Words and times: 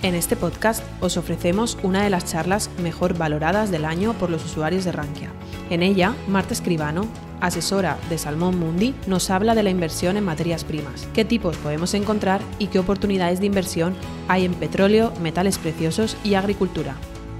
En 0.00 0.14
este 0.14 0.36
podcast 0.36 0.84
os 1.00 1.16
ofrecemos 1.16 1.76
una 1.82 2.04
de 2.04 2.10
las 2.10 2.24
charlas 2.24 2.70
mejor 2.80 3.18
valoradas 3.18 3.72
del 3.72 3.84
año 3.84 4.12
por 4.14 4.30
los 4.30 4.44
usuarios 4.44 4.84
de 4.84 4.92
Rankia. 4.92 5.32
En 5.70 5.82
ella, 5.82 6.14
Marta 6.28 6.54
Escribano, 6.54 7.08
asesora 7.40 7.98
de 8.08 8.16
Salmón 8.16 8.60
Mundi, 8.60 8.94
nos 9.08 9.28
habla 9.28 9.56
de 9.56 9.64
la 9.64 9.70
inversión 9.70 10.16
en 10.16 10.24
materias 10.24 10.62
primas, 10.62 11.08
qué 11.14 11.24
tipos 11.24 11.56
podemos 11.56 11.94
encontrar 11.94 12.40
y 12.60 12.68
qué 12.68 12.78
oportunidades 12.78 13.40
de 13.40 13.46
inversión 13.46 13.96
hay 14.28 14.44
en 14.44 14.54
petróleo, 14.54 15.12
metales 15.20 15.58
preciosos 15.58 16.16
y 16.22 16.34
agricultura. 16.34 16.94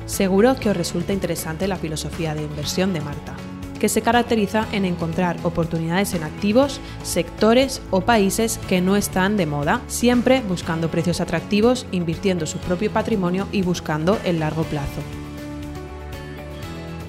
Seguro 0.06 0.56
que 0.56 0.70
os 0.70 0.76
resulta 0.76 1.12
interesante 1.12 1.68
la 1.68 1.76
filosofía 1.76 2.34
de 2.34 2.42
inversión 2.42 2.92
de 2.92 3.02
Marta 3.02 3.36
que 3.78 3.88
se 3.88 4.02
caracteriza 4.02 4.66
en 4.72 4.84
encontrar 4.84 5.36
oportunidades 5.42 6.14
en 6.14 6.24
activos, 6.24 6.80
sectores 7.02 7.80
o 7.90 8.02
países 8.02 8.58
que 8.68 8.80
no 8.80 8.96
están 8.96 9.36
de 9.36 9.46
moda, 9.46 9.80
siempre 9.86 10.40
buscando 10.40 10.90
precios 10.90 11.20
atractivos, 11.20 11.86
invirtiendo 11.92 12.46
su 12.46 12.58
propio 12.58 12.92
patrimonio 12.92 13.48
y 13.52 13.62
buscando 13.62 14.18
el 14.24 14.40
largo 14.40 14.64
plazo. 14.64 15.02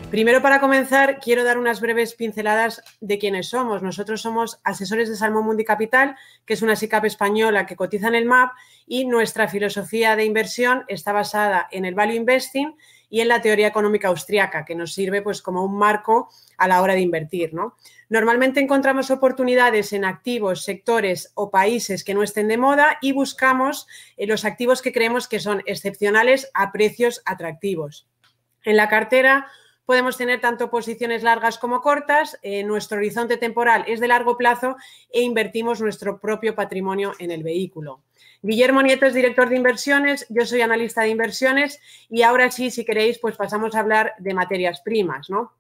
Primero, 0.10 0.42
para 0.42 0.60
comenzar, 0.60 1.20
quiero 1.20 1.44
dar 1.44 1.60
unas 1.60 1.82
breves 1.82 2.16
pinceladas 2.16 2.82
de 3.00 3.20
quiénes 3.20 3.50
somos. 3.50 3.84
Nosotros 3.84 4.24
somos 4.24 4.60
asesores 4.64 5.08
de 5.08 5.16
Salmón 5.16 5.46
Mundi 5.46 5.64
Capital, 5.64 6.16
que 6.48 6.56
es 6.56 6.64
una 6.64 6.76
SICAP 6.76 7.06
española 7.06 7.68
que 7.68 7.76
cotiza 7.76 8.08
en 8.08 8.16
el 8.16 8.26
MAP, 8.26 8.52
y 8.88 9.06
nuestra 9.06 9.48
filosofía 9.48 10.16
de 10.16 10.26
inversión 10.26 10.84
está 10.88 11.14
basada 11.14 11.68
en 11.70 11.86
el 11.86 11.94
value 11.94 12.16
investing 12.16 12.76
y 13.10 13.22
en 13.22 13.28
la 13.28 13.42
teoría 13.42 13.68
económica 13.68 14.08
austriaca, 14.08 14.66
que 14.66 14.76
nos 14.76 14.94
sirve 14.94 15.22
pues, 15.22 15.42
como 15.42 15.64
un 15.64 15.78
marco 15.78 16.30
a 16.58 16.68
la 16.68 16.82
hora 16.82 16.94
de 16.94 17.02
invertir. 17.02 17.54
¿no? 17.54 17.76
Normalmente 18.10 18.60
encontramos 18.60 19.12
oportunidades 19.12 19.94
en 19.94 20.06
activos, 20.06 20.64
sectores 20.64 21.32
o 21.36 21.50
países 21.50 22.04
que 22.04 22.14
no 22.14 22.24
estén 22.24 22.48
de 22.48 22.58
moda 22.58 22.98
y 23.02 23.12
buscamos 23.12 23.88
eh, 24.18 24.28
los 24.28 24.46
activos 24.46 24.82
que 24.82 24.94
creemos 24.94 25.28
que 25.28 25.40
son 25.40 25.64
excepcionales 25.66 26.50
a 26.54 26.72
precios 26.72 27.22
atractivos. 27.26 28.08
En 28.64 28.78
la 28.78 28.90
cartera 28.90 29.48
podemos 29.86 30.18
tener 30.18 30.40
tanto 30.40 30.70
posiciones 30.70 31.24
largas 31.24 31.58
como 31.58 31.82
cortas, 31.82 32.38
eh, 32.44 32.64
nuestro 32.64 33.00
horizonte 33.00 33.38
temporal 33.38 33.86
es 33.88 34.00
de 34.00 34.08
largo 34.08 34.38
plazo 34.38 34.76
e 35.12 35.22
invertimos 35.22 35.82
nuestro 35.82 36.20
propio 36.20 36.54
patrimonio 36.54 37.14
en 37.18 37.32
el 37.32 37.42
vehículo. 37.42 38.04
Guillermo 38.42 38.82
Nieto 38.82 39.06
es 39.06 39.14
director 39.14 39.50
de 39.50 39.58
inversiones, 39.58 40.26
yo 40.30 40.46
soy 40.46 40.62
analista 40.62 41.02
de 41.02 41.10
inversiones 41.10 41.80
y 42.10 42.22
ahora 42.22 42.52
sí, 42.52 42.72
si 42.72 42.86
queréis, 42.86 43.20
pues 43.20 43.36
pasamos 43.36 43.76
a 43.76 43.80
hablar 43.80 44.14
de 44.20 44.34
materias 44.34 44.82
primas, 44.82 45.30
¿no? 45.30 45.54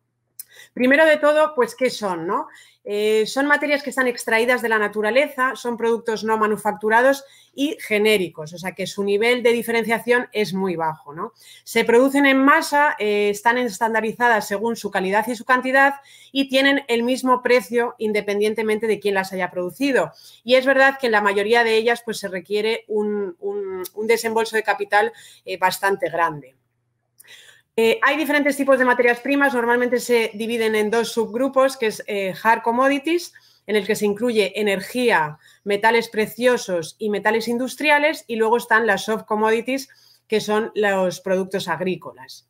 Primero 0.73 1.05
de 1.05 1.17
todo, 1.17 1.53
pues, 1.55 1.75
¿qué 1.75 1.89
son? 1.89 2.27
No? 2.27 2.47
Eh, 2.85 3.25
son 3.27 3.45
materias 3.45 3.83
que 3.83 3.91
están 3.91 4.07
extraídas 4.07 4.61
de 4.61 4.69
la 4.69 4.79
naturaleza, 4.79 5.55
son 5.55 5.77
productos 5.77 6.23
no 6.23 6.37
manufacturados 6.37 7.23
y 7.53 7.77
genéricos, 7.79 8.53
o 8.53 8.57
sea 8.57 8.71
que 8.71 8.87
su 8.87 9.03
nivel 9.03 9.43
de 9.43 9.51
diferenciación 9.51 10.27
es 10.31 10.53
muy 10.53 10.75
bajo. 10.75 11.13
¿no? 11.13 11.33
Se 11.63 11.83
producen 11.83 12.25
en 12.25 12.39
masa, 12.39 12.95
eh, 12.97 13.29
están 13.29 13.57
estandarizadas 13.57 14.47
según 14.47 14.75
su 14.75 14.89
calidad 14.91 15.27
y 15.27 15.35
su 15.35 15.45
cantidad 15.45 15.95
y 16.31 16.47
tienen 16.47 16.83
el 16.87 17.03
mismo 17.03 17.43
precio 17.43 17.95
independientemente 17.97 18.87
de 18.87 18.99
quién 18.99 19.13
las 19.13 19.33
haya 19.33 19.51
producido. 19.51 20.11
Y 20.43 20.55
es 20.55 20.65
verdad 20.65 20.97
que 20.99 21.07
en 21.07 21.11
la 21.11 21.21
mayoría 21.21 21.63
de 21.63 21.75
ellas 21.75 22.01
pues, 22.03 22.17
se 22.17 22.27
requiere 22.27 22.85
un, 22.87 23.35
desembolso 24.07 24.55
de 24.55 24.63
capital 24.63 25.11
eh, 25.45 25.57
bastante 25.57 26.09
grande. 26.09 26.58
Eh, 27.81 27.97
hay 28.01 28.17
diferentes 28.17 28.57
tipos 28.57 28.77
de 28.77 28.83
materias 28.83 29.21
primas, 29.21 29.53
normalmente 29.53 30.01
se 30.01 30.31
dividen 30.33 30.75
en 30.75 30.91
dos 30.91 31.13
subgrupos, 31.13 31.77
que 31.77 31.87
es 31.87 32.03
eh, 32.07 32.33
hard 32.43 32.61
commodities, 32.61 33.31
en 33.67 33.77
el 33.77 33.87
que 33.87 33.95
se 33.95 34.05
incluye 34.05 34.59
energía, 34.59 35.37
metales 35.63 36.09
preciosos 36.09 36.97
y 36.99 37.09
metales 37.09 37.47
industriales, 37.47 38.25
y 38.27 38.35
luego 38.35 38.57
están 38.57 38.85
las 38.85 39.05
soft 39.05 39.23
commodities, 39.23 39.87
que 40.27 40.41
son 40.41 40.73
los 40.75 41.21
productos 41.21 41.69
agrícolas. 41.69 42.49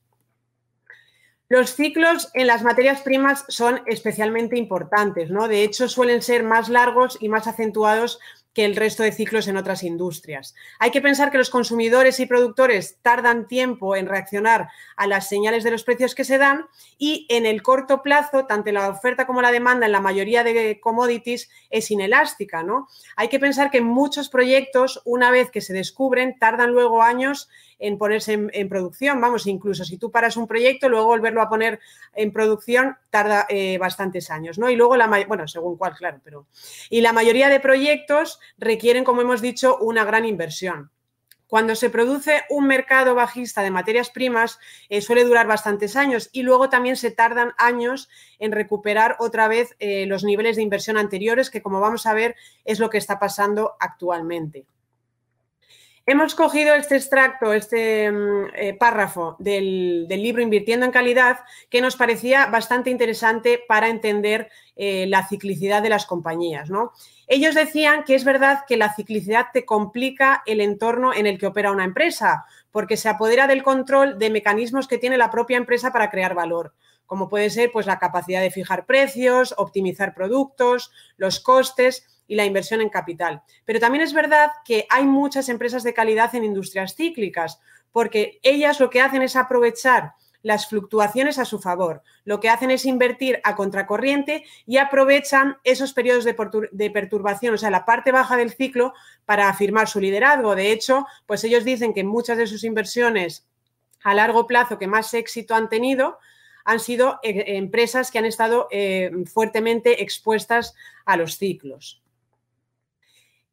Los 1.47 1.75
ciclos 1.75 2.31
en 2.34 2.47
las 2.47 2.63
materias 2.63 3.01
primas 3.01 3.45
son 3.50 3.84
especialmente 3.85 4.57
importantes, 4.57 5.29
¿no? 5.29 5.47
De 5.47 5.62
hecho, 5.62 5.88
suelen 5.88 6.23
ser 6.23 6.41
más 6.41 6.69
largos 6.69 7.19
y 7.22 7.29
más 7.29 7.45
acentuados 7.45 8.19
que 8.53 8.65
el 8.65 8.75
resto 8.75 9.03
de 9.03 9.11
ciclos 9.11 9.47
en 9.47 9.57
otras 9.57 9.83
industrias. 9.83 10.55
Hay 10.79 10.91
que 10.91 11.01
pensar 11.01 11.31
que 11.31 11.37
los 11.37 11.49
consumidores 11.49 12.19
y 12.19 12.25
productores 12.25 12.97
tardan 13.01 13.47
tiempo 13.47 13.95
en 13.95 14.07
reaccionar 14.07 14.69
a 14.95 15.07
las 15.07 15.29
señales 15.29 15.63
de 15.63 15.71
los 15.71 15.83
precios 15.83 16.15
que 16.15 16.23
se 16.23 16.37
dan 16.37 16.65
y 16.97 17.25
en 17.29 17.45
el 17.45 17.61
corto 17.61 18.01
plazo, 18.01 18.45
tanto 18.45 18.71
la 18.71 18.89
oferta 18.89 19.27
como 19.27 19.41
la 19.41 19.51
demanda 19.51 19.85
en 19.85 19.91
la 19.91 20.01
mayoría 20.01 20.43
de 20.43 20.79
commodities 20.79 21.49
es 21.69 21.91
inelástica. 21.91 22.63
¿no? 22.63 22.88
Hay 23.15 23.29
que 23.29 23.39
pensar 23.39 23.71
que 23.71 23.81
muchos 23.81 24.29
proyectos, 24.29 25.01
una 25.05 25.31
vez 25.31 25.51
que 25.51 25.61
se 25.61 25.73
descubren, 25.73 26.38
tardan 26.39 26.71
luego 26.71 27.01
años 27.01 27.49
en 27.79 27.97
ponerse 27.97 28.34
en, 28.51 28.69
producción. 28.69 29.19
Vamos, 29.19 29.47
incluso 29.47 29.84
si 29.84 29.97
tú 29.97 30.12
paras 30.12 30.38
un 30.38 30.47
proyecto, 30.47 30.90
luego 30.90 31.07
volverlo 31.07 31.41
a 31.41 31.50
poner 31.50 31.79
en 32.13 32.31
producción 32.31 32.97
tarda 33.09 33.45
eh, 33.50 33.78
bastantes 33.78 34.29
años, 34.29 34.59
¿no? 34.59 34.69
Y 34.69 34.75
luego 34.75 34.97
la 34.97 35.07
bueno, 35.28 35.47
según 35.47 35.78
cuál, 35.78 35.95
claro, 35.95 36.19
pero. 36.23 36.45
Y 36.89 37.01
la 37.01 37.13
mayoría 37.13 37.50
de 37.50 37.59
proyectos 37.59 38.39
requieren, 38.57 39.03
como 39.03 39.22
hemos 39.22 39.41
dicho, 39.41 39.78
una 39.79 40.03
gran 40.03 40.25
inversión. 40.25 40.91
Cuando 41.50 41.73
se 41.73 41.89
produce 41.89 42.44
un 42.51 42.68
mercado 42.68 43.16
bajista 43.16 43.63
de 43.63 43.72
materias 43.72 44.12
primas, 44.12 44.59
eh, 44.88 45.01
suele 45.01 45.23
durar 45.23 45.47
bastantes 45.47 45.95
años 45.95 46.29
y 46.31 46.44
luego 46.44 46.69
también 46.69 46.95
se 46.95 47.09
tardan 47.09 47.53
años 47.57 48.07
en 48.38 48.51
recuperar 48.51 49.16
otra 49.18 49.47
vez 49.47 49.75
eh, 49.79 50.06
los 50.06 50.23
niveles 50.23 50.57
de 50.57 50.62
inversión 50.62 50.95
anteriores, 50.95 51.50
que 51.50 51.63
como 51.63 51.79
vamos 51.79 52.06
a 52.06 52.13
ver 52.13 52.35
es 52.66 52.79
lo 52.79 52.91
que 52.91 53.00
está 53.00 53.18
pasando 53.18 53.73
actualmente. 53.79 54.68
Hemos 56.11 56.33
cogido 56.33 56.73
este 56.73 56.95
extracto, 56.95 57.53
este 57.53 58.11
mm, 58.11 58.45
eh, 58.55 58.73
párrafo 58.73 59.35
del, 59.37 60.07
libro 60.07 60.41
Invirtiendo 60.41 60.87
en 60.87 60.91
Calidad, 60.91 61.41
que 61.69 61.81
nos 61.81 61.95
parecía 61.95 62.47
bastante 62.47 62.89
interesante 62.89 63.63
para 63.67 63.89
entender 63.89 64.49
eh, 64.75 65.05
la 65.05 65.27
ciclicidad 65.27 65.83
de 65.83 65.89
las 65.89 66.07
compañías. 66.07 66.71
¿no? 66.71 66.93
Ellos 67.27 67.53
decían 67.53 68.05
que 68.05 68.15
es 68.15 68.23
verdad 68.23 68.61
que 68.67 68.75
la 68.75 68.91
ciclicidad 68.95 69.49
te 69.53 69.65
complica 69.65 70.41
el 70.47 70.61
entorno 70.61 71.13
en 71.13 71.27
el 71.27 71.37
que 71.37 71.45
opera 71.45 71.71
una 71.71 71.83
empresa, 71.83 72.43
porque 72.71 72.97
se 72.97 73.07
apodera 73.07 73.45
del 73.45 73.61
control 73.61 74.17
de 74.17 74.31
mecanismos 74.31 74.87
que 74.87 74.97
tiene 74.97 75.15
la 75.15 75.29
propia 75.29 75.57
empresa 75.57 75.91
para 75.91 76.09
crear 76.09 76.33
valor 76.33 76.73
como 77.09 77.27
puede 77.27 77.49
ser 77.49 77.71
pues, 77.71 77.87
la 77.87 77.97
capacidad 77.97 78.39
de 78.39 78.51
fijar 78.51 78.85
precios, 78.85 79.55
optimizar 79.57 80.13
productos, 80.13 80.91
los 81.17 81.39
costes 81.39 82.05
y 82.27 82.35
la 82.35 82.45
inversión 82.45 82.81
en 82.81 82.89
capital. 82.89 83.41
Pero 83.65 83.79
también 83.79 84.03
es 84.03 84.13
verdad 84.13 84.51
que 84.63 84.85
hay 84.91 85.05
muchas 85.05 85.49
empresas 85.49 85.81
de 85.81 85.95
calidad 85.95 86.35
en 86.35 86.43
industrias 86.43 86.95
cíclicas, 86.95 87.59
porque 87.91 88.39
ellas 88.43 88.79
lo 88.79 88.91
que 88.91 89.01
hacen 89.01 89.23
es 89.23 89.35
aprovechar 89.35 90.13
las 90.43 90.69
fluctuaciones 90.69 91.39
a 91.39 91.45
su 91.45 91.57
favor. 91.57 92.03
Lo 92.25 92.39
que 92.39 92.49
hacen 92.49 92.69
es 92.69 92.85
invertir 92.85 93.41
a 93.43 93.55
contracorriente 93.55 94.45
y 94.67 94.77
aprovechan 94.77 95.57
esos 95.63 95.93
periodos 95.93 96.25
de, 96.25 96.91
perturbación, 96.91 97.55
o 97.55 97.57
sea, 97.57 97.71
la 97.71 97.85
parte 97.85 98.11
baja 98.11 98.37
del 98.37 98.51
ciclo, 98.51 98.93
para 99.25 99.49
afirmar 99.49 99.87
su 99.87 99.99
liderazgo. 99.99 100.55
De 100.55 100.71
hecho, 100.71 101.07
pues 101.25 101.43
ellos 101.43 101.65
dicen 101.65 101.95
que 101.95 102.03
muchas 102.03 102.37
de 102.37 102.45
sus 102.45 102.63
inversiones 102.63 103.47
a 104.03 104.13
largo 104.13 104.45
plazo 104.45 104.77
que 104.77 104.85
más 104.85 105.11
éxito 105.15 105.55
han 105.55 105.69
tenido 105.69 106.19
han 106.65 106.79
sido 106.79 107.19
eh, 107.23 107.57
empresas 107.57 108.11
que 108.11 108.19
han 108.19 108.25
estado 108.25 108.67
eh, 108.71 109.11
fuertemente 109.25 110.03
expuestas 110.03 110.75
a 111.05 111.17
los 111.17 111.37
ciclos. 111.37 112.01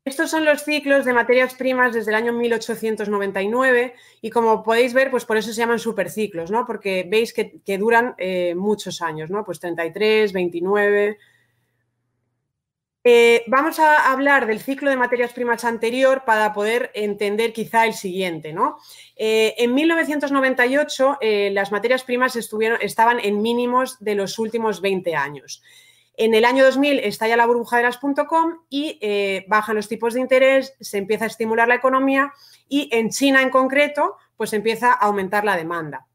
Estos 0.06 0.30
son 0.30 0.44
los 0.44 0.62
ciclos 0.62 1.04
de 1.04 1.12
materias 1.12 1.54
primas 1.54 1.92
desde 1.92 2.12
el 2.12 2.14
año 2.14 2.32
1899 2.32 3.94
y 4.22 4.30
como 4.30 4.62
podéis 4.62 4.94
ver, 4.94 5.10
pues 5.10 5.24
por 5.24 5.36
eso 5.36 5.52
se 5.52 5.56
llaman 5.56 5.80
superciclos, 5.80 6.48
¿no? 6.48 6.64
Porque 6.64 7.04
veis 7.08 7.32
que, 7.32 7.78
duran 7.78 8.14
eh, 8.16 8.54
muchos 8.54 9.02
años, 9.02 9.30
¿no? 9.30 9.44
Pues 9.44 9.58
33, 9.58 10.32
29, 10.32 11.18
eh, 13.08 13.44
vamos 13.46 13.78
a 13.78 14.10
hablar 14.10 14.48
del 14.48 14.58
ciclo 14.58 14.90
de 14.90 14.96
materias 14.96 15.32
primas 15.32 15.64
anterior 15.64 16.24
para 16.26 16.52
poder 16.52 16.90
entender 16.92 17.52
quizá 17.52 17.86
el 17.86 17.94
siguiente. 17.94 18.52
¿no? 18.52 18.78
Eh, 19.14 19.54
en 19.58 19.74
1998 19.74 21.18
eh, 21.20 21.50
las 21.52 21.70
materias 21.70 22.02
primas 22.02 22.34
estuvieron, 22.34 22.80
estaban 22.82 23.20
en 23.20 23.40
mínimos 23.42 24.00
de 24.00 24.16
los 24.16 24.40
últimos 24.40 24.80
20 24.80 25.14
años. 25.14 25.62
En 26.16 26.34
el 26.34 26.44
año 26.44 26.64
2000 26.64 26.98
estalla 26.98 27.36
la 27.36 27.46
burbuja 27.46 27.76
de 27.76 27.84
las 27.84 27.98
.com 27.98 28.58
y 28.70 28.98
bajan 29.46 29.76
los 29.76 29.86
tipos 29.86 30.14
de 30.14 30.20
interés, 30.20 30.74
se 30.80 30.98
empieza 30.98 31.24
a 31.24 31.28
estimular 31.28 31.68
la 31.68 31.76
economía 31.76 32.32
y 32.68 32.88
en 32.90 33.10
China 33.10 33.40
en 33.40 33.50
concreto 33.50 34.16
pues 34.36 34.52
empieza 34.52 34.92
a 34.92 35.06
aumentar 35.06 35.44
la 35.44 35.56
demanda. 35.56 36.06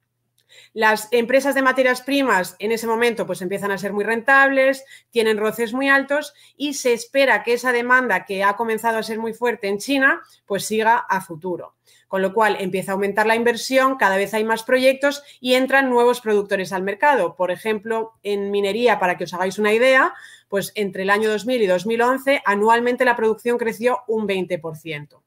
Las 0.73 1.07
empresas 1.11 1.55
de 1.55 1.61
materias 1.61 2.01
primas 2.01 2.55
en 2.59 2.71
ese 2.71 2.87
momento 2.87 3.25
pues 3.25 3.41
empiezan 3.41 3.71
a 3.71 3.77
ser 3.77 3.93
muy 3.93 4.03
rentables, 4.03 4.85
tienen 5.09 5.37
roces 5.37 5.73
muy 5.73 5.89
altos 5.89 6.33
y 6.57 6.73
se 6.73 6.93
espera 6.93 7.43
que 7.43 7.53
esa 7.53 7.71
demanda 7.71 8.25
que 8.25 8.43
ha 8.43 8.55
comenzado 8.55 8.97
a 8.97 9.03
ser 9.03 9.19
muy 9.19 9.33
fuerte 9.33 9.67
en 9.67 9.77
China 9.77 10.21
pues 10.45 10.65
siga 10.65 10.97
a 10.97 11.21
futuro. 11.21 11.75
Con 12.07 12.21
lo 12.21 12.33
cual 12.33 12.57
empieza 12.59 12.91
a 12.91 12.95
aumentar 12.95 13.25
la 13.25 13.35
inversión, 13.35 13.95
cada 13.95 14.17
vez 14.17 14.33
hay 14.33 14.43
más 14.43 14.63
proyectos 14.63 15.23
y 15.39 15.53
entran 15.53 15.89
nuevos 15.89 16.19
productores 16.19 16.73
al 16.73 16.83
mercado. 16.83 17.35
Por 17.35 17.51
ejemplo, 17.51 18.13
en 18.21 18.51
minería, 18.51 18.99
para 18.99 19.17
que 19.17 19.23
os 19.23 19.33
hagáis 19.33 19.57
una 19.59 19.71
idea, 19.71 20.13
pues 20.49 20.73
entre 20.75 21.03
el 21.03 21.09
año 21.09 21.29
2000 21.29 21.61
y 21.61 21.67
2011 21.67 22.41
anualmente 22.43 23.05
la 23.05 23.15
producción 23.15 23.57
creció 23.57 23.99
un 24.07 24.27
20%. 24.27 25.21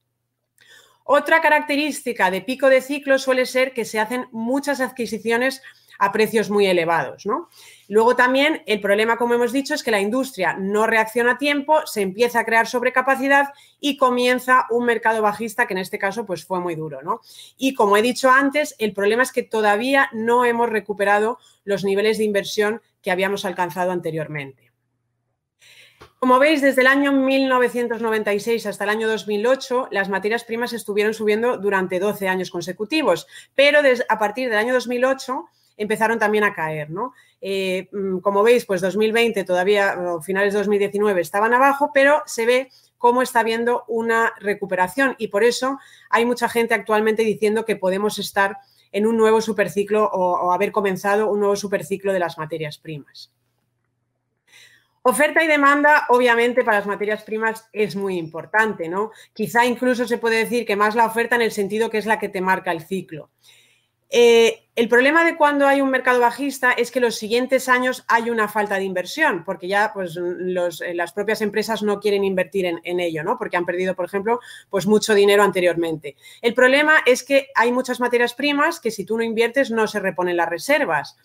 Otra 1.07 1.39
característica 1.39 2.31
de 2.31 2.41
pico 2.41 2.67
de 2.67 2.81
ciclo 2.81 3.19
suele 3.19 3.45
ser 3.45 3.73
que 3.73 3.85
se 3.85 3.99
hacen 3.99 4.27
muchas 4.31 4.81
adquisiciones 4.81 5.61
a 5.99 6.11
precios 6.11 6.49
muy 6.49 6.65
elevados. 6.65 7.27
¿no? 7.27 7.47
Luego 7.87 8.15
también 8.15 8.63
el 8.65 8.81
problema, 8.81 9.15
como 9.15 9.35
hemos 9.35 9.51
dicho, 9.51 9.75
es 9.75 9.83
que 9.83 9.91
la 9.91 10.01
industria 10.01 10.57
no 10.57 10.87
reacciona 10.87 11.33
a 11.33 11.37
tiempo, 11.37 11.85
se 11.85 12.01
empieza 12.01 12.39
a 12.39 12.45
crear 12.45 12.65
sobrecapacidad 12.65 13.53
y 13.79 13.97
comienza 13.97 14.65
un 14.71 14.85
mercado 14.85 15.21
bajista 15.21 15.67
que 15.67 15.75
en 15.75 15.79
este 15.79 15.99
caso 15.99 16.25
pues, 16.25 16.43
fue 16.43 16.59
muy 16.59 16.73
duro. 16.73 17.03
¿no? 17.03 17.21
Y 17.55 17.75
como 17.75 17.97
he 17.97 18.01
dicho 18.01 18.31
antes, 18.31 18.73
el 18.79 18.91
problema 18.91 19.21
es 19.21 19.31
que 19.31 19.43
todavía 19.43 20.09
no 20.11 20.43
hemos 20.43 20.69
recuperado 20.69 21.37
los 21.65 21.83
niveles 21.83 22.17
de 22.17 22.23
inversión 22.23 22.81
que 23.03 23.11
habíamos 23.11 23.45
alcanzado 23.45 23.91
anteriormente. 23.91 24.64
Como 26.19 26.39
veis, 26.39 26.61
desde 26.61 26.81
el 26.81 26.87
año 26.87 27.11
1996 27.11 28.65
hasta 28.65 28.83
el 28.85 28.89
año 28.89 29.07
2008, 29.07 29.89
las 29.91 30.09
materias 30.09 30.43
primas 30.43 30.73
estuvieron 30.73 31.13
subiendo 31.13 31.57
durante 31.57 31.99
12 31.99 32.27
años 32.27 32.49
consecutivos, 32.49 33.27
pero 33.53 33.79
a 34.09 34.19
partir 34.19 34.49
del 34.49 34.57
año 34.57 34.73
2008 34.73 35.45
empezaron 35.77 36.17
también 36.17 36.43
a 36.45 36.53
caer. 36.53 36.87
Eh, 37.41 37.89
mm, 37.91 38.19
como 38.19 38.43
veis, 38.43 38.65
pues 38.65 38.81
2020 38.81 39.43
todavía, 39.43 39.95
finales 40.23 40.53
de 40.53 40.59
2019 40.59 41.21
estaban 41.21 41.53
abajo, 41.53 41.91
pero 41.93 42.23
se 42.25 42.45
ve 42.45 42.69
cómo 42.97 43.21
está 43.21 43.41
habiendo 43.41 43.83
una 43.87 44.33
recuperación 44.39 45.15
y 45.19 45.27
por 45.27 45.43
eso 45.43 45.77
hay 46.09 46.25
mucha 46.25 46.49
gente 46.49 46.73
actualmente 46.73 47.23
diciendo 47.23 47.65
que 47.65 47.75
podemos 47.75 48.17
estar 48.17 48.57
en 48.91 49.05
un 49.05 49.17
nuevo 49.17 49.41
superciclo 49.41 50.05
o 50.05 50.53
haber 50.53 50.71
comenzado 50.71 51.29
un 51.29 51.39
nuevo 51.41 51.57
superciclo 51.57 52.13
de 52.13 52.19
las 52.19 52.37
materias 52.37 52.77
primas. 52.77 53.31
Oferta 55.07 55.43
y 55.43 55.47
demanda, 55.47 56.07
obviamente, 56.09 56.63
para 56.63 56.79
las 56.79 56.87
materias 56.87 57.21
primas 57.21 57.69
es 57.71 57.95
muy 57.95 58.17
importante, 58.17 58.89
¿no? 58.89 59.11
Quizá 59.33 59.63
incluso 59.63 60.07
se 60.07 60.17
puede 60.17 60.37
decir 60.37 60.65
que 60.65 60.75
más 60.75 60.95
la 60.95 61.05
oferta 61.05 61.35
en 61.35 61.43
el 61.43 61.51
sentido 61.51 61.91
que 61.91 61.99
es 61.99 62.07
la 62.07 62.17
que 62.17 62.27
te 62.27 62.41
marca 62.41 62.71
el 62.71 62.81
ciclo. 62.81 63.29
Eh, 64.09 64.63
el 64.75 64.89
problema 64.89 65.23
de 65.23 65.37
cuando 65.37 65.67
hay 65.67 65.79
un 65.79 65.91
mercado 65.91 66.19
bajista 66.19 66.71
es 66.71 66.89
que 66.89 66.99
los 66.99 67.17
siguientes 67.17 67.69
años 67.69 68.03
hay 68.07 68.31
una 68.31 68.47
falta 68.47 68.77
de 68.77 68.83
inversión, 68.83 69.43
porque 69.43 69.67
ya 69.67 69.91
pues, 69.93 70.17
eh, 70.17 70.95
las 70.95 71.13
propias 71.13 71.41
empresas 71.41 71.83
no 71.83 71.99
quieren 71.99 72.23
invertir 72.23 72.65
en, 72.65 72.81
en, 72.83 72.99
ello, 72.99 73.23
¿no? 73.23 73.37
Porque 73.37 73.57
han 73.57 73.65
perdido, 73.65 73.93
por 73.93 74.05
ejemplo, 74.05 74.39
pues 74.71 74.87
mucho 74.87 75.13
dinero 75.13 75.43
anteriormente. 75.43 76.15
El 76.41 76.55
problema 76.55 76.95
es 77.05 77.21
que 77.21 77.49
hay 77.53 77.71
muchas 77.71 77.99
materias 77.99 78.33
primas 78.33 78.79
que 78.79 78.89
si 78.89 79.05
tú 79.05 79.17
no 79.17 79.23
inviertes 79.23 79.69
no 79.69 79.85
se 79.85 79.99
reponen 79.99 80.35
las 80.35 80.49
reservas. 80.49 81.15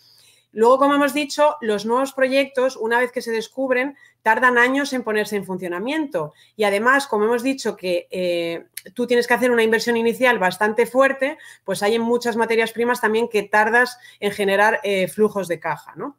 Luego, 0.52 0.78
como 0.78 0.94
hemos 0.94 1.14
dicho, 1.14 1.56
los 1.60 1.86
nuevos 1.86 2.12
proyectos, 2.12 2.76
una 2.76 2.98
vez 2.98 3.12
que 3.12 3.22
se 3.22 3.30
descubren, 3.30 3.96
tardan 4.22 4.58
años 4.58 4.92
en 4.92 5.02
ponerse 5.02 5.36
en 5.36 5.44
funcionamiento. 5.44 6.34
Y 6.56 6.64
además, 6.64 7.06
como 7.06 7.24
hemos 7.24 7.42
dicho 7.42 7.76
que 7.76 8.08
eh, 8.10 8.66
tú 8.94 9.06
tienes 9.06 9.26
que 9.26 9.34
hacer 9.34 9.50
una 9.50 9.62
inversión 9.62 9.96
inicial 9.96 10.38
bastante 10.38 10.86
fuerte, 10.86 11.38
pues 11.64 11.82
hay 11.82 11.94
en 11.94 12.02
muchas 12.02 12.36
materias 12.36 12.72
primas 12.72 13.00
también 13.00 13.28
que 13.28 13.44
tardas 13.44 13.98
en 14.18 14.32
generar 14.32 14.80
eh, 14.82 15.08
flujos 15.08 15.46
de 15.48 15.60
caja, 15.60 15.94
¿no? 15.96 16.16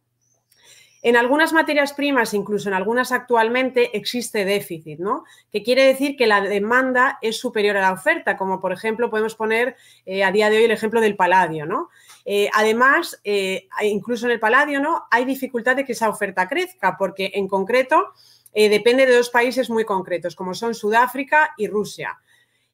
En 1.03 1.15
algunas 1.15 1.51
materias 1.51 1.93
primas, 1.93 2.33
incluso 2.35 2.69
en 2.69 2.75
algunas 2.75 3.11
actualmente, 3.11 3.97
existe 3.97 4.45
déficit, 4.45 4.99
¿no? 4.99 5.23
Que 5.51 5.63
quiere 5.63 5.83
decir 5.83 6.15
que 6.15 6.27
la 6.27 6.41
demanda 6.41 7.17
es 7.23 7.39
superior 7.39 7.75
a 7.77 7.81
la 7.81 7.93
oferta, 7.93 8.37
como 8.37 8.61
por 8.61 8.71
ejemplo 8.71 9.09
podemos 9.09 9.33
poner 9.33 9.75
eh, 10.05 10.23
a 10.23 10.31
día 10.31 10.51
de 10.51 10.57
hoy 10.57 10.63
el 10.65 10.71
ejemplo 10.71 11.01
del 11.01 11.15
paladio, 11.15 11.65
¿no? 11.65 11.89
Eh, 12.23 12.51
además, 12.53 13.19
eh, 13.23 13.67
incluso 13.81 14.27
en 14.27 14.33
el 14.33 14.39
paladio, 14.39 14.79
¿no? 14.79 15.05
Hay 15.09 15.25
dificultad 15.25 15.75
de 15.75 15.85
que 15.85 15.93
esa 15.93 16.07
oferta 16.07 16.47
crezca, 16.47 16.95
porque 16.97 17.31
en 17.33 17.47
concreto 17.47 18.09
depende 18.53 19.05
de 19.05 19.15
dos 19.15 19.29
países 19.29 19.69
muy 19.69 19.85
concretos, 19.85 20.35
como 20.35 20.53
son 20.53 20.75
Sudáfrica 20.75 21.53
y 21.57 21.67
Rusia. 21.67 22.19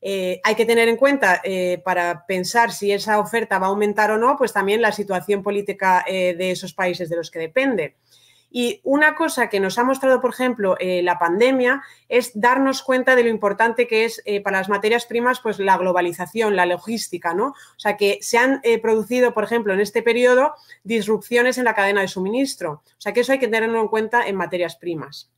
hay 0.01 0.56
que 0.56 0.65
tener 0.65 0.89
en 0.89 0.97
cuenta 0.97 1.39
para 1.85 2.25
pensar 2.25 2.71
si 2.71 2.91
esa 2.91 3.19
oferta 3.19 3.59
va 3.59 3.68
a 3.68 3.69
aumentar 3.69 4.09
o 4.09 4.18
no, 4.18 4.38
pues 4.38 4.51
también 4.51 4.81
la 4.81 4.91
situación 4.91 5.44
política 5.44 6.03
de 6.07 6.50
esos 6.50 6.74
países 6.74 7.09
de 7.09 7.15
los 7.15 7.29
que 7.29 7.38
depende. 7.38 7.94
Y 8.49 8.79
una 8.83 9.15
cosa 9.15 9.49
que 9.49 9.59
nos 9.59 9.77
ha 9.77 9.83
mostrado, 9.83 10.21
por 10.21 10.31
ejemplo, 10.31 10.77
eh, 10.79 11.01
la 11.03 11.19
pandemia 11.19 11.83
es 12.07 12.31
darnos 12.33 12.81
cuenta 12.81 13.15
de 13.15 13.23
lo 13.23 13.29
importante 13.29 13.88
que 13.88 14.05
es 14.05 14.21
eh, 14.25 14.41
para 14.41 14.59
las 14.59 14.69
materias 14.69 15.05
primas, 15.05 15.41
pues 15.41 15.59
la 15.59 15.77
globalización, 15.77 16.55
la 16.55 16.65
logística, 16.65 17.33
¿no? 17.33 17.47
O 17.47 17.79
sea, 17.79 17.97
que 17.97 18.19
se 18.21 18.38
han 18.38 18.61
eh, 18.63 18.79
producido, 18.79 19.33
por 19.33 19.44
ejemplo, 19.44 19.73
en 19.73 19.81
este 19.81 20.01
periodo, 20.01 20.53
disrupciones 20.83 21.57
en 21.57 21.65
la 21.65 21.75
cadena 21.75 22.01
de 22.01 22.07
suministro. 22.07 22.83
O 22.85 23.01
sea, 23.01 23.13
que 23.13 23.21
eso 23.21 23.33
hay 23.33 23.39
que 23.39 23.47
tenerlo 23.47 23.81
en 23.81 23.89
cuenta 23.89 24.25
en 24.25 24.35
materias 24.35 24.77
primas. 24.77 25.29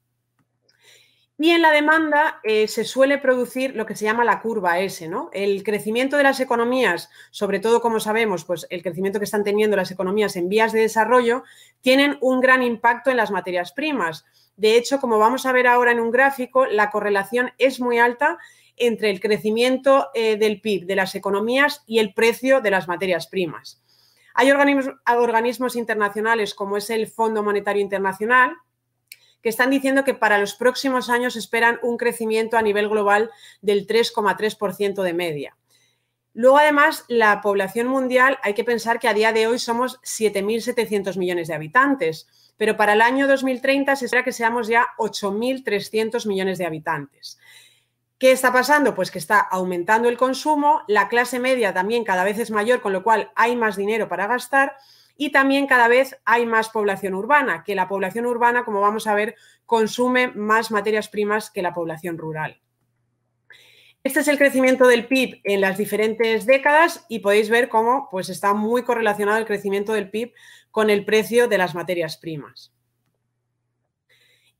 Y 1.42 1.52
en 1.52 1.62
la 1.62 1.72
demanda 1.72 2.42
eh, 2.44 2.68
se 2.68 2.84
suele 2.84 3.18
producir 3.18 3.74
lo 3.74 3.86
que 3.86 3.96
se 3.96 4.04
llama 4.04 4.26
la 4.26 4.42
curva 4.42 4.80
S, 4.80 5.08
¿no? 5.08 5.30
El 5.32 5.64
crecimiento 5.64 6.18
de 6.18 6.24
las 6.24 6.42
economías, 6.42 7.10
sobre 7.32 7.62
todo 7.62 7.80
como 7.80 8.02
sabemos, 8.02 8.44
pues 8.44 8.68
el 8.70 8.84
crecimiento 8.84 9.20
que 9.20 9.24
están 9.26 9.46
teniendo 9.46 9.78
las 9.78 9.90
economías 9.90 10.36
en 10.36 10.50
vías 10.50 10.74
de 10.74 10.82
desarrollo, 10.82 11.44
tienen 11.80 12.18
un 12.20 12.42
gran 12.42 12.62
impacto 12.62 13.10
en 13.10 13.16
las 13.16 13.32
materias 13.32 13.72
primas. 13.72 14.26
De 14.58 14.76
hecho, 14.76 15.00
como 15.00 15.18
vamos 15.18 15.46
a 15.46 15.54
ver 15.54 15.68
ahora 15.68 15.94
en 15.94 16.02
un 16.02 16.12
gráfico, 16.12 16.66
la 16.66 16.92
correlación 16.92 17.54
es 17.58 17.80
muy 17.80 18.00
alta 18.00 18.38
entre 18.76 19.10
el 19.10 19.22
crecimiento 19.22 20.10
eh, 20.16 20.36
del 20.36 20.60
PIB 20.60 20.88
de 20.88 20.98
las 20.98 21.16
economías 21.16 21.84
y 21.88 22.00
el 22.00 22.14
precio 22.14 22.60
de 22.60 22.72
las 22.72 22.90
materias 22.90 23.28
primas. 23.28 23.82
Hay 24.34 24.52
organismos 24.52 25.78
internacionales 25.78 26.54
como 26.54 26.76
es 26.76 26.90
el 26.90 27.08
Fondo 27.08 27.44
Monetario 27.44 27.82
Internacional, 27.82 28.58
que 29.42 29.50
están 29.50 29.70
diciendo 29.70 30.04
que 30.04 30.14
para 30.14 30.38
los 30.38 30.56
próximos 30.56 31.10
años 31.10 31.36
esperan 31.36 31.80
un 31.82 31.98
crecimiento 31.98 32.58
a 32.58 32.62
nivel 32.62 32.90
global 32.90 33.30
del 33.62 33.88
3,3% 33.88 35.02
de 35.02 35.14
media. 35.14 35.58
Luego, 36.34 36.58
además, 36.58 37.06
la 37.08 37.42
población 37.42 37.88
mundial, 37.88 38.38
hay 38.44 38.54
que 38.54 38.64
pensar 38.64 39.00
que 39.00 39.08
a 39.08 39.14
día 39.14 39.34
de 39.34 39.48
hoy 39.48 39.60
somos 39.60 40.00
7.700 40.02 41.18
millones 41.18 41.48
de 41.48 41.56
habitantes, 41.56 42.28
pero 42.56 42.78
para 42.78 42.94
el 42.94 43.02
año 43.02 43.28
2030 43.28 43.96
se 43.96 44.06
espera 44.06 44.24
que 44.24 44.32
seamos 44.32 44.68
ya 44.68 44.88
8.300 44.98 46.28
millones 46.28 46.58
de 46.58 46.66
habitantes. 46.66 47.40
¿Qué 48.20 48.32
está 48.32 48.52
pasando? 48.52 48.96
Pues 48.96 49.12
que 49.12 49.18
está 49.18 49.40
aumentando 49.40 50.10
el 50.10 50.18
consumo, 50.18 50.82
la 50.88 51.08
clase 51.08 51.40
media 51.40 51.74
también 51.74 52.04
cada 52.04 52.26
vez 52.26 52.38
es 52.38 52.52
mayor, 52.52 52.82
con 52.82 52.92
lo 52.92 53.02
cual 53.02 53.32
hay 53.36 53.56
más 53.56 53.78
dinero 53.78 54.10
para 54.10 54.28
gastar 54.28 54.76
y 55.22 55.34
también 55.34 55.68
cada 55.68 55.90
vez 55.90 56.18
hay 56.24 56.46
más 56.46 56.70
población 56.70 57.14
urbana, 57.14 57.66
que 57.66 57.76
la 57.76 57.90
población 57.90 58.26
urbana, 58.26 58.64
como 58.64 58.80
vamos 58.80 59.06
a 59.06 59.14
ver, 59.14 59.36
consume 59.66 60.30
más 60.30 60.72
materias 60.72 61.10
primas 61.10 61.52
que 61.52 61.62
la 61.62 61.74
población 61.74 62.18
rural. 62.18 62.62
Este 64.02 64.22
es 64.22 64.30
el 64.30 64.38
crecimiento 64.38 64.88
del 64.88 65.08
PIB 65.08 65.42
en 65.44 65.60
las 65.60 65.78
diferentes 65.78 66.46
décadas 66.46 67.06
y 67.10 67.20
podéis 67.20 67.50
ver 67.50 67.68
cómo 67.68 68.08
pues, 68.10 68.30
está 68.30 68.54
muy 68.54 68.84
correlacionado 68.84 69.38
el 69.38 69.46
crecimiento 69.46 69.92
del 69.92 70.10
PIB 70.10 70.32
con 70.72 70.90
el 70.90 71.04
precio 71.04 71.50
de 71.50 71.58
las 71.58 71.76
materias 71.76 72.16
primas. 72.16 72.74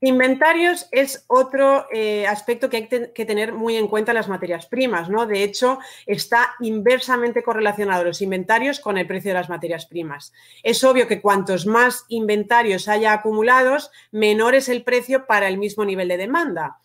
Inventarios 0.02 0.88
es 0.92 1.24
otro 1.26 1.86
eh, 1.92 2.26
aspecto 2.26 2.70
que 2.70 2.76
hay 2.78 2.88
que 2.88 3.26
tener 3.26 3.52
muy 3.52 3.76
en 3.76 3.86
cuenta 3.86 4.14
las 4.14 4.28
materias 4.28 4.64
primas, 4.64 5.10
¿no? 5.10 5.26
De 5.26 5.42
hecho, 5.42 5.78
está 6.06 6.54
inversamente 6.60 7.42
correlacionado 7.42 8.04
los 8.04 8.22
inventarios 8.22 8.80
con 8.80 8.96
el 8.96 9.06
precio 9.06 9.30
de 9.30 9.34
las 9.34 9.50
materias 9.50 9.84
primas. 9.84 10.32
Es 10.62 10.82
obvio 10.84 11.06
que 11.06 11.20
cuantos 11.20 11.66
más 11.66 12.06
inventarios 12.08 12.88
haya 12.88 13.12
acumulados, 13.12 13.90
menor 14.10 14.54
es 14.54 14.70
el 14.70 14.84
precio 14.84 15.26
para 15.26 15.48
el 15.48 15.58
mismo 15.58 15.84
nivel 15.84 16.08
de 16.08 16.16
demanda. 16.16 16.78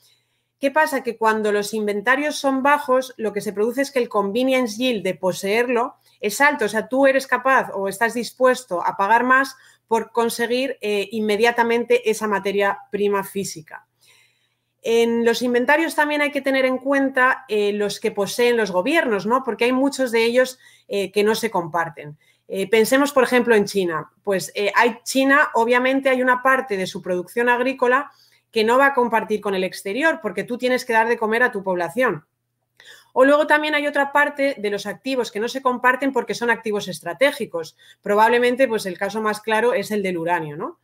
¿Qué 0.60 0.72
pasa? 0.72 1.02
Que 1.02 1.18
cuando 1.18 1.54
los 1.54 1.74
inventarios 1.74 2.36
son 2.36 2.64
bajos, 2.64 3.14
lo 3.16 3.32
que 3.32 3.40
se 3.40 3.54
produce 3.54 3.82
es 3.82 3.92
que 3.92 4.00
el 4.00 4.10
convenience 4.10 4.78
yield 4.78 5.04
de 5.04 5.16
poseerlo 5.16 5.96
es 6.20 6.42
alto, 6.42 6.66
o 6.66 6.68
sea, 6.68 6.88
tú 6.88 7.08
eres 7.08 7.28
capaz 7.28 7.70
o 7.74 7.88
estás 7.88 8.14
dispuesto 8.14 8.82
a 8.86 8.98
pagar 8.98 9.24
más 9.24 9.56
por 9.88 10.12
conseguir 10.12 10.78
eh, 10.82 11.08
inmediatamente 11.12 12.10
esa 12.10 12.28
materia 12.28 12.80
prima 12.92 13.24
física. 13.24 13.88
En 14.82 15.26
los 15.26 15.42
inventarios 15.42 15.96
también 15.96 16.22
hay 16.22 16.32
que 16.32 16.42
tener 16.42 16.66
en 16.66 16.78
cuenta 16.78 17.46
eh, 17.48 17.74
los 17.74 18.00
que 18.00 18.12
poseen 18.12 18.58
los 18.58 18.72
gobiernos, 18.72 19.26
¿no? 19.26 19.44
Porque 19.44 19.66
hay 19.66 19.72
muchos 19.72 20.12
de 20.12 20.26
ellos 20.26 20.60
eh, 20.88 21.12
que 21.12 21.24
no 21.24 21.34
se 21.34 21.50
comparten. 21.50 22.18
pensemos, 22.70 23.12
por 23.12 23.24
ejemplo, 23.24 23.56
en 23.56 23.66
China. 23.66 24.12
Pues 24.24 24.54
hay 24.76 25.00
China, 25.04 25.50
obviamente, 25.56 26.10
hay 26.10 26.22
una 26.22 26.44
parte 26.44 26.78
de 26.78 26.86
su 26.86 27.02
producción 27.02 27.50
agrícola 27.50 28.12
que 28.52 28.64
no 28.64 28.78
va 28.78 28.88
a 28.88 28.94
compartir 28.94 29.42
con 29.42 29.56
el 29.56 29.64
exterior, 29.64 30.20
porque 30.22 30.44
tú 30.44 30.58
tienes 30.60 30.86
que 30.86 30.94
dar 30.94 31.08
de 31.08 31.18
comer 31.18 31.42
a 31.42 31.52
tu 31.52 31.64
población. 31.64 32.26
O 33.18 33.24
luego 33.24 33.48
también 33.48 33.76
hay 33.76 33.88
otra 33.88 34.12
parte 34.12 34.56
de 34.58 34.70
los 34.70 34.86
activos 34.86 35.32
que 35.32 35.40
no 35.40 35.48
se 35.48 35.62
comparten 35.62 36.12
porque 36.12 36.34
son 36.34 36.50
activos 36.50 36.90
estratégicos. 36.90 37.78
Probablemente, 38.02 38.68
pues 38.68 38.86
el 38.86 38.98
caso 38.98 39.22
más 39.22 39.40
claro 39.40 39.74
es 39.74 39.90
el 39.92 40.04
del 40.04 40.18
uranio, 40.18 40.58
¿no? 40.58 40.82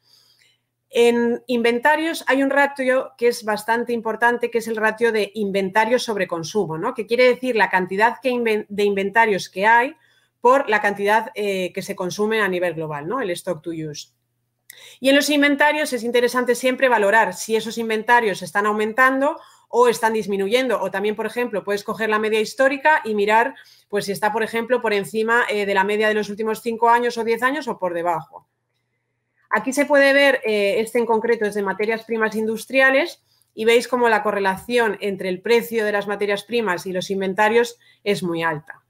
En 0.89 1.43
inventarios 1.47 2.23
hay 2.27 2.41
un 2.41 2.49
ratio 2.49 3.11
que 3.17 3.27
es 3.27 3.43
bastante 3.43 3.91
importante, 3.91 4.49
que 4.49 4.59
es 4.59 4.69
el 4.69 4.77
ratio 4.77 5.11
de 5.11 5.29
inventarios 5.35 6.03
sobre 6.03 6.25
consumo, 6.25 6.77
¿no? 6.77 6.93
que 6.93 7.05
quiere 7.05 7.25
decir 7.25 7.57
la 7.57 7.69
cantidad 7.69 8.15
de 8.21 8.83
inventarios 8.83 9.49
que 9.49 9.65
hay 9.65 9.95
por 10.39 10.69
la 10.69 10.81
cantidad 10.81 11.31
eh, 11.35 11.73
que 11.73 11.81
se 11.81 11.97
consume 11.97 12.41
a 12.41 12.47
nivel 12.47 12.75
global, 12.75 13.09
¿no? 13.09 13.19
el 13.19 13.31
stock 13.31 13.61
to 13.61 13.71
use. 13.71 14.13
Y 15.01 15.09
en 15.09 15.17
los 15.17 15.29
inventarios 15.29 15.91
es 15.91 16.03
interesante 16.03 16.55
siempre 16.55 16.87
valorar 16.87 17.33
si 17.33 17.57
esos 17.57 17.77
inventarios 17.77 18.41
están 18.41 18.65
aumentando 18.65 19.37
o 19.71 19.87
están 19.87 20.13
disminuyendo. 20.13 20.81
O 20.81 20.91
también, 20.91 21.15
por 21.15 21.25
ejemplo, 21.25 21.63
puedes 21.63 21.83
coger 21.83 22.09
la 22.09 22.19
media 22.19 22.39
histórica 22.39 23.01
y 23.03 23.15
mirar 23.15 23.55
pues, 23.89 24.05
si 24.05 24.11
está, 24.11 24.31
por 24.31 24.43
ejemplo, 24.43 24.81
por 24.81 24.93
encima 24.93 25.45
eh, 25.49 25.65
de 25.65 25.73
la 25.73 25.83
media 25.83 26.07
de 26.07 26.13
los 26.13 26.29
últimos 26.29 26.61
cinco 26.61 26.89
años 26.89 27.17
o 27.17 27.23
diez 27.23 27.41
años 27.41 27.67
o 27.67 27.79
por 27.79 27.93
debajo. 27.93 28.47
Aquí 29.49 29.73
se 29.73 29.85
puede 29.85 30.13
ver, 30.13 30.41
eh, 30.45 30.79
este 30.79 30.99
en 30.99 31.05
concreto 31.05 31.45
es 31.45 31.55
de 31.55 31.61
materias 31.61 32.05
primas 32.05 32.35
industriales, 32.35 33.21
y 33.53 33.65
veis 33.65 33.87
como 33.87 34.09
la 34.09 34.23
correlación 34.23 34.97
entre 35.01 35.29
el 35.29 35.41
precio 35.41 35.85
de 35.85 35.91
las 35.91 36.07
materias 36.07 36.43
primas 36.43 36.85
y 36.85 36.93
los 36.93 37.09
inventarios 37.09 37.77
es 38.03 38.23
muy 38.23 38.43
alta. 38.43 38.80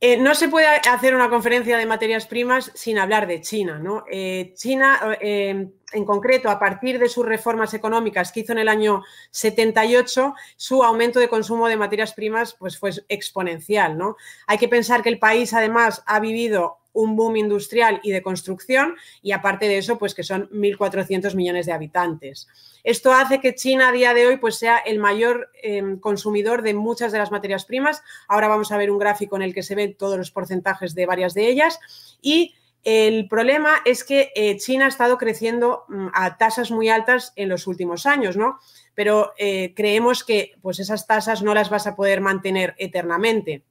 Eh, 0.00 0.16
no 0.16 0.34
se 0.34 0.48
puede 0.48 0.66
hacer 0.66 1.14
una 1.14 1.28
conferencia 1.28 1.76
de 1.76 1.84
materias 1.84 2.26
primas 2.26 2.70
sin 2.74 2.98
hablar 2.98 3.26
de 3.26 3.40
China. 3.40 3.78
¿no? 3.78 4.04
Eh, 4.10 4.52
China, 4.54 5.16
en 5.20 6.04
concreto, 6.04 6.50
a 6.50 6.58
partir 6.58 6.98
de 6.98 7.08
sus 7.08 7.26
reformas 7.26 7.74
económicas 7.74 8.30
que 8.30 8.40
hizo 8.40 8.52
en 8.52 8.58
el 8.58 8.68
año 8.68 9.02
78, 9.30 10.34
su 10.56 10.84
aumento 10.84 11.18
de 11.18 11.28
consumo 11.28 11.68
de 11.68 11.76
materias 11.76 12.12
primas 12.12 12.54
pues, 12.54 12.78
fue 12.78 12.90
exponencial. 13.08 13.98
¿no? 13.98 14.16
Hay 14.46 14.58
que 14.58 14.68
pensar 14.68 15.02
que 15.02 15.08
el 15.08 15.18
país, 15.18 15.52
además, 15.52 16.02
ha 16.06 16.20
vivido 16.20 16.77
un 16.92 17.16
boom 17.16 17.36
industrial 17.36 18.00
y 18.02 18.10
de 18.10 18.22
construcción 18.22 18.96
y 19.22 19.32
aparte 19.32 19.68
de 19.68 19.78
eso, 19.78 19.98
pues 19.98 20.14
que 20.14 20.22
son 20.22 20.48
1.400 20.50 21.34
millones 21.34 21.66
de 21.66 21.72
habitantes. 21.72 22.48
Esto 22.84 23.12
hace 23.12 23.40
que 23.40 23.54
China 23.54 23.88
a 23.88 23.92
día 23.92 24.14
de 24.14 24.26
hoy 24.26 24.36
pues 24.38 24.56
sea 24.56 24.78
el 24.78 24.98
mayor 24.98 25.50
em, 25.62 25.98
consumidor 25.98 26.62
de 26.62 26.74
muchas 26.74 27.12
de 27.12 27.18
las 27.18 27.30
materias 27.30 27.64
primas. 27.64 28.02
Ahora 28.26 28.48
vamos 28.48 28.72
a 28.72 28.76
ver 28.76 28.90
un 28.90 28.98
gráfico 28.98 29.36
en 29.36 29.42
el 29.42 29.54
que 29.54 29.62
se 29.62 29.74
ven 29.74 29.96
todos 29.96 30.16
los 30.16 30.30
porcentajes 30.30 30.94
de 30.94 31.06
varias 31.06 31.34
de 31.34 31.48
ellas 31.48 31.80
y 32.22 32.54
el 32.84 33.28
problema 33.28 33.76
es 33.84 34.04
que 34.04 34.32
eh, 34.34 34.56
China 34.56 34.86
ha 34.86 34.88
estado 34.88 35.18
creciendo 35.18 35.84
mm, 35.88 36.08
a 36.14 36.38
tasas 36.38 36.70
muy 36.70 36.88
altas 36.88 37.32
en 37.36 37.48
los 37.48 37.66
últimos 37.66 38.06
años, 38.06 38.36
¿no? 38.36 38.58
Pero 38.94 39.32
eh, 39.36 39.74
creemos 39.74 40.24
que 40.24 40.52
pues 40.62 40.78
esas 40.78 41.06
tasas 41.06 41.42
no 41.42 41.54
las 41.54 41.70
vas 41.70 41.86
a 41.86 41.96
poder 41.96 42.20
mantener 42.20 42.74
eternamente. 42.78 43.64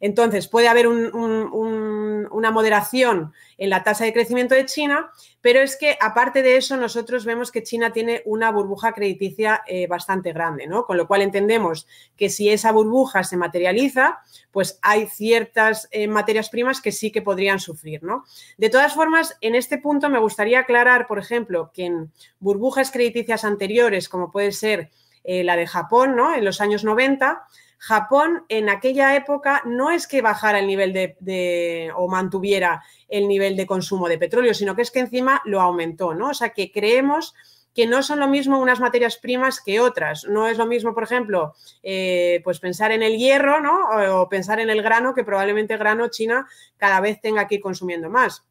Entonces, 0.00 0.48
puede 0.48 0.68
haber 0.68 0.86
una 0.86 2.50
moderación 2.50 3.32
en 3.56 3.70
la 3.70 3.82
tasa 3.82 4.04
de 4.04 4.12
crecimiento 4.12 4.54
de 4.54 4.66
China, 4.66 5.10
pero 5.40 5.60
es 5.60 5.76
que 5.76 5.96
aparte 6.00 6.42
de 6.42 6.56
eso, 6.56 6.76
nosotros 6.76 7.24
vemos 7.24 7.50
que 7.50 7.62
China 7.62 7.92
tiene 7.92 8.22
una 8.24 8.50
burbuja 8.50 8.92
crediticia 8.92 9.62
eh, 9.66 9.86
bastante 9.86 10.32
grande, 10.32 10.66
¿no? 10.66 10.84
Con 10.84 10.96
lo 10.96 11.08
cual 11.08 11.22
entendemos 11.22 11.86
que 12.16 12.28
si 12.28 12.48
esa 12.48 12.72
burbuja 12.72 13.24
se 13.24 13.36
materializa, 13.36 14.20
pues 14.52 14.78
hay 14.82 15.06
ciertas 15.06 15.88
eh, 15.90 16.06
materias 16.06 16.48
primas 16.48 16.80
que 16.80 16.92
sí 16.92 17.10
que 17.10 17.22
podrían 17.22 17.60
sufrir, 17.60 18.02
¿no? 18.02 18.24
De 18.56 18.70
todas 18.70 18.94
formas, 18.94 19.36
en 19.40 19.54
este 19.54 19.78
punto 19.78 20.08
me 20.08 20.18
gustaría 20.18 20.60
aclarar, 20.60 21.06
por 21.06 21.18
ejemplo, 21.18 21.70
que 21.74 21.86
en 21.86 22.12
burbujas 22.40 22.90
crediticias 22.90 23.44
anteriores, 23.44 24.08
como 24.08 24.30
puede 24.30 24.52
ser 24.52 24.90
eh, 25.24 25.44
la 25.44 25.56
de 25.56 25.66
Japón, 25.66 26.16
¿no? 26.16 26.34
En 26.34 26.44
los 26.44 26.60
años 26.60 26.84
90, 26.84 27.46
Japón 27.78 28.44
en 28.48 28.68
aquella 28.68 29.14
época 29.14 29.62
no 29.64 29.90
es 29.90 30.08
que 30.08 30.20
bajara 30.20 30.58
el 30.58 30.66
nivel 30.66 30.92
de, 30.92 31.92
o 31.96 32.08
mantuviera 32.08 32.82
el 33.08 33.28
nivel 33.28 33.56
de 33.56 33.66
consumo 33.66 34.08
de 34.08 34.18
petróleo, 34.18 34.52
sino 34.52 34.74
que 34.74 34.82
es 34.82 34.90
que 34.90 34.98
encima 34.98 35.40
lo 35.44 35.60
aumentó, 35.60 36.12
¿no? 36.12 36.30
O 36.30 36.34
sea 36.34 36.50
que 36.50 36.72
creemos 36.72 37.34
que 37.74 37.86
no 37.86 38.02
son 38.02 38.18
lo 38.18 38.26
mismo 38.26 38.58
unas 38.58 38.80
materias 38.80 39.16
primas 39.16 39.60
que 39.60 39.78
otras. 39.78 40.24
No 40.24 40.48
es 40.48 40.58
lo 40.58 40.66
mismo, 40.66 40.92
por 40.92 41.04
ejemplo, 41.04 41.54
eh, 41.84 42.40
pues 42.42 42.58
pensar 42.58 42.90
en 42.90 43.04
el 43.04 43.16
hierro, 43.16 43.60
¿no? 43.60 44.20
O, 44.20 44.28
pensar 44.28 44.58
en 44.58 44.70
el 44.70 44.82
grano, 44.82 45.14
que 45.14 45.22
probablemente 45.22 45.76
grano 45.76 46.08
China 46.08 46.48
cada 46.76 47.00
vez 47.00 47.20
tenga 47.20 47.46
que 47.46 47.56
ir 47.56 47.60
consumiendo 47.60 48.10
más. 48.10 48.44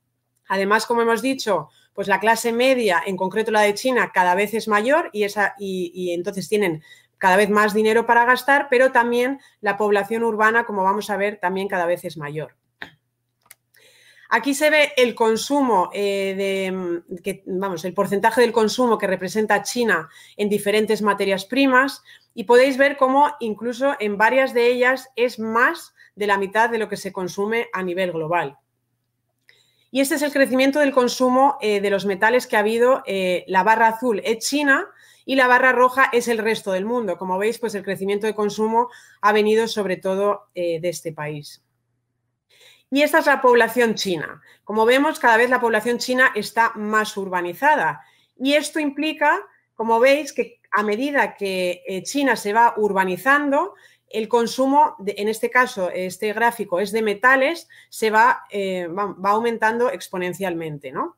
Además, 0.48 0.86
como 0.86 1.02
hemos 1.02 1.22
dicho, 1.22 1.68
pues 1.94 2.08
la 2.08 2.22
clase 2.22 2.54
media, 2.54 3.04
en 3.06 3.18
concreto 3.18 3.52
la 3.52 3.62
de 3.62 3.74
China, 3.74 4.12
cada 4.14 4.34
vez 4.34 4.54
es 4.54 4.70
mayor 4.70 5.10
y, 5.12 5.24
esa, 5.24 5.56
y 5.60 6.12
entonces 6.14 6.48
tienen 6.48 6.82
cada 7.18 7.38
vez 7.38 7.50
más 7.50 7.74
dinero 7.74 8.06
para 8.06 8.26
gastar, 8.26 8.68
pero 8.70 8.92
también 8.92 9.40
la 9.62 9.78
población 9.78 10.24
urbana, 10.24 10.66
como 10.66 10.84
vamos 10.84 11.10
a 11.10 11.18
ver, 11.18 11.40
también 11.40 11.68
cada 11.68 11.86
vez 11.86 12.06
es 12.06 12.18
mayor. 12.18 12.56
Aquí 14.30 14.54
se 14.54 14.70
ve 14.70 14.92
el 14.98 15.16
consumo 15.16 15.90
eh, 15.94 16.36
de, 16.36 17.42
vamos, 17.46 17.86
el 17.86 17.94
porcentaje 17.94 18.42
del 18.42 18.52
consumo 18.52 18.98
que 18.98 19.08
representa 19.08 19.64
China 19.64 20.10
en 20.36 20.50
diferentes 20.50 21.02
materias 21.02 21.46
primas 21.46 22.04
y 22.34 22.44
podéis 22.44 22.78
ver 22.78 22.98
cómo 22.98 23.34
incluso 23.40 23.96
en 24.00 24.18
varias 24.18 24.54
de 24.54 24.68
ellas 24.68 25.10
es 25.16 25.40
más 25.40 25.94
de 26.16 26.28
la 26.28 26.38
mitad 26.38 26.70
de 26.70 26.78
lo 26.78 26.90
que 26.90 26.98
se 26.98 27.14
consume 27.14 27.68
a 27.72 27.84
nivel 27.84 28.12
global. 28.12 28.58
Y 29.92 30.02
este 30.02 30.16
es 30.16 30.22
el 30.22 30.34
crecimiento 30.34 30.80
del 30.80 30.92
consumo 30.92 31.58
eh, 31.62 31.80
de 31.80 31.90
los 31.90 32.06
metales 32.06 32.46
que 32.46 32.58
ha 32.58 32.60
habido. 32.60 33.04
Eh, 33.06 33.46
la 33.48 33.64
barra 33.64 33.88
azul 33.88 34.22
es 34.26 34.40
China 34.40 34.88
y 35.28 35.36
la 35.36 35.48
barra 35.48 35.74
roja 35.74 36.10
es 36.14 36.30
el 36.30 36.38
resto 36.38 36.72
del 36.72 36.86
mundo. 36.86 37.18
Como 37.18 37.38
veis, 37.38 37.60
pues 37.60 37.76
el 37.76 37.84
crecimiento 37.84 38.26
de 38.26 38.34
consumo 38.34 38.90
ha 39.20 39.34
venido 39.34 39.68
sobre 39.68 39.98
todo 39.98 40.48
eh, 40.56 40.80
de 40.80 40.88
este 40.88 41.12
país. 41.12 41.62
Y 42.90 43.02
esta 43.02 43.20
es 43.20 43.26
la 43.26 43.42
población 43.42 43.96
china. 43.96 44.42
Como 44.64 44.86
vemos, 44.86 45.20
cada 45.20 45.36
vez 45.36 45.50
la 45.50 45.60
población 45.60 45.98
china 45.98 46.32
está 46.34 46.72
más 46.76 47.18
urbanizada. 47.18 48.02
Y 48.40 48.54
esto 48.54 48.80
implica, 48.80 49.38
como 49.76 50.00
veis, 50.00 50.32
que 50.32 50.62
a 50.72 50.82
medida 50.82 51.36
que 51.36 51.84
eh, 51.86 52.04
China 52.04 52.38
se 52.38 52.54
va 52.54 52.76
urbanizando, 52.78 53.76
el 54.10 54.30
consumo, 54.30 54.96
en 55.06 55.28
este 55.28 55.50
caso, 55.50 55.90
este 55.90 56.32
gráfico 56.32 56.80
es 56.80 56.94
de 56.94 57.02
metales, 57.02 57.68
se 57.90 58.12
va, 58.12 58.46
eh, 58.50 58.88
va, 58.88 59.32
aumentando 59.32 59.92
exponencialmente, 59.92 60.94
¿no? 60.94 61.18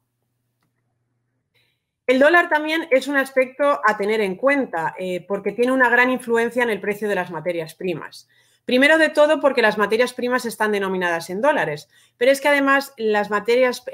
El 2.09 2.17
dólar 2.17 2.49
también 2.49 2.87
es 2.89 3.07
un 3.07 3.17
aspecto 3.17 3.81
a 3.85 3.95
tener 3.95 4.19
en 4.19 4.35
cuenta 4.35 4.95
eh, 4.97 5.23
porque 5.27 5.51
tiene 5.51 5.71
una 5.71 5.89
gran 5.89 6.09
influencia 6.09 6.63
en 6.63 6.71
el 6.71 6.81
precio 6.81 7.07
de 7.07 7.13
las 7.13 7.29
materias 7.29 7.75
primas. 7.75 8.27
Primero 8.65 8.97
de 8.97 9.09
todo 9.09 9.39
porque 9.39 9.61
las 9.61 9.77
materias 9.77 10.15
primas 10.15 10.43
están 10.45 10.71
denominadas 10.71 11.29
en 11.29 11.39
dólares, 11.39 11.87
pero 12.17 12.31
es 12.31 12.41
que 12.41 12.47
además 12.47 12.93
el 12.97 13.13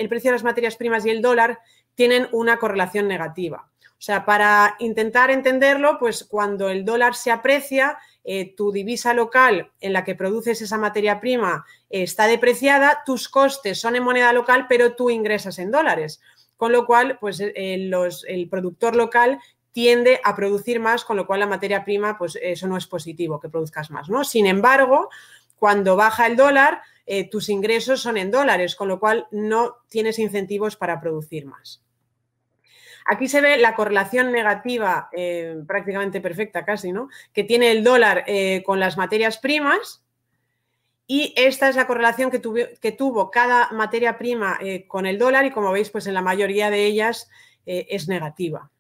precio 0.08 0.32
de 0.32 0.36
las 0.36 0.46
materias 0.46 0.78
primas 0.78 1.06
y 1.06 1.10
el 1.10 1.22
dólar 1.22 1.60
tienen 1.94 2.30
una 2.32 2.56
correlación 2.56 3.10
negativa. 3.10 3.68
O 3.82 4.02
sea, 4.02 4.24
para 4.24 4.78
intentar 4.80 5.30
entenderlo, 5.30 6.00
pues 6.00 6.24
cuando 6.24 6.70
el 6.70 6.86
dólar 6.86 7.16
se 7.16 7.32
aprecia, 7.32 7.98
eh, 8.24 8.56
tu 8.56 8.72
divisa 8.72 9.14
local 9.14 9.72
en 9.82 9.92
la 9.92 10.06
que 10.06 10.16
produces 10.16 10.62
esa 10.62 10.78
materia 10.78 11.20
prima 11.20 11.66
está 11.90 12.28
depreciada, 12.28 13.04
tus 13.06 13.28
costes 13.28 13.78
son 13.78 13.98
en 13.98 14.04
moneda 14.04 14.32
local, 14.32 14.68
pero 14.70 14.96
tú 14.96 15.10
ingresas 15.10 15.60
en 15.60 15.70
dólares 15.70 16.22
con 16.58 16.72
lo 16.72 16.86
cual, 16.86 17.18
pues 17.20 17.40
eh, 17.40 17.52
el 17.56 18.50
productor 18.50 18.96
local 18.96 19.40
tiende 19.72 20.22
a 20.24 20.36
producir 20.36 20.80
más, 20.80 21.04
con 21.04 21.18
lo 21.18 21.28
cual 21.28 21.42
la 21.42 21.48
materia 21.48 21.84
prima, 21.84 22.18
pues 22.18 22.38
eso 22.42 22.68
no 22.68 22.78
es 22.78 22.88
positivo, 22.88 23.40
que 23.40 23.50
produzcas 23.50 23.92
más, 23.92 24.10
¿no? 24.10 24.24
Sin 24.24 24.46
embargo, 24.46 25.10
cuando 25.58 25.96
baja 25.96 26.28
el 26.28 26.38
dólar, 26.38 26.82
eh, 27.06 27.30
tus 27.30 27.50
ingresos 27.50 28.02
son 28.02 28.18
en 28.18 28.32
dólares, 28.32 28.76
con 28.76 28.88
lo 28.88 29.00
cual 29.00 29.28
no 29.32 29.78
tienes 29.90 30.18
incentivos 30.18 30.78
para 30.78 31.02
producir 31.02 31.46
más. 31.46 31.84
Aquí 33.06 33.28
se 33.28 33.42
ve 33.42 33.58
la 33.58 33.76
correlación 33.76 34.32
negativa, 34.32 35.10
eh, 35.12 35.58
prácticamente 35.68 36.22
perfecta 36.22 36.66
casi, 36.66 36.92
¿no? 36.92 37.10
Que 37.34 37.44
tiene 37.44 37.72
el 37.72 37.84
dólar 37.84 38.26
con 38.64 38.80
las 38.80 38.98
materias 38.98 39.38
primas, 39.38 40.05
y 41.08 41.34
esta 41.38 41.70
es 41.70 41.76
la 41.76 41.86
correlación 41.86 42.32
que, 42.32 42.40
tuvo 42.92 43.32
cada 43.32 43.70
materia 43.72 44.18
prima 44.18 44.58
eh, 44.62 44.88
con 44.88 45.06
el 45.06 45.20
dólar 45.20 45.46
y 45.46 45.52
como 45.52 45.72
veis, 45.72 45.92
pues 45.92 46.08
en 46.08 46.16
la 46.16 46.22
mayoría 46.22 46.72
de 46.72 46.86
ellas 46.86 47.30
eh, 47.66 47.86
es 47.90 48.08
negativa. 48.08 48.72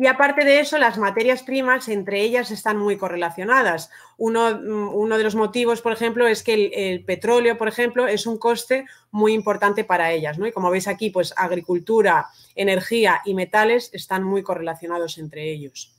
Y 0.00 0.06
aparte 0.06 0.44
de 0.44 0.60
eso, 0.60 0.78
las 0.78 0.96
materias 0.96 1.42
primas 1.42 1.88
entre 1.88 2.22
ellas 2.22 2.52
están 2.52 2.76
muy 2.76 2.96
correlacionadas. 2.96 3.90
Uno, 4.16 4.56
mm, 4.56 4.94
uno 4.94 5.18
de 5.18 5.24
los 5.24 5.34
motivos, 5.34 5.80
por 5.80 5.92
ejemplo, 5.92 6.26
es 6.26 6.42
que 6.44 6.54
el, 6.54 6.70
el, 6.72 7.04
petróleo, 7.04 7.58
por 7.58 7.66
ejemplo, 7.66 8.06
es 8.06 8.26
un 8.26 8.38
coste 8.38 8.86
muy 9.10 9.32
importante 9.34 9.84
para 9.84 10.12
ellas. 10.12 10.38
¿no? 10.38 10.46
Y 10.46 10.52
como 10.52 10.70
veis 10.70 10.86
aquí, 10.86 11.10
pues 11.10 11.34
agricultura, 11.36 12.26
energía 12.54 13.22
y 13.24 13.34
metales 13.34 13.90
están 13.92 14.22
muy 14.22 14.42
correlacionados 14.44 15.18
entre 15.18 15.50
ellos. 15.50 15.97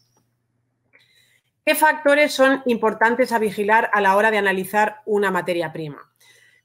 ¿Qué 1.70 1.76
factores 1.76 2.34
son 2.34 2.64
importantes 2.66 3.32
a 3.32 3.38
vigilar 3.38 3.92
a 3.94 4.02
la 4.02 4.16
hora 4.16 4.32
de 4.32 4.40
analizar 4.40 5.04
una 5.06 5.30
materia 5.30 5.72
prima? 5.72 6.10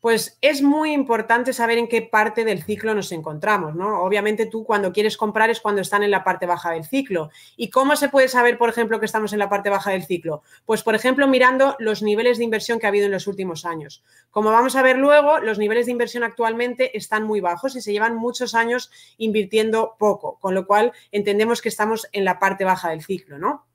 Pues 0.01 0.39
es 0.41 0.63
muy 0.63 0.93
importante 0.93 1.53
saber 1.53 1.77
en 1.77 1.89
qué 1.89 2.01
parte 2.01 2.43
del 2.43 2.63
ciclo 2.63 2.95
nos 2.95 3.13
encontramos, 3.13 3.75
¿no? 3.75 4.01
Obviamente 4.01 4.47
tú 4.47 4.65
cuando 4.65 4.95
quieres 4.95 5.19
comprar 5.19 5.51
es 5.51 5.61
cuando 5.61 5.83
están 5.83 6.03
en 6.05 6.11
la 6.11 6.25
parte 6.25 6.47
baja 6.47 6.71
del 6.71 6.87
ciclo. 6.87 7.29
¿Y 7.55 7.69
cómo 7.69 7.97
se 7.97 8.09
puede 8.09 8.29
saber, 8.29 8.57
por 8.57 8.71
ejemplo, 8.71 8.99
que 8.99 9.05
estamos 9.05 9.35
en 9.35 9.41
la 9.41 9.51
parte 9.51 9.69
baja 9.69 9.91
del 9.91 10.07
ciclo? 10.07 10.43
Pues, 10.65 10.83
por 10.83 10.95
ejemplo, 10.95 11.29
mirando 11.29 11.77
los 11.81 12.01
niveles 12.01 12.39
de 12.39 12.45
inversión 12.45 12.79
que 12.79 12.87
ha 12.87 12.89
habido 12.89 13.05
en 13.05 13.13
los 13.13 13.27
últimos 13.27 13.67
años. 13.67 14.03
Como 14.31 14.53
vamos 14.53 14.75
a 14.75 14.83
ver 14.83 14.97
luego, 14.97 15.39
los 15.39 15.59
niveles 15.59 15.85
de 15.85 15.93
inversión 15.93 16.25
actualmente 16.25 16.97
están 16.97 17.25
muy 17.25 17.43
bajos 17.43 17.77
y 17.77 17.83
se 17.83 17.93
llevan 17.93 18.17
muchos 18.17 18.55
años 18.55 18.91
invirtiendo 19.19 19.97
poco, 19.99 20.39
con 20.41 20.55
lo 20.55 20.67
cual 20.67 20.95
entendemos 21.13 21.61
que 21.61 21.69
estamos 21.69 22.09
en 22.13 22.25
la 22.25 22.39
parte 22.39 22.65
baja 22.65 22.89
del 22.89 23.05
ciclo, 23.05 23.37
¿no? 23.37 23.67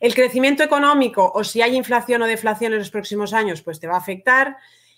El 0.00 0.14
crecimiento 0.14 0.62
económico 0.62 1.32
o 1.34 1.44
si 1.44 1.62
hay 1.62 1.76
inflación 1.76 2.22
o 2.22 2.26
deflación 2.26 2.72
en 2.72 2.78
los 2.78 2.90
próximos 2.90 3.32
años, 3.32 3.62
pues 3.62 3.80
te 3.80 3.86
va 3.86 3.94
a 3.94 3.98
afectar. 3.98 4.56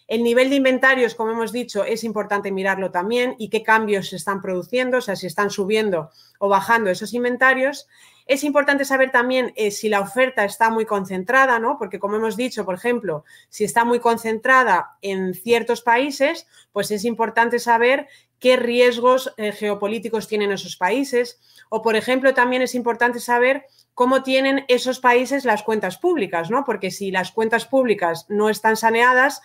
El 0.09 0.23
nivel 0.23 0.51
de 0.51 0.57
inventarios, 0.57 1.17
como 1.17 1.33
hemos 1.33 1.51
dicho, 1.51 1.85
es 1.85 2.05
importante 2.05 2.53
mirarlo 2.53 2.93
también 2.93 3.35
y 3.39 3.49
qué 3.49 3.65
cambios 3.65 4.11
se 4.11 4.17
están 4.17 4.41
produciendo, 4.41 4.99
o 4.99 5.01
sea, 5.01 5.17
si 5.17 5.27
están 5.27 5.51
subiendo 5.51 6.11
o 6.39 6.49
bajando 6.49 6.91
esos 6.91 7.13
inventarios. 7.13 7.89
Es 8.27 8.45
importante 8.45 8.85
saber 8.85 9.11
también 9.11 9.53
eh, 9.57 9.71
si 9.71 9.89
la 9.89 10.01
oferta 10.01 10.45
está 10.45 10.71
muy 10.71 10.85
concentrada, 10.85 11.59
¿no? 11.59 11.77
Porque 11.79 11.99
como 11.99 12.17
hemos 12.17 12.37
dicho, 12.37 12.65
por 12.65 12.75
ejemplo, 12.75 13.25
si 13.49 13.65
está 13.65 13.85
muy 13.85 13.99
concentrada 13.99 14.97
en 15.03 15.35
ciertos 15.35 15.81
países, 15.81 16.47
pues 16.73 16.91
es 16.91 17.05
importante 17.05 17.59
saber 17.59 18.09
qué 18.39 18.57
riesgos 18.57 19.33
eh, 19.37 19.53
geopolíticos 19.53 20.29
tienen 20.29 20.53
esos 20.53 20.77
países. 20.77 21.41
O, 21.69 21.83
por 21.83 21.97
ejemplo, 21.97 22.35
también 22.35 22.63
es 22.63 22.75
importante 22.75 23.19
saber 23.19 23.67
cómo 23.97 24.23
tienen 24.23 24.67
esos 24.69 25.01
países 25.01 25.47
las 25.47 25.63
cuentas 25.63 25.97
públicas, 25.97 26.51
¿no? 26.51 26.67
Porque 26.67 26.91
si 26.91 27.11
las 27.11 27.33
cuentas 27.33 27.65
públicas 27.65 28.27
no 28.29 28.51
están 28.51 28.77
saneadas, 28.77 29.41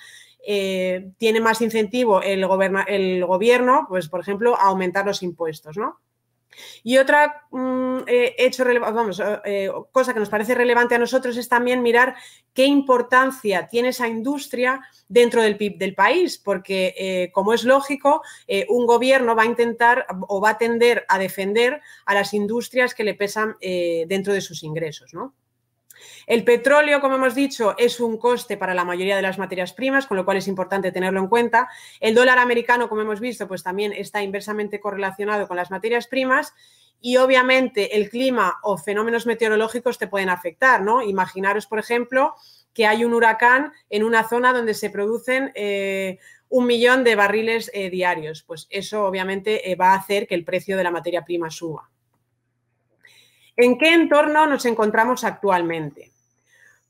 eh, 0.45 1.11
tiene 1.17 1.39
más 1.39 1.61
incentivo 1.61 2.21
el, 2.21 2.45
gobierno, 2.45 3.85
pues 3.87 4.09
por 4.09 4.19
ejemplo, 4.19 4.57
a 4.57 4.63
aumentar 4.63 5.05
los 5.05 5.23
impuestos, 5.23 5.77
¿no? 5.77 6.01
Y 6.83 6.97
otra 6.97 7.47
mm, 7.51 7.99
eh, 8.07 8.35
hecho, 8.37 8.65
vamos, 8.79 9.21
eh, 9.45 9.69
cosa 9.91 10.13
que 10.13 10.19
nos 10.19 10.29
parece 10.29 10.55
relevante 10.55 10.95
a 10.95 10.99
nosotros 10.99 11.37
es 11.37 11.49
también 11.49 11.81
mirar 11.81 12.15
qué 12.53 12.65
importancia 12.65 13.67
tiene 13.67 13.89
esa 13.89 14.07
industria 14.07 14.81
dentro 15.07 15.41
del 15.41 15.57
PIB 15.57 15.77
del 15.77 15.95
país, 15.95 16.37
porque 16.37 17.29
como 17.33 17.53
es 17.53 17.63
lógico, 17.63 18.21
un 18.69 18.85
gobierno 18.85 19.35
va 19.35 19.43
a 19.43 19.45
intentar 19.45 20.05
o 20.27 20.41
va 20.41 20.51
a 20.51 20.57
tender 20.57 21.05
a 21.07 21.17
defender 21.17 21.81
a 22.05 22.13
las 22.13 22.33
industrias 22.33 22.93
que 22.93 23.03
le 23.03 23.13
pesan 23.13 23.55
dentro 23.59 24.33
de 24.33 24.41
sus 24.41 24.63
ingresos, 24.63 25.13
¿no? 25.13 25.33
El 26.27 26.43
petróleo, 26.43 27.01
como 27.01 27.15
hemos 27.15 27.35
dicho, 27.35 27.75
es 27.77 27.99
un 27.99 28.17
coste 28.17 28.57
para 28.57 28.73
la 28.73 28.85
mayoría 28.85 29.15
de 29.15 29.21
las 29.21 29.37
materias 29.37 29.73
primas, 29.73 30.07
con 30.07 30.17
lo 30.17 30.25
cual 30.25 30.37
es 30.37 30.47
importante 30.47 30.91
tenerlo 30.91 31.19
en 31.19 31.27
cuenta. 31.27 31.69
El 31.99 32.15
dólar 32.15 32.39
americano, 32.39 32.89
como 32.89 33.01
hemos 33.01 33.19
visto, 33.19 33.47
pues 33.47 33.63
también 33.63 33.93
está 33.93 34.21
inversamente 34.21 34.79
correlacionado 34.79 35.47
con 35.47 35.57
las 35.57 35.71
materias 35.71 36.07
primas 36.07 36.53
y 37.01 37.17
obviamente 37.17 37.97
el 37.97 38.09
clima 38.09 38.59
o 38.61 38.77
fenómenos 38.77 39.25
meteorológicos 39.25 39.97
te 39.97 40.07
pueden 40.07 40.29
afectar, 40.29 40.81
¿no? 40.83 41.01
Imaginaros, 41.01 41.65
por 41.65 41.79
ejemplo, 41.79 42.35
que 42.73 42.85
hay 42.85 43.03
un 43.03 43.13
huracán 43.13 43.73
en 43.89 44.03
una 44.03 44.27
zona 44.27 44.53
donde 44.53 44.73
se 44.73 44.89
producen 44.89 45.51
eh, 45.55 46.19
un 46.47 46.67
millón 46.67 47.03
de 47.03 47.15
barriles 47.15 47.71
eh, 47.73 47.89
diarios. 47.89 48.43
Pues 48.43 48.67
eso 48.69 49.05
obviamente 49.05 49.71
eh, 49.71 49.75
va 49.75 49.93
a 49.93 49.97
hacer 49.97 50.27
que 50.27 50.35
el 50.35 50.45
precio 50.45 50.77
de 50.77 50.83
la 50.83 50.91
materia 50.91 51.25
prima 51.25 51.49
suba. 51.49 51.89
¿En 53.57 53.77
qué 53.77 53.93
entorno 53.93 54.45
nos 54.47 54.65
encontramos 54.65 55.23
actualmente? 55.23 56.11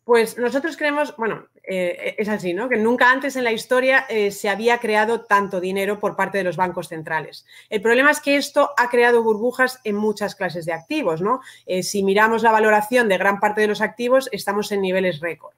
Pues 0.04 0.38
nosotros 0.38 0.78
creemos, 0.78 1.16
bueno, 1.16 1.48
eh, 1.64 2.16
es 2.18 2.28
así, 2.28 2.54
¿no? 2.54 2.68
Que 2.68 2.78
nunca 2.78 3.12
antes 3.12 3.36
en 3.36 3.44
la 3.44 3.52
historia 3.52 4.06
eh, 4.10 4.32
se 4.32 4.50
había 4.50 4.80
creado 4.80 5.22
tanto 5.22 5.62
dinero 5.62 6.00
por 6.00 6.16
parte 6.16 6.40
de 6.40 6.44
los 6.44 6.58
bancos 6.58 6.88
centrales. 6.88 7.46
El 7.70 7.82
problema 7.82 8.10
es 8.10 8.20
que 8.20 8.36
esto 8.36 8.72
ha 8.78 8.90
creado 8.90 9.22
burbujas 9.22 9.80
en 9.84 9.96
muchas 9.96 10.36
clases 10.36 10.66
de 10.66 10.74
activos, 10.74 11.22
¿no? 11.22 11.42
Eh, 11.68 11.84
si 11.84 12.04
miramos 12.04 12.42
la 12.42 12.52
valoración 12.52 13.08
de 13.10 13.18
gran 13.18 13.40
parte 13.40 13.62
de 13.62 13.68
los 13.68 13.82
activos, 13.82 14.28
estamos 14.32 14.72
en 14.72 14.82
niveles 14.82 15.20
récord. 15.20 15.54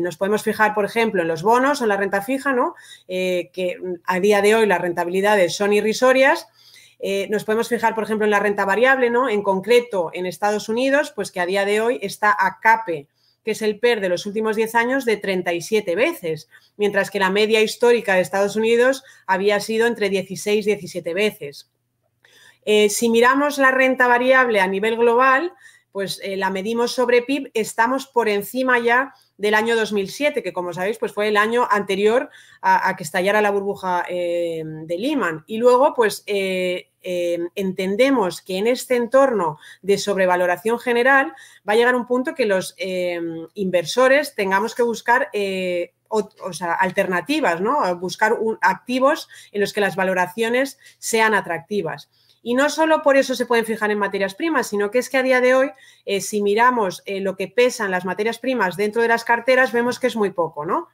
nos 0.00 0.16
podemos 0.16 0.44
fijar, 0.44 0.72
por 0.72 0.84
ejemplo, 0.84 1.22
en 1.22 1.26
los 1.28 1.42
bonos 1.42 1.80
o 1.80 1.84
en 1.84 1.88
la 1.88 1.96
renta 1.96 2.22
fija, 2.22 2.52
¿no? 2.52 2.76
que 3.08 3.76
a 4.04 4.20
día 4.20 4.40
de 4.40 4.54
hoy 4.54 4.66
las 4.66 4.80
rentabilidades 4.80 5.56
son 5.56 5.72
irrisorias 5.72 6.46
eh, 7.06 7.28
nos 7.28 7.44
podemos 7.44 7.68
fijar, 7.68 7.94
por 7.94 8.04
ejemplo, 8.04 8.24
en 8.24 8.30
la 8.30 8.40
renta 8.40 8.64
variable, 8.64 9.10
¿no? 9.10 9.28
En 9.28 9.42
concreto, 9.42 10.08
en 10.14 10.24
Estados 10.24 10.70
Unidos, 10.70 11.12
pues 11.14 11.30
que 11.30 11.38
a 11.38 11.44
día 11.44 11.66
de 11.66 11.82
hoy 11.82 11.98
está 12.00 12.30
a 12.30 12.60
CAPE, 12.60 13.08
que 13.44 13.50
es 13.50 13.60
el 13.60 13.78
PER 13.78 14.00
de 14.00 14.08
los 14.08 14.24
últimos 14.24 14.56
10 14.56 14.74
años, 14.74 15.04
de 15.04 15.18
37 15.18 15.96
veces, 15.96 16.48
mientras 16.78 17.10
que 17.10 17.18
la 17.18 17.28
media 17.28 17.60
histórica 17.60 18.14
de 18.14 18.22
Estados 18.22 18.56
Unidos 18.56 19.04
había 19.26 19.60
sido 19.60 19.86
entre 19.86 20.08
16 20.08 20.66
y 20.66 20.70
17 20.70 21.12
veces. 21.12 21.68
Eh, 22.64 22.88
si 22.88 23.10
miramos 23.10 23.58
la 23.58 23.70
renta 23.70 24.08
variable 24.08 24.60
a 24.60 24.66
nivel 24.66 24.96
global, 24.96 25.52
pues 25.92 26.22
eh, 26.24 26.38
la 26.38 26.48
medimos 26.48 26.92
sobre 26.92 27.20
PIB, 27.20 27.50
estamos 27.52 28.06
por 28.06 28.30
encima 28.30 28.78
ya 28.78 29.12
del 29.36 29.52
año 29.52 29.76
2007, 29.76 30.42
que 30.42 30.54
como 30.54 30.72
sabéis, 30.72 30.96
pues 30.96 31.12
fue 31.12 31.28
el 31.28 31.36
año 31.36 31.68
anterior 31.70 32.30
a, 32.62 32.96
que 32.96 33.04
estallara 33.04 33.42
la 33.42 33.50
burbuja 33.50 34.06
de 34.08 34.96
Lehman. 34.98 35.44
Y 35.46 35.58
luego, 35.58 35.92
pues 35.92 36.24
entendemos 37.04 38.40
que 38.40 38.56
en 38.56 38.66
este 38.66 38.96
entorno 38.96 39.58
de 39.82 39.98
sobrevaloración 39.98 40.78
general 40.78 41.34
va 41.68 41.74
a 41.74 41.76
llegar 41.76 41.94
un 41.94 42.06
punto 42.06 42.34
que 42.34 42.46
los 42.46 42.74
eh, 42.78 43.20
inversores 43.54 44.34
tengamos 44.34 44.74
que 44.74 44.82
buscar 44.82 45.28
eh, 45.32 45.92
alternativas, 46.78 47.60
¿no? 47.60 47.96
Buscar 47.96 48.38
activos 48.60 49.28
en 49.52 49.60
los 49.60 49.72
que 49.72 49.80
las 49.80 49.96
valoraciones 49.96 50.78
sean 50.98 51.34
atractivas. 51.34 52.08
Y 52.42 52.54
no 52.54 52.68
solo 52.70 53.02
por 53.02 53.16
eso 53.16 53.34
se 53.34 53.46
pueden 53.46 53.64
fijar 53.64 53.90
en 53.90 53.98
materias 53.98 54.34
primas, 54.34 54.66
sino 54.66 54.90
que 54.90 54.98
es 54.98 55.08
que 55.08 55.16
a 55.16 55.22
día 55.22 55.40
de 55.40 55.54
hoy, 55.54 55.70
si 56.20 56.42
miramos 56.42 57.02
lo 57.06 57.36
que 57.36 57.48
pesan 57.48 57.90
las 57.90 58.04
materias 58.04 58.38
primas 58.38 58.76
dentro 58.76 59.02
de 59.02 59.08
las 59.08 59.24
carteras, 59.24 59.72
vemos 59.72 59.98
que 59.98 60.06
es 60.06 60.14
muy 60.14 60.30
poco, 60.30 60.66
¿no? 60.66 60.88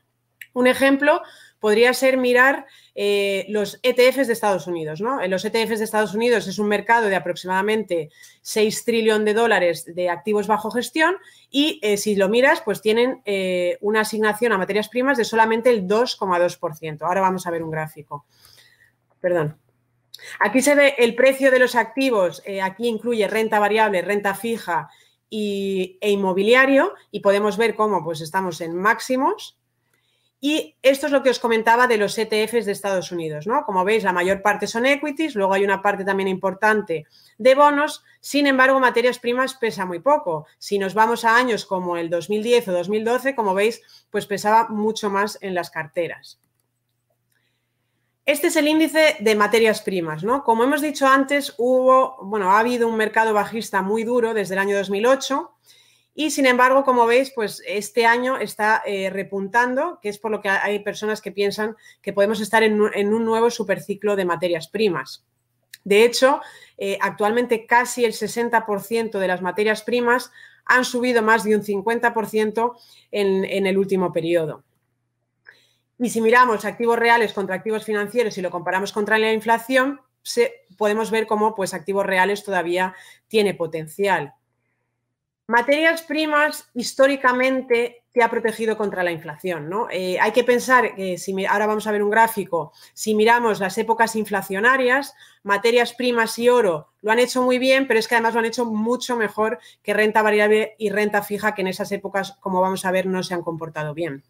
Un 0.52 0.66
ejemplo 0.66 1.22
podría 1.60 1.92
ser 1.94 2.16
mirar 2.16 2.66
eh, 2.94 3.46
los 3.48 3.78
ETFs 3.82 4.26
de 4.26 4.32
Estados 4.32 4.66
Unidos. 4.66 5.00
¿no? 5.00 5.24
Los 5.28 5.44
ETFs 5.44 5.78
de 5.78 5.84
Estados 5.84 6.14
Unidos 6.14 6.48
es 6.48 6.58
un 6.58 6.66
mercado 6.66 7.08
de 7.08 7.16
aproximadamente 7.16 8.10
6 8.40 8.84
trillones 8.84 9.26
de 9.26 9.34
dólares 9.34 9.84
de 9.84 10.08
activos 10.08 10.46
bajo 10.46 10.70
gestión 10.70 11.16
y 11.50 11.78
eh, 11.82 11.98
si 11.98 12.16
lo 12.16 12.28
miras, 12.28 12.62
pues 12.62 12.80
tienen 12.80 13.20
eh, 13.26 13.76
una 13.82 14.00
asignación 14.00 14.52
a 14.52 14.58
materias 14.58 14.88
primas 14.88 15.18
de 15.18 15.24
solamente 15.24 15.70
el 15.70 15.86
2,2%. 15.86 17.02
Ahora 17.02 17.20
vamos 17.20 17.46
a 17.46 17.50
ver 17.50 17.62
un 17.62 17.70
gráfico. 17.70 18.24
Perdón. 19.20 19.56
Aquí 20.38 20.60
se 20.60 20.74
ve 20.74 20.94
el 20.98 21.14
precio 21.14 21.50
de 21.50 21.58
los 21.58 21.74
activos, 21.74 22.42
aquí 22.62 22.88
incluye 22.88 23.26
renta 23.26 23.58
variable, 23.58 24.02
renta 24.02 24.34
fija 24.34 24.90
y, 25.30 25.96
e 26.02 26.10
inmobiliario 26.10 26.92
y 27.10 27.20
podemos 27.20 27.56
ver 27.56 27.74
cómo 27.74 28.04
pues 28.04 28.20
estamos 28.20 28.60
en 28.60 28.76
máximos 28.76 29.59
y 30.40 30.74
esto 30.82 31.06
es 31.06 31.12
lo 31.12 31.22
que 31.22 31.28
os 31.28 31.38
comentaba 31.38 31.86
de 31.86 31.98
los 31.98 32.16
ETFs 32.16 32.64
de 32.64 32.72
Estados 32.72 33.12
Unidos, 33.12 33.46
¿no? 33.46 33.64
Como 33.66 33.84
veis, 33.84 34.04
la 34.04 34.12
mayor 34.12 34.40
parte 34.40 34.66
son 34.66 34.86
equities, 34.86 35.34
luego 35.34 35.52
hay 35.52 35.64
una 35.64 35.82
parte 35.82 36.02
también 36.02 36.28
importante 36.28 37.06
de 37.36 37.54
bonos, 37.54 38.02
sin 38.20 38.46
embargo, 38.46 38.80
materias 38.80 39.18
primas 39.18 39.54
pesa 39.54 39.84
muy 39.84 39.98
poco. 40.00 40.46
Si 40.58 40.78
nos 40.78 40.94
vamos 40.94 41.26
a 41.26 41.36
años 41.36 41.66
como 41.66 41.98
el 41.98 42.08
2010 42.08 42.68
o 42.68 42.72
2012, 42.72 43.34
como 43.34 43.52
veis, 43.52 43.82
pues 44.10 44.26
pesaba 44.26 44.68
mucho 44.68 45.10
más 45.10 45.36
en 45.42 45.54
las 45.54 45.70
carteras. 45.70 46.40
Este 48.24 48.46
es 48.46 48.56
el 48.56 48.68
índice 48.68 49.16
de 49.20 49.34
materias 49.34 49.82
primas, 49.82 50.22
¿no? 50.24 50.44
Como 50.44 50.64
hemos 50.64 50.80
dicho 50.80 51.06
antes, 51.06 51.54
hubo, 51.58 52.16
bueno, 52.22 52.52
ha 52.52 52.60
habido 52.60 52.88
un 52.88 52.96
mercado 52.96 53.34
bajista 53.34 53.82
muy 53.82 54.04
duro 54.04 54.32
desde 54.32 54.54
el 54.54 54.60
año 54.60 54.76
2008 54.76 55.50
y 56.14 56.30
sin 56.30 56.46
embargo, 56.46 56.84
como 56.84 57.06
veis, 57.06 57.32
pues 57.34 57.62
este 57.66 58.04
año 58.04 58.36
está 58.36 58.82
eh, 58.84 59.10
repuntando, 59.10 60.00
que 60.02 60.08
es 60.08 60.18
por 60.18 60.30
lo 60.30 60.40
que 60.40 60.48
hay 60.48 60.80
personas 60.80 61.20
que 61.22 61.30
piensan 61.30 61.76
que 62.02 62.12
podemos 62.12 62.40
estar 62.40 62.62
en 62.62 62.80
un, 62.80 63.24
nuevo 63.24 63.50
superciclo 63.50 64.16
de 64.16 64.24
materias 64.24 64.68
primas. 64.68 65.24
De 65.84 66.04
hecho, 66.04 66.40
eh, 66.76 66.98
actualmente 67.00 67.64
casi 67.64 68.04
el 68.04 68.12
60% 68.12 69.18
de 69.18 69.28
las 69.28 69.40
materias 69.40 69.82
primas 69.82 70.30
han 70.64 70.84
subido 70.84 71.22
más 71.22 71.44
de 71.44 71.56
un 71.56 71.62
50% 71.62 72.76
en, 73.12 73.66
el 73.66 73.78
último 73.78 74.12
periodo. 74.12 74.64
Y 75.98 76.10
si 76.10 76.20
miramos 76.20 76.64
activos 76.64 76.98
reales 76.98 77.32
contra 77.32 77.56
activos 77.56 77.84
financieros 77.84 78.36
y 78.36 78.42
lo 78.42 78.50
comparamos 78.50 78.92
contra 78.92 79.18
la 79.18 79.32
inflación, 79.32 80.00
podemos 80.76 81.10
ver 81.10 81.26
cómo 81.26 81.54
pues, 81.54 81.72
activos 81.72 82.04
reales 82.04 82.44
todavía 82.44 82.94
tiene 83.28 83.54
potencial. 83.54 84.34
Materias 85.50 86.02
primas 86.02 86.70
históricamente 86.74 88.04
te 88.12 88.22
ha 88.22 88.30
protegido 88.30 88.76
contra 88.76 89.02
la 89.02 89.10
inflación, 89.10 89.68
¿no? 89.68 89.88
Eh, 89.90 90.16
hay 90.20 90.30
que 90.30 90.44
pensar 90.44 90.94
que 90.94 91.18
si 91.18 91.44
ahora 91.44 91.66
vamos 91.66 91.88
a 91.88 91.90
ver 91.90 92.04
un 92.04 92.10
gráfico, 92.10 92.72
si 92.94 93.16
miramos 93.16 93.58
las 93.58 93.76
épocas 93.76 94.14
inflacionarias, 94.14 95.12
materias 95.42 95.92
primas 95.92 96.38
y 96.38 96.48
oro 96.48 96.92
lo 97.02 97.10
han 97.10 97.18
hecho 97.18 97.42
muy 97.42 97.58
bien, 97.58 97.88
pero 97.88 97.98
es 97.98 98.06
que 98.06 98.14
además 98.14 98.34
lo 98.34 98.38
han 98.38 98.46
hecho 98.46 98.64
mucho 98.64 99.16
mejor 99.16 99.58
que 99.82 99.92
renta 99.92 100.22
variable 100.22 100.76
y 100.78 100.90
renta 100.90 101.20
fija, 101.20 101.52
que 101.52 101.62
en 101.62 101.66
esas 101.66 101.90
épocas, 101.90 102.36
como 102.38 102.60
vamos 102.60 102.84
a 102.84 102.92
ver, 102.92 103.06
no 103.06 103.24
se 103.24 103.34
han 103.34 103.42
comportado 103.42 103.92
bien. 103.92 104.22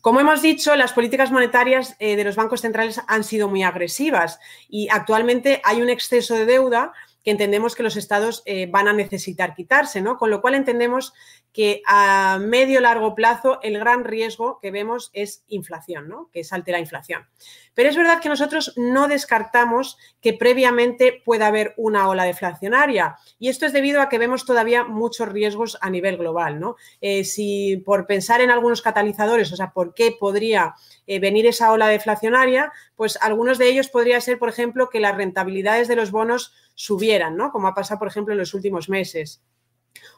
Como 0.00 0.18
hemos 0.18 0.42
dicho, 0.42 0.74
las 0.74 0.92
políticas 0.92 1.30
monetarias 1.30 1.94
eh, 2.00 2.16
de 2.16 2.24
los 2.24 2.34
bancos 2.34 2.60
centrales 2.60 3.00
han 3.06 3.22
sido 3.22 3.48
muy 3.48 3.62
agresivas 3.62 4.40
y 4.68 4.88
actualmente 4.90 5.62
hay 5.62 5.80
un 5.80 5.90
exceso 5.90 6.34
de 6.34 6.44
deuda 6.44 6.92
que 7.24 7.30
entendemos 7.30 7.74
que 7.74 7.82
los 7.82 7.96
estados 7.96 8.42
eh, 8.44 8.66
van 8.70 8.86
a 8.86 8.92
necesitar 8.92 9.54
quitarse, 9.54 10.02
¿no? 10.02 10.18
Con 10.18 10.30
lo 10.30 10.42
cual 10.42 10.54
entendemos 10.54 11.14
que 11.54 11.82
a 11.86 12.38
medio 12.40 12.80
largo 12.80 13.14
plazo 13.14 13.60
el 13.62 13.78
gran 13.78 14.04
riesgo 14.04 14.58
que 14.60 14.72
vemos 14.72 15.10
es 15.14 15.44
inflación, 15.46 16.08
¿no? 16.08 16.28
Que 16.32 16.42
salte 16.42 16.72
la 16.72 16.80
inflación. 16.80 17.28
Pero 17.74 17.88
es 17.88 17.96
verdad 17.96 18.20
que 18.20 18.28
nosotros 18.28 18.72
no 18.76 19.06
descartamos 19.06 19.96
que 20.20 20.32
previamente 20.32 21.22
pueda 21.24 21.46
haber 21.46 21.72
una 21.76 22.08
ola 22.08 22.24
deflacionaria 22.24 23.16
y 23.38 23.50
esto 23.50 23.66
es 23.66 23.72
debido 23.72 24.00
a 24.00 24.08
que 24.08 24.18
vemos 24.18 24.44
todavía 24.44 24.82
muchos 24.82 25.28
riesgos 25.28 25.78
a 25.80 25.90
nivel 25.90 26.16
global, 26.16 26.58
¿no? 26.58 26.74
Eh, 27.00 27.22
si 27.22 27.76
por 27.76 28.08
pensar 28.08 28.40
en 28.40 28.50
algunos 28.50 28.82
catalizadores, 28.82 29.52
o 29.52 29.56
sea, 29.56 29.70
por 29.70 29.94
qué 29.94 30.10
podría 30.18 30.74
eh, 31.06 31.20
venir 31.20 31.46
esa 31.46 31.70
ola 31.70 31.86
deflacionaria, 31.86 32.72
pues 32.96 33.16
algunos 33.22 33.58
de 33.58 33.68
ellos 33.68 33.88
podría 33.88 34.20
ser, 34.20 34.40
por 34.40 34.48
ejemplo, 34.48 34.90
que 34.90 34.98
las 34.98 35.16
rentabilidades 35.16 35.86
de 35.86 35.94
los 35.94 36.10
bonos 36.10 36.52
subieran, 36.74 37.36
¿no? 37.36 37.52
Como 37.52 37.68
ha 37.68 37.74
pasado, 37.74 38.00
por 38.00 38.08
ejemplo, 38.08 38.34
en 38.34 38.38
los 38.38 38.54
últimos 38.54 38.88
meses. 38.88 39.40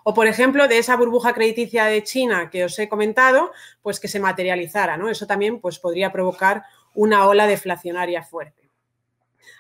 O, 0.04 0.14
por 0.14 0.26
ejemplo, 0.26 0.68
de 0.68 0.78
esa 0.78 0.96
burbuja 0.96 1.34
crediticia 1.34 1.86
de 1.86 2.02
China 2.02 2.48
que 2.50 2.64
os 2.64 2.78
he 2.78 2.88
comentado, 2.88 3.52
pues 3.82 4.00
que 4.00 4.08
se 4.08 4.20
materializara, 4.20 4.96
¿no? 4.96 5.08
Eso 5.08 5.26
también 5.26 5.60
pues, 5.60 5.78
podría 5.78 6.12
provocar 6.12 6.64
una 6.94 7.26
ola 7.26 7.46
deflacionaria 7.46 8.22
fuerte. 8.22 8.66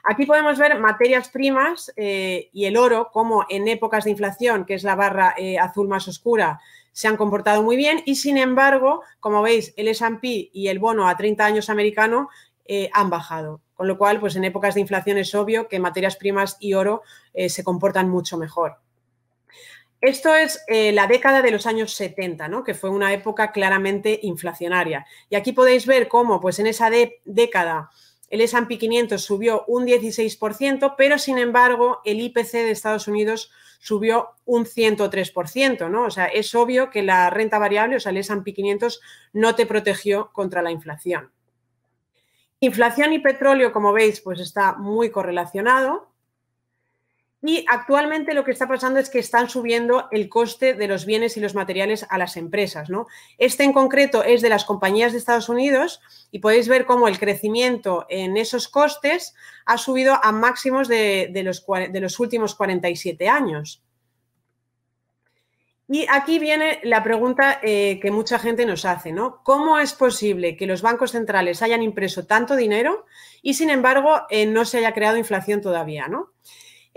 Aquí 0.08 0.24
podemos 0.24 0.56
ver 0.56 0.78
materias 0.78 1.28
primas 1.28 1.92
eh, 1.96 2.48
y 2.52 2.66
el 2.66 2.76
oro, 2.76 3.10
como 3.12 3.44
en 3.48 3.66
épocas 3.66 4.04
de 4.04 4.10
inflación, 4.10 4.64
que 4.64 4.74
es 4.74 4.84
la 4.84 4.94
barra 4.94 5.34
eh, 5.36 5.58
azul 5.58 5.88
más 5.88 6.06
oscura, 6.06 6.60
se 6.92 7.08
han 7.08 7.16
comportado 7.16 7.62
muy 7.62 7.76
bien 7.76 8.02
y, 8.06 8.14
sin 8.14 8.38
embargo, 8.38 9.02
como 9.20 9.42
veis, 9.42 9.74
el 9.76 9.88
S&P 9.88 10.50
y 10.52 10.68
el 10.68 10.78
bono 10.78 11.08
a 11.08 11.16
30 11.16 11.44
años 11.44 11.70
americano 11.70 12.28
eh, 12.64 12.88
han 12.92 13.10
bajado. 13.10 13.60
Con 13.74 13.88
lo 13.88 13.98
cual, 13.98 14.20
pues 14.20 14.36
en 14.36 14.44
épocas 14.44 14.74
de 14.74 14.80
inflación 14.80 15.18
es 15.18 15.34
obvio 15.34 15.68
que 15.68 15.80
materias 15.80 16.16
primas 16.16 16.56
y 16.60 16.74
oro 16.74 17.02
se 17.48 17.62
comportan 17.62 18.08
mucho 18.08 18.38
mejor. 18.38 18.78
Esto 20.00 20.34
es 20.34 20.62
eh, 20.68 20.92
la 20.92 21.06
década 21.06 21.42
de 21.42 21.50
los 21.50 21.66
años 21.66 21.94
70, 21.94 22.48
¿no? 22.48 22.64
que 22.64 22.74
fue 22.74 22.90
una 22.90 23.12
época 23.12 23.50
claramente 23.50 24.20
inflacionaria. 24.22 25.06
Y 25.30 25.36
aquí 25.36 25.52
podéis 25.52 25.86
ver 25.86 26.08
cómo 26.08 26.40
pues 26.40 26.58
en 26.58 26.66
esa 26.66 26.90
década 27.24 27.90
el 28.28 28.40
S&P 28.40 28.78
500 28.78 29.22
subió 29.22 29.64
un 29.68 29.86
16%, 29.86 30.94
pero 30.98 31.18
sin 31.18 31.38
embargo 31.38 32.00
el 32.04 32.20
IPC 32.20 32.52
de 32.52 32.70
Estados 32.72 33.08
Unidos 33.08 33.50
subió 33.78 34.30
un 34.44 34.64
103%, 34.64 35.88
¿no? 35.88 36.04
O 36.04 36.10
sea, 36.10 36.26
es 36.26 36.54
obvio 36.54 36.90
que 36.90 37.02
la 37.02 37.30
renta 37.30 37.58
variable, 37.58 37.96
o 37.96 38.00
sea, 38.00 38.10
el 38.10 38.18
S&P 38.18 38.52
500 38.52 39.00
no 39.32 39.54
te 39.54 39.64
protegió 39.64 40.32
contra 40.32 40.60
la 40.60 40.72
inflación. 40.72 41.30
Inflación 42.60 43.12
y 43.12 43.18
petróleo, 43.20 43.72
como 43.72 43.92
veis, 43.92 44.20
pues 44.20 44.40
está 44.40 44.72
muy 44.72 45.10
correlacionado. 45.10 46.08
Y 47.48 47.64
actualmente 47.68 48.34
lo 48.34 48.42
que 48.42 48.50
está 48.50 48.66
pasando 48.66 48.98
es 48.98 49.08
que 49.08 49.20
están 49.20 49.48
subiendo 49.48 50.08
el 50.10 50.28
coste 50.28 50.74
de 50.74 50.88
los 50.88 51.06
bienes 51.06 51.36
y 51.36 51.40
los 51.40 51.54
materiales 51.54 52.04
a 52.10 52.18
las 52.18 52.36
empresas. 52.36 52.90
¿no? 52.90 53.06
Este 53.38 53.62
en 53.62 53.72
concreto 53.72 54.24
es 54.24 54.42
de 54.42 54.48
las 54.48 54.64
compañías 54.64 55.12
de 55.12 55.18
Estados 55.18 55.48
Unidos 55.48 56.00
y 56.32 56.40
podéis 56.40 56.66
ver 56.66 56.86
cómo 56.86 57.06
el 57.06 57.20
crecimiento 57.20 58.04
en 58.08 58.36
esos 58.36 58.66
costes 58.66 59.36
ha 59.64 59.78
subido 59.78 60.18
a 60.24 60.32
máximos 60.32 60.88
de, 60.88 61.30
los, 61.44 62.18
últimos 62.18 62.56
47 62.56 63.28
años. 63.28 63.80
Y 65.86 66.04
aquí 66.10 66.40
viene 66.40 66.80
la 66.82 67.04
pregunta 67.04 67.60
eh, 67.62 68.00
que 68.02 68.10
mucha 68.10 68.40
gente 68.40 68.66
nos 68.66 68.84
hace, 68.84 69.12
¿no? 69.12 69.44
¿Cómo 69.44 69.78
es 69.78 69.92
posible 69.92 70.56
que 70.56 70.66
los 70.66 70.82
bancos 70.82 71.12
centrales 71.12 71.62
hayan 71.62 71.80
impreso 71.80 72.26
tanto 72.26 72.56
dinero 72.56 73.06
y, 73.40 73.54
sin 73.54 73.70
embargo, 73.70 74.22
eh, 74.30 74.46
no 74.46 74.64
se 74.64 74.78
haya 74.78 74.92
creado 74.92 75.16
inflación 75.16 75.60
todavía. 75.60 76.08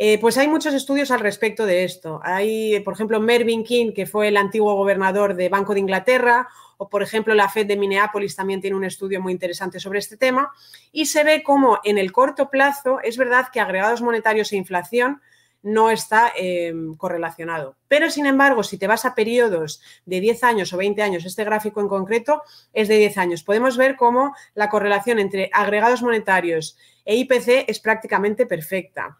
Eh, 0.02 0.18
pues 0.18 0.38
hay 0.38 0.48
muchos 0.48 0.74
estudios 0.74 1.12
al 1.12 1.20
respecto 1.20 1.66
de 1.66 1.84
esto. 1.84 2.22
Hay, 2.24 2.80
por 2.86 2.94
ejemplo, 2.94 3.20
Mervyn 3.20 3.66
King, 3.66 3.92
que 3.92 4.06
fue 4.06 4.30
el 4.30 4.38
antiguo 4.38 4.74
gobernador 4.76 5.36
de 5.36 5.50
Banco 5.50 5.74
de 5.74 5.82
Inglaterra, 5.82 6.48
o, 6.78 6.88
por 6.88 7.04
ejemplo, 7.04 7.34
la 7.34 7.50
Fed 7.50 7.68
de 7.68 7.76
Minneapolis 7.76 8.34
también 8.34 8.62
tiene 8.62 8.78
un 8.78 8.86
estudio 8.86 9.22
muy 9.22 9.34
interesante 9.34 9.78
sobre 9.78 10.00
este 10.00 10.16
tema, 10.16 10.54
y 10.94 11.08
se 11.08 11.26
ve 11.26 11.44
cómo 11.44 11.80
en 11.84 11.98
el 11.98 12.14
corto 12.14 12.50
plazo 12.50 13.02
es 13.04 13.18
verdad 13.18 13.48
que 13.52 13.60
agregados 13.60 14.02
monetarios 14.02 14.54
e 14.54 14.56
inflación 14.56 15.22
no 15.64 15.92
está 15.92 16.32
em, 16.38 16.96
correlacionado. 16.96 17.76
Pero, 17.90 18.10
sin 18.10 18.26
embargo, 18.26 18.64
si 18.64 18.78
te 18.78 18.88
vas 18.88 19.04
a 19.04 19.16
periodos 19.16 19.82
de 20.06 20.22
10 20.22 20.46
años 20.46 20.72
o 20.72 20.78
20 20.78 21.02
años, 21.02 21.26
este 21.26 21.44
gráfico 21.44 21.82
en 21.82 21.90
concreto 21.90 22.42
es 22.72 22.88
de 22.88 22.96
10 22.96 23.18
años, 23.18 23.44
podemos 23.44 23.76
ver 23.76 23.98
cómo 23.98 24.34
la 24.56 24.70
correlación 24.70 25.20
entre 25.20 25.50
agregados 25.52 26.02
monetarios 26.02 26.78
e 27.04 27.18
IPC 27.18 27.66
es 27.68 27.82
prácticamente 27.82 28.46
perfecta. 28.46 29.20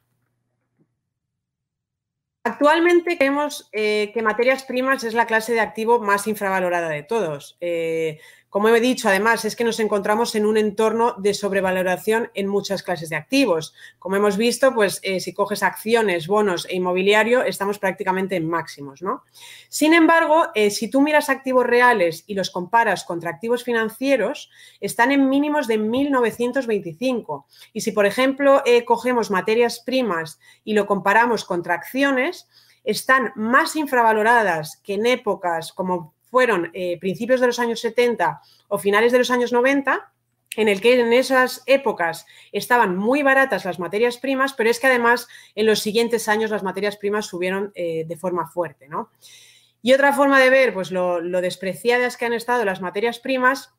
Actualmente 2.44 3.18
creemos 3.18 3.70
eh, 3.74 4.12
que 4.14 4.22
materias 4.22 4.64
primas 4.64 5.04
es 5.04 5.14
la 5.14 5.28
clase 5.28 5.54
de 5.54 5.60
activo 5.60 6.00
más 6.00 6.26
infravalorada 6.26 6.90
de 6.90 7.04
todos. 7.04 7.58
Eh, 7.60 8.20
como 8.50 8.70
he 8.70 8.80
dicho, 8.80 9.08
además, 9.08 9.46
es 9.46 9.56
que 9.56 9.64
nos 9.64 9.80
encontramos 9.80 10.34
en 10.34 10.48
un 10.48 10.58
entorno 10.58 11.14
de 11.20 11.36
sobrevaloración 11.36 12.32
en 12.34 12.48
muchas 12.48 12.82
clases 12.82 13.10
de 13.10 13.16
activos. 13.16 13.76
Como 14.00 14.16
hemos 14.16 14.38
visto, 14.38 14.74
pues 14.74 15.00
eh, 15.04 15.20
si 15.20 15.34
coges 15.34 15.62
acciones, 15.62 16.26
bonos 16.26 16.66
e 16.68 16.76
inmobiliario, 16.76 17.44
estamos 17.44 17.78
prácticamente 17.78 18.36
en 18.36 18.50
máximos, 18.50 19.04
¿no? 19.04 19.24
Sin 19.70 19.94
embargo, 19.94 20.48
eh, 20.56 20.72
si 20.72 20.90
tú 20.90 21.02
miras 21.02 21.30
activos 21.30 21.68
reales 21.68 22.24
y 22.26 22.34
los 22.34 22.50
comparas 22.50 23.04
contra 23.04 23.30
activos 23.30 23.64
financieros, 23.64 24.50
están 24.82 25.12
en 25.12 25.30
mínimos 25.30 25.68
de 25.68 25.78
1925. 25.78 27.46
Y 27.74 27.82
si, 27.82 27.92
por 27.92 28.08
ejemplo, 28.08 28.64
eh, 28.66 28.84
cogemos 28.84 29.30
materias 29.30 29.80
primas 29.80 30.40
y 30.64 30.74
lo 30.74 30.88
comparamos 30.88 31.46
contra 31.46 31.76
acciones, 31.76 32.48
están 32.84 33.32
más 33.36 33.76
infravaloradas 33.76 34.78
que 34.84 34.96
en 34.96 35.06
épocas 35.06 35.72
como 35.72 36.16
fueron 36.30 36.72
eh, 36.74 36.98
principios 37.00 37.40
de 37.40 37.48
los 37.48 37.60
años 37.60 37.80
70 37.82 38.42
o 38.68 38.78
finales 38.78 39.12
de 39.12 39.18
los 39.18 39.32
años 39.32 39.52
90, 39.52 40.12
en 40.56 40.68
el 40.68 40.82
que 40.82 41.00
en 41.00 41.14
esas 41.14 41.64
épocas 41.66 42.26
estaban 42.52 42.98
muy 42.98 43.24
baratas 43.24 43.66
las 43.66 43.80
materias 43.80 44.18
primas, 44.18 44.54
pero 44.54 44.70
es 44.70 44.80
que 44.80 44.88
además 44.88 45.28
en 45.56 45.66
los 45.66 45.80
siguientes 45.80 46.28
años 46.28 46.52
las 46.52 46.64
materias 46.64 46.98
primas 46.98 47.28
subieron 47.28 47.72
eh, 47.76 48.06
de 48.08 48.18
forma 48.18 48.48
fuerte. 48.48 48.88
¿no? 48.88 49.12
Y 49.82 49.94
otra 49.94 50.14
forma 50.14 50.40
de 50.40 50.50
ver 50.50 50.74
pues, 50.74 50.92
lo, 50.92 51.22
lo 51.22 51.42
despreciadas 51.42 52.18
que 52.18 52.26
han 52.26 52.34
estado 52.34 52.66
las 52.66 52.82
materias 52.82 53.20
primas 53.20 53.74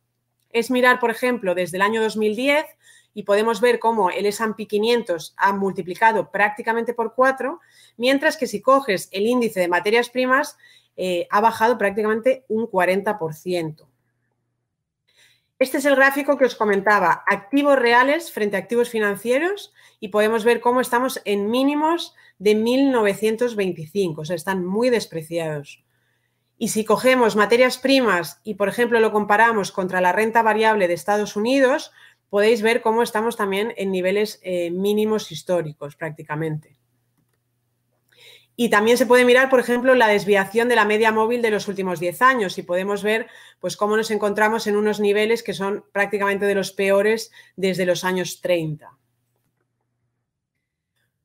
es 0.50 0.70
mirar, 0.70 1.00
por 1.00 1.10
ejemplo, 1.10 1.54
desde 1.54 1.76
el 1.76 1.82
año 1.82 2.02
2010 2.02 2.66
y 3.14 3.24
podemos 3.24 3.60
ver 3.60 3.78
cómo 3.78 4.10
el 4.10 4.26
S&P 4.26 4.66
500 4.66 5.34
ha 5.36 5.52
multiplicado 5.52 6.30
prácticamente 6.30 6.94
por 6.94 7.14
cuatro, 7.14 7.60
mientras 7.96 8.36
que 8.36 8.46
si 8.46 8.60
coges 8.60 9.08
el 9.12 9.26
índice 9.26 9.60
de 9.60 9.68
materias 9.68 10.10
primas, 10.10 10.56
eh, 10.96 11.26
ha 11.30 11.40
bajado 11.40 11.78
prácticamente 11.78 12.44
un 12.48 12.66
40%. 12.66 13.86
Este 15.60 15.76
es 15.76 15.84
el 15.84 15.94
gráfico 15.94 16.38
que 16.38 16.46
os 16.46 16.54
comentaba, 16.54 17.22
activos 17.26 17.78
reales 17.78 18.32
frente 18.32 18.56
a 18.56 18.60
activos 18.60 18.88
financieros 18.88 19.74
y 20.00 20.08
podemos 20.08 20.42
ver 20.42 20.60
cómo 20.60 20.80
estamos 20.80 21.20
en 21.26 21.50
mínimos 21.50 22.14
de 22.38 22.54
1925, 22.54 24.22
o 24.22 24.24
sea, 24.24 24.36
están 24.36 24.64
muy 24.64 24.88
despreciados. 24.88 25.84
Y 26.56 26.68
si 26.68 26.86
cogemos 26.86 27.36
materias 27.36 27.76
primas 27.76 28.40
y, 28.42 28.54
por 28.54 28.70
ejemplo, 28.70 29.00
lo 29.00 29.12
comparamos 29.12 29.70
contra 29.70 30.00
la 30.00 30.12
renta 30.12 30.40
variable 30.40 30.88
de 30.88 30.94
Estados 30.94 31.36
Unidos, 31.36 31.92
podéis 32.30 32.62
ver 32.62 32.80
cómo 32.80 33.02
estamos 33.02 33.36
también 33.36 33.74
en 33.76 33.90
niveles 33.90 34.40
eh, 34.42 34.70
mínimos 34.70 35.30
históricos 35.30 35.94
prácticamente. 35.94 36.79
Y 38.62 38.68
también 38.68 38.98
se 38.98 39.06
puede 39.06 39.24
mirar, 39.24 39.48
por 39.48 39.58
ejemplo, 39.58 39.94
la 39.94 40.06
desviación 40.06 40.68
de 40.68 40.76
la 40.76 40.84
media 40.84 41.12
móvil 41.12 41.40
de 41.40 41.50
los 41.50 41.66
últimos 41.66 41.98
10 41.98 42.20
años 42.20 42.58
y 42.58 42.62
podemos 42.62 43.02
ver 43.02 43.26
pues, 43.58 43.74
cómo 43.74 43.96
nos 43.96 44.10
encontramos 44.10 44.66
en 44.66 44.76
unos 44.76 45.00
niveles 45.00 45.42
que 45.42 45.54
son 45.54 45.82
prácticamente 45.92 46.44
de 46.44 46.54
los 46.54 46.70
peores 46.70 47.32
desde 47.56 47.86
los 47.86 48.04
años 48.04 48.42
30. 48.42 48.99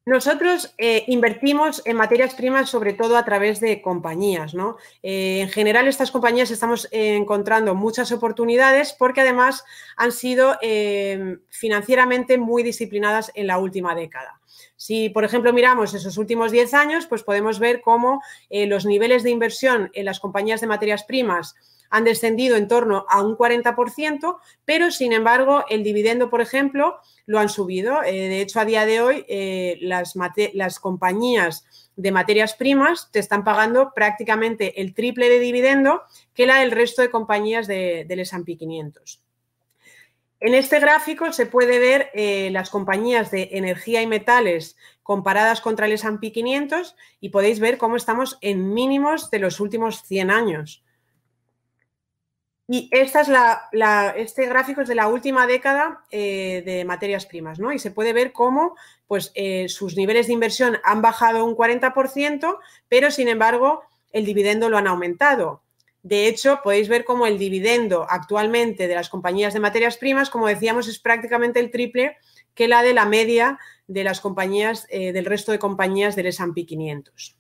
Nosotros 0.06 0.76
eh, 0.78 1.04
invertimos 1.08 1.82
en 1.84 1.98
materias 1.98 2.36
primas 2.36 2.70
sobre 2.70 2.94
todo 2.94 3.18
a 3.18 3.26
través 3.26 3.60
de 3.60 3.82
compañías. 3.82 4.54
¿no? 4.54 4.78
Eh, 5.02 5.40
en 5.42 5.50
general, 5.50 5.88
estas 5.88 6.12
compañías 6.12 6.52
estamos 6.52 6.88
encontrando 6.92 7.74
muchas 7.74 8.12
oportunidades 8.12 8.94
porque 8.94 9.22
además 9.22 9.64
han 9.98 10.12
sido 10.12 10.58
eh, 10.62 11.40
financieramente 11.50 12.38
muy 12.38 12.62
disciplinadas 12.62 13.32
en 13.34 13.48
la 13.48 13.58
última 13.58 13.96
década. 13.96 14.40
Si, 14.76 15.10
por 15.10 15.24
ejemplo, 15.24 15.52
miramos 15.54 15.96
esos 15.96 16.20
últimos 16.20 16.52
10 16.52 16.76
años, 16.76 17.08
pues 17.08 17.24
podemos 17.24 17.58
ver 17.58 17.82
cómo 17.82 18.22
los 18.50 18.86
niveles 18.86 19.24
de 19.24 19.32
inversión 19.32 19.90
en 19.94 20.06
las 20.06 20.20
compañías 20.20 20.62
de 20.62 20.68
materias 20.68 21.04
primas 21.04 21.56
han 21.90 22.04
descendido 22.04 22.56
en 22.56 22.68
torno 22.68 23.06
a 23.10 23.22
un 23.22 23.38
40%, 23.38 24.38
pero 24.66 24.92
sin 24.92 25.14
embargo 25.14 25.66
el 25.70 25.84
dividendo, 25.84 26.30
por 26.30 26.42
ejemplo, 26.42 27.00
lo 27.26 27.40
han 27.40 27.50
subido. 27.50 28.04
Eh, 28.04 28.14
de 28.14 28.42
hecho, 28.42 28.60
a 28.60 28.66
día 28.66 28.86
de 28.86 29.02
hoy 29.02 29.26
eh, 29.28 29.78
las, 29.82 30.80
compañías 30.80 31.66
de 31.96 32.12
materias 32.12 32.56
primas 32.56 33.10
te 33.12 33.20
están 33.20 33.44
pagando 33.44 33.94
prácticamente 33.94 34.82
el 34.82 34.94
triple 34.94 35.30
de 35.30 35.40
dividendo 35.40 36.04
que 36.34 36.46
la 36.46 36.60
del 36.60 36.72
resto 36.72 37.02
de 37.02 37.10
compañías 37.10 37.68
del 37.68 38.20
S&P 38.20 38.58
500. 38.58 39.22
En 40.42 40.54
este 40.54 40.80
gráfico 40.80 41.32
se 41.32 41.46
puede 41.46 41.80
ver 41.80 42.12
eh, 42.14 42.50
las 42.52 42.70
compañías 42.70 43.32
de 43.32 43.50
energía 43.54 44.02
y 44.02 44.08
metales 44.08 44.76
comparadas 45.02 45.62
contra 45.62 45.86
el 45.86 45.94
S&P 45.94 46.32
500 46.32 46.96
y 47.22 47.30
podéis 47.30 47.60
ver 47.60 47.78
cómo 47.78 47.96
estamos 47.96 48.38
en 48.42 48.74
mínimos 48.74 49.32
de 49.32 49.40
los 49.40 49.60
últimos 49.60 50.04
100 50.04 50.32
años. 50.32 50.85
Y 52.68 52.90
esta 52.92 53.22
es 53.22 53.28
la, 53.28 54.14
este 54.18 54.48
gráfico 54.48 54.82
es 54.82 54.88
de 54.88 54.96
la 54.96 55.08
última 55.08 55.46
década 55.46 56.04
eh, 56.10 56.64
de 56.66 56.84
materias 56.84 57.28
primas, 57.28 57.60
¿no? 57.60 57.72
Y 57.72 57.78
se 57.78 57.92
puede 57.92 58.12
ver 58.12 58.32
cómo 58.32 58.76
pues, 59.08 59.32
eh, 59.36 59.70
sus 59.70 59.96
niveles 59.96 60.28
de 60.28 60.34
inversión 60.34 60.80
han 60.84 61.02
bajado 61.02 61.46
un 61.46 61.56
40%, 61.56 62.58
pero 62.90 63.12
sin 63.12 63.28
embargo 63.28 63.84
el 64.12 64.26
dividendo 64.26 64.70
lo 64.70 64.78
han 64.78 64.88
aumentado. 64.88 65.62
De 66.02 66.28
hecho, 66.28 66.60
podéis 66.64 66.88
ver 66.88 67.04
cómo 67.04 67.28
el 67.28 67.38
dividendo 67.38 68.06
actualmente 68.10 68.88
de 68.88 68.96
las 68.96 69.10
compañías 69.10 69.54
de 69.54 69.60
materias 69.60 69.98
primas, 69.98 70.30
como 70.30 70.48
decíamos, 70.48 70.88
es 70.88 71.00
prácticamente 71.00 71.60
el 71.60 71.72
triple 71.72 72.18
que 72.54 72.68
la 72.68 72.82
de 72.82 72.94
la 72.94 73.06
media 73.06 73.60
de 73.88 74.04
las 74.04 74.22
compañías, 74.22 74.88
eh, 74.90 75.14
del 75.14 75.26
resto 75.26 75.52
de 75.52 75.60
compañías 75.60 76.16
del 76.16 76.28
S&P 76.28 76.66
500. 76.66 77.38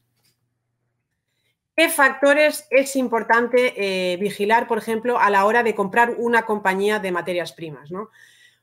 ¿Qué 1.76 1.90
factores 1.90 2.68
es 2.70 2.96
importante 2.96 3.74
eh, 3.76 4.16
vigilar, 4.16 4.66
por 4.66 4.78
ejemplo, 4.78 5.20
a 5.20 5.30
la 5.30 5.46
hora 5.46 5.62
de 5.62 5.76
comprar 5.76 6.16
una 6.18 6.46
compañía 6.46 7.00
de 7.00 7.12
materias 7.12 7.52
primas? 7.52 7.90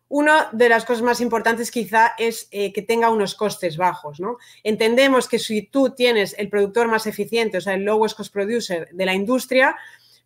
Una 0.09 0.49
de 0.53 0.69
las 0.71 0.87
cosas 0.87 1.03
más 1.03 1.21
importantes 1.21 1.71
quizá 1.71 2.15
es 2.19 2.49
eh, 2.51 2.73
que 2.73 2.81
tenga 2.81 3.11
unos 3.11 3.35
costes 3.35 3.77
bajos. 3.77 4.19
Entendemos 4.63 5.29
que 5.29 5.39
si 5.39 5.63
tú 5.63 5.91
tienes 5.91 6.35
el 6.39 6.49
productor 6.49 6.89
más 6.89 7.07
eficiente, 7.07 7.59
o 7.59 7.61
sea, 7.61 7.75
el 7.75 7.85
lowest 7.85 8.17
cost 8.17 8.33
producer 8.33 8.89
de 8.93 9.07
la 9.07 9.15
industria, 9.15 9.77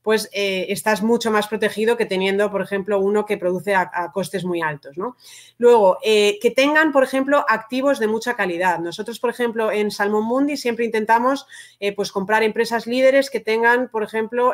pues 0.07 0.31
eh, 0.33 0.67
estás 0.69 1.03
mucho 1.03 1.33
más 1.33 1.49
protegido 1.49 1.97
que 1.97 2.07
teniendo, 2.07 2.49
por 2.49 2.63
ejemplo, 2.63 3.01
uno 3.01 3.27
que 3.27 3.39
produce 3.39 3.75
a, 3.75 4.13
costes 4.15 4.45
muy 4.45 4.63
altos. 4.63 4.97
¿no? 4.97 5.17
Luego, 5.59 5.99
eh, 6.01 6.39
que 6.41 6.53
tengan, 6.53 6.93
por 6.93 7.03
ejemplo, 7.03 7.45
activos 7.49 7.99
de 7.99 8.07
mucha 8.07 8.35
calidad. 8.35 8.79
Nosotros, 8.79 9.19
por 9.19 9.31
ejemplo, 9.31 9.73
en 9.73 9.91
Salmon 9.91 10.25
Mundi 10.25 10.57
siempre 10.57 10.85
intentamos 10.85 11.49
eh, 11.81 11.93
pues 11.93 12.13
comprar 12.13 12.45
empresas 12.45 12.87
líderes 12.87 13.31
que 13.31 13.41
tengan, 13.41 13.89
por 13.89 14.05
ejemplo, 14.05 14.53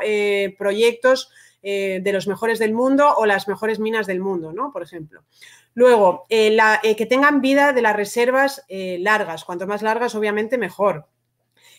proyectos 0.57 1.29
de 1.61 2.11
los 2.15 2.27
mejores 2.27 2.59
del 2.59 2.73
mundo 2.73 3.15
o 3.15 3.27
las 3.27 3.47
mejores 3.47 3.79
minas 3.79 4.07
del 4.07 4.21
mundo, 4.21 4.55
¿no? 4.55 4.73
Por 4.73 4.83
ejemplo. 4.83 5.23
Luego, 5.75 6.25
que 6.31 7.07
tengan 7.11 7.43
vida 7.43 7.75
de 7.75 7.83
las 7.83 7.95
reservas 7.95 8.65
largas. 8.71 9.45
Cuanto 9.45 9.67
más 9.67 9.83
largas, 9.83 10.15
obviamente, 10.15 10.57
mejor. 10.57 11.09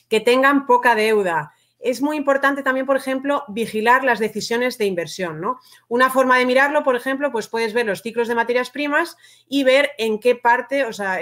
Que 0.09 0.19
tengan 0.19 0.67
poca 0.67 0.93
deuda 0.93 1.53
es 1.83 2.01
muy 2.01 2.15
importante 2.15 2.63
también, 2.63 2.85
por 2.85 2.95
ejemplo, 2.95 3.43
vigilar 3.49 4.05
las 4.05 4.19
decisiones 4.19 4.77
de 4.77 4.85
inversión, 4.85 5.41
¿no? 5.41 5.59
Una 5.89 6.09
forma 6.09 6.37
de 6.37 6.45
mirarlo, 6.45 6.83
por 6.83 6.95
ejemplo, 6.95 7.31
pues 7.31 7.49
puedes 7.49 7.73
ver 7.73 7.85
los 7.85 8.01
ciclos 8.01 8.29
de 8.29 8.35
materias 8.35 8.69
primas 8.69 9.17
y 9.49 9.63
ver 9.63 9.91
en 9.97 10.19
qué 10.19 10.35
parte, 10.35 10.85
o 10.85 10.93
sea, 10.93 11.19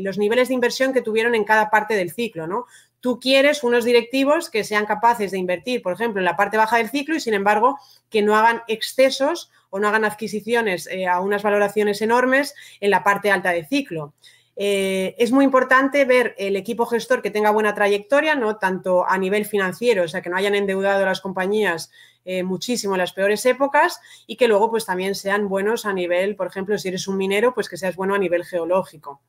los 0.00 0.18
niveles 0.18 0.48
de 0.48 0.54
inversión 0.54 0.92
que 0.92 1.02
tuvieron 1.02 1.36
en 1.36 1.44
cada 1.44 1.70
parte 1.70 1.94
del 1.94 2.10
ciclo, 2.10 2.48
¿no? 2.48 2.66
Tú 3.00 3.20
quieres 3.20 3.62
unos 3.62 3.84
directivos 3.84 4.50
que 4.50 4.64
sean 4.64 4.86
capaces 4.86 5.30
de 5.30 5.38
invertir, 5.38 5.82
por 5.82 5.92
ejemplo, 5.92 6.20
en 6.20 6.24
la 6.24 6.36
parte 6.36 6.56
baja 6.56 6.78
del 6.78 6.90
ciclo 6.90 7.14
y, 7.14 7.20
sin 7.20 7.34
embargo, 7.34 7.78
que 8.10 8.22
no 8.22 8.36
hagan 8.36 8.62
excesos 8.66 9.50
o 9.70 9.78
no 9.78 9.88
hagan 9.88 10.04
adquisiciones 10.04 10.86
eh, 10.88 11.06
a 11.06 11.20
unas 11.20 11.42
valoraciones 11.42 12.02
enormes 12.02 12.54
en 12.80 12.90
la 12.90 13.04
parte 13.04 13.30
alta 13.30 13.50
del 13.50 13.66
ciclo. 13.66 14.14
Eh, 14.56 15.14
es 15.18 15.32
muy 15.32 15.44
importante 15.44 16.04
ver 16.04 16.34
el 16.36 16.56
equipo 16.56 16.84
gestor 16.86 17.22
que 17.22 17.30
tenga 17.30 17.50
buena 17.50 17.74
trayectoria, 17.74 18.34
¿no? 18.34 18.56
tanto 18.56 19.08
a 19.08 19.16
nivel 19.16 19.46
financiero, 19.46 20.04
o 20.04 20.08
sea, 20.08 20.20
que 20.20 20.28
no 20.28 20.36
hayan 20.36 20.54
endeudado 20.54 21.06
las 21.06 21.20
compañías 21.20 21.90
eh, 22.24 22.42
muchísimo 22.42 22.94
en 22.94 22.98
las 22.98 23.12
peores 23.12 23.44
épocas 23.46 24.00
y 24.26 24.36
que 24.36 24.48
luego 24.48 24.70
pues 24.70 24.84
también 24.84 25.14
sean 25.14 25.48
buenos 25.48 25.86
a 25.86 25.92
nivel, 25.92 26.36
por 26.36 26.46
ejemplo, 26.46 26.76
si 26.78 26.88
eres 26.88 27.08
un 27.08 27.16
minero, 27.16 27.54
pues 27.54 27.68
que 27.68 27.78
seas 27.78 27.96
bueno 27.96 28.14
a 28.14 28.18
nivel 28.18 28.44
geológico. 28.44 29.22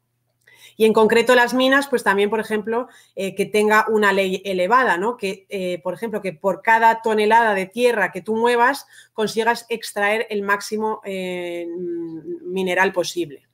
Y 0.75 0.85
en 0.85 0.93
concreto 0.93 1.35
las 1.35 1.53
minas, 1.53 1.87
pues 1.87 2.03
también, 2.03 2.31
por 2.31 2.39
ejemplo, 2.39 2.87
eh, 3.15 3.35
que 3.35 3.45
tenga 3.45 3.85
una 3.89 4.11
ley 4.11 4.41
elevada, 4.43 4.97
¿no? 4.97 5.17
Que, 5.17 5.79
por 5.83 5.93
ejemplo, 5.93 6.19
que 6.19 6.33
por 6.33 6.63
cada 6.63 7.03
tonelada 7.03 7.53
de 7.53 7.67
tierra 7.67 8.11
que 8.11 8.21
tú 8.21 8.35
muevas 8.35 8.87
consigas 9.13 9.67
extraer 9.69 10.25
el 10.31 10.41
máximo 10.41 10.99
mineral 11.05 12.91
posible. 12.91 13.47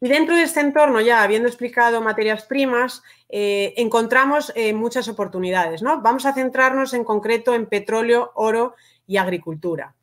Y 0.00 0.08
dentro 0.08 0.36
de 0.36 0.42
este 0.42 0.60
entorno, 0.60 1.00
ya 1.00 1.22
habiendo 1.22 1.48
explicado 1.48 2.00
materias 2.00 2.44
primas, 2.44 3.02
eh, 3.28 3.74
encontramos 3.76 4.52
eh, 4.54 4.72
muchas 4.72 5.08
oportunidades. 5.08 5.82
¿no? 5.82 6.00
Vamos 6.00 6.24
a 6.24 6.34
centrarnos 6.34 6.94
en 6.94 7.02
concreto 7.02 7.54
en 7.54 7.66
petróleo, 7.66 8.30
oro 8.34 8.74
y 9.06 9.16
agricultura. 9.16 9.94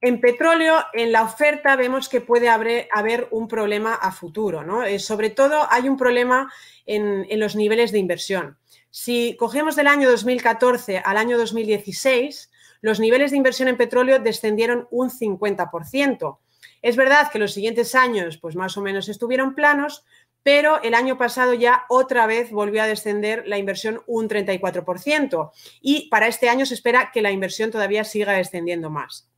En 0.00 0.20
petróleo, 0.20 0.76
en 0.94 1.12
la 1.12 1.24
oferta 1.24 1.76
vemos 1.76 2.08
que 2.08 2.20
puede 2.20 2.48
haber, 2.48 3.28
un 3.32 3.48
problema 3.48 3.94
a 3.94 4.12
futuro. 4.12 4.64
¿no? 4.64 4.82
Eh, 4.82 4.98
sobre 4.98 5.28
todo 5.28 5.66
hay 5.70 5.88
un 5.88 5.98
problema 5.98 6.50
en, 6.86 7.26
en 7.28 7.40
los 7.40 7.54
niveles 7.54 7.92
de 7.92 7.98
inversión. 7.98 8.56
Si 8.90 9.36
cogemos 9.36 9.76
del 9.76 9.88
año 9.88 10.10
2014 10.10 10.98
al 10.98 11.18
año 11.18 11.36
2016, 11.36 12.50
los 12.80 12.98
niveles 12.98 13.32
de 13.32 13.36
inversión 13.36 13.68
en 13.68 13.76
petróleo 13.76 14.20
descendieron 14.20 14.88
un 14.90 15.10
50%. 15.10 16.38
Es 16.82 16.96
verdad 16.96 17.30
que 17.30 17.38
los 17.38 17.52
siguientes 17.52 17.94
años, 17.94 18.38
pues 18.38 18.56
más 18.56 18.76
o 18.76 18.82
menos 18.82 19.08
estuvieron 19.08 19.54
planos, 19.54 20.04
pero 20.42 20.82
el 20.82 20.94
año 20.94 21.18
pasado 21.18 21.54
ya 21.54 21.84
otra 21.88 22.26
vez 22.26 22.50
volvió 22.50 22.82
a 22.82 22.86
descender 22.86 23.46
la 23.46 23.58
inversión 23.58 24.02
un 24.06 24.28
34% 24.28 25.50
y 25.80 26.08
para 26.08 26.28
este 26.28 26.48
año 26.48 26.64
se 26.64 26.74
espera 26.74 27.10
que 27.12 27.22
la 27.22 27.32
inversión 27.32 27.70
todavía 27.70 28.04
siga 28.04 28.32
descendiendo 28.32 28.88
más. 28.88 29.28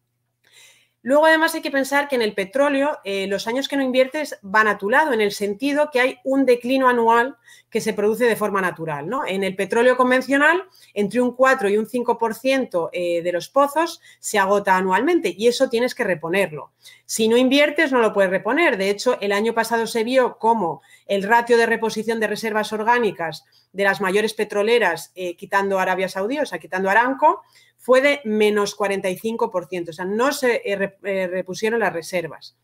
Luego, 1.03 1.27
además, 1.27 1.55
hay 1.55 1.63
que 1.63 1.71
pensar 1.71 2.09
que 2.09 2.17
en 2.17 2.23
el 2.23 2.35
petróleo 2.35 2.99
eh, 3.05 3.27
los 3.27 3.47
años 3.47 3.69
que 3.69 3.77
no 3.77 3.83
inviertes 3.83 4.39
van 4.43 4.69
a 4.69 4.77
tu 4.77 4.91
lado, 4.91 5.13
en 5.13 5.23
el 5.23 5.33
sentido 5.33 5.91
que 5.91 6.01
hay 6.01 6.19
un 6.25 6.45
declino 6.45 6.89
anual 6.89 7.37
que 7.71 7.81
se 7.81 7.95
produce 7.95 8.25
de 8.25 8.37
forma 8.37 8.61
natural. 8.61 9.09
¿no? 9.09 9.27
En 9.27 9.45
el 9.45 9.57
petróleo 9.57 9.97
convencional, 9.97 10.63
entre 10.93 11.21
un 11.21 11.35
4 11.35 11.71
y 11.71 11.79
un 11.79 11.87
5% 11.87 12.91
eh, 12.93 13.23
de 13.23 13.33
los 13.33 13.49
pozos 13.49 14.01
se 14.19 14.39
agota 14.39 14.77
anualmente 14.77 15.35
y 15.37 15.47
eso 15.47 15.71
tienes 15.71 15.95
que 15.95 16.05
reponerlo. 16.05 16.73
Si 17.07 17.29
no 17.29 17.37
inviertes, 17.37 17.93
no 17.93 18.01
lo 18.01 18.13
puedes 18.13 18.31
reponer. 18.31 18.77
De 18.77 18.91
hecho, 18.91 19.19
el 19.21 19.33
año 19.33 19.55
pasado 19.55 19.87
se 19.87 20.05
vio 20.05 20.37
cómo 20.39 20.83
el 21.07 21.23
ratio 21.23 21.57
de 21.57 21.67
reposición 21.67 22.21
de 22.21 22.27
reservas 22.27 22.73
orgánicas 22.73 23.45
de 23.73 23.85
las 23.85 24.01
mayores 24.01 24.35
petroleras, 24.35 25.13
eh, 25.15 25.37
quitando 25.37 25.79
Arabia 25.79 26.09
Saudí, 26.09 26.39
o 26.39 26.47
sea, 26.47 26.59
quitando 26.59 26.91
Aramco, 26.91 27.43
fue 27.81 28.03
de 28.03 28.21
menos 28.25 28.77
45%, 28.77 29.88
o 29.88 29.93
sea, 29.93 30.05
no 30.05 30.33
se 30.33 30.57
eh, 30.57 30.97
eh, 31.03 31.27
repusieron 31.27 31.81
las 31.81 31.93
reservas. 31.93 32.57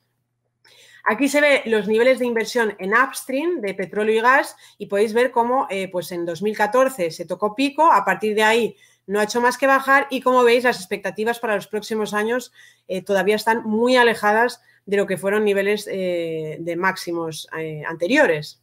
Aquí 1.09 1.29
se 1.29 1.41
ve 1.41 1.63
los 1.65 1.89
niveles 1.89 2.19
de 2.19 2.27
inversión 2.27 2.77
en 2.79 2.93
upstream 2.93 3.61
de 3.63 3.73
petróleo 3.73 4.15
y 4.15 4.21
gas 4.21 4.57
y 4.77 4.87
podéis 4.87 5.15
ver 5.15 5.31
cómo 5.31 5.67
eh, 5.71 5.89
pues 5.91 6.13
en 6.13 6.27
2014 6.27 7.11
se 7.11 7.25
tocó 7.25 7.55
pico, 7.55 7.91
a 7.91 8.05
partir 8.05 8.35
de 8.35 8.43
ahí 8.43 8.77
no 9.07 9.21
ha 9.21 9.25
hecho 9.25 9.41
más 9.41 9.57
que 9.57 9.67
bajar 9.67 10.07
y 10.11 10.21
como 10.21 10.45
veis 10.45 10.65
las 10.65 10.79
expectativas 10.79 11.39
para 11.39 11.55
los 11.55 11.69
próximos 11.69 12.13
años 12.13 12.53
todavía 13.05 13.37
están 13.37 13.63
muy 13.63 13.97
alejadas 13.97 14.61
de 14.85 14.97
lo 14.97 15.07
que 15.07 15.17
fueron 15.17 15.45
niveles 15.45 15.85
de 15.85 16.75
máximos 16.77 17.49
anteriores. 17.87 18.61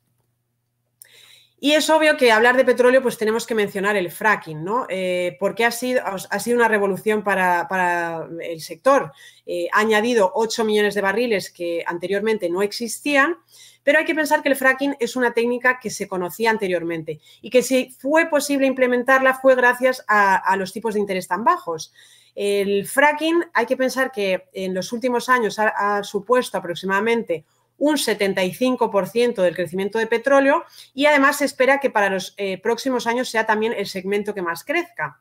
Y 1.63 1.75
es 1.75 1.89
obvio 1.89 2.17
que 2.17 2.29
hablar 2.29 2.57
de 2.57 2.65
petróleo, 2.65 3.01
pues 3.01 3.17
tenemos 3.17 3.47
que 3.47 3.55
mencionar 3.55 3.95
el 3.95 4.11
fracking, 4.11 4.65
¿no? 4.65 4.85
Eh, 4.89 5.37
porque 5.39 5.63
ha 5.63 5.71
sido, 5.71 6.01
ha 6.05 6.39
sido 6.39 6.57
una 6.57 6.67
revolución 6.67 7.23
para, 7.23 8.27
el 8.41 8.59
sector. 8.59 9.13
Eh, 9.45 9.69
ha 9.71 9.79
añadido 9.79 10.29
8 10.35 10.65
millones 10.65 10.93
de 10.93 10.99
barriles 10.99 11.49
que 11.49 11.81
anteriormente 11.87 12.49
no 12.49 12.63
existían, 12.63 13.37
pero 13.81 13.99
hay 13.99 14.03
que 14.03 14.13
pensar 14.13 14.43
que 14.43 14.49
el 14.49 14.57
fracking 14.57 14.97
es 14.99 15.15
una 15.15 15.33
técnica 15.33 15.79
que 15.79 15.89
se 15.89 16.05
conocía 16.05 16.49
anteriormente 16.49 17.21
y 17.41 17.49
que 17.49 17.63
si 17.63 17.91
fue 17.97 18.25
posible 18.25 18.67
implementarla 18.67 19.35
fue 19.35 19.55
gracias 19.55 20.03
a, 20.09 20.57
los 20.57 20.73
tipos 20.73 20.95
de 20.95 20.99
interés 20.99 21.29
tan 21.29 21.45
bajos. 21.45 21.93
El 22.35 22.85
fracking, 22.85 23.41
hay 23.53 23.65
que 23.67 23.77
pensar 23.77 24.11
que 24.11 24.49
en 24.51 24.73
los 24.73 24.91
últimos 24.91 25.29
años 25.29 25.57
ha 25.59 26.03
supuesto 26.03 26.57
aproximadamente 26.57 27.45
un 27.77 27.97
75% 27.97 29.41
del 29.41 29.55
crecimiento 29.55 29.99
de 29.99 30.07
petróleo 30.07 30.63
y 30.93 31.05
además 31.05 31.37
se 31.37 31.45
espera 31.45 31.79
que 31.79 31.89
para 31.89 32.09
los 32.09 32.33
eh, 32.37 32.57
próximos 32.59 33.07
años 33.07 33.29
sea 33.29 33.45
también 33.45 33.73
el 33.73 33.87
segmento 33.87 34.33
que 34.33 34.41
más 34.41 34.63
crezca. 34.63 35.19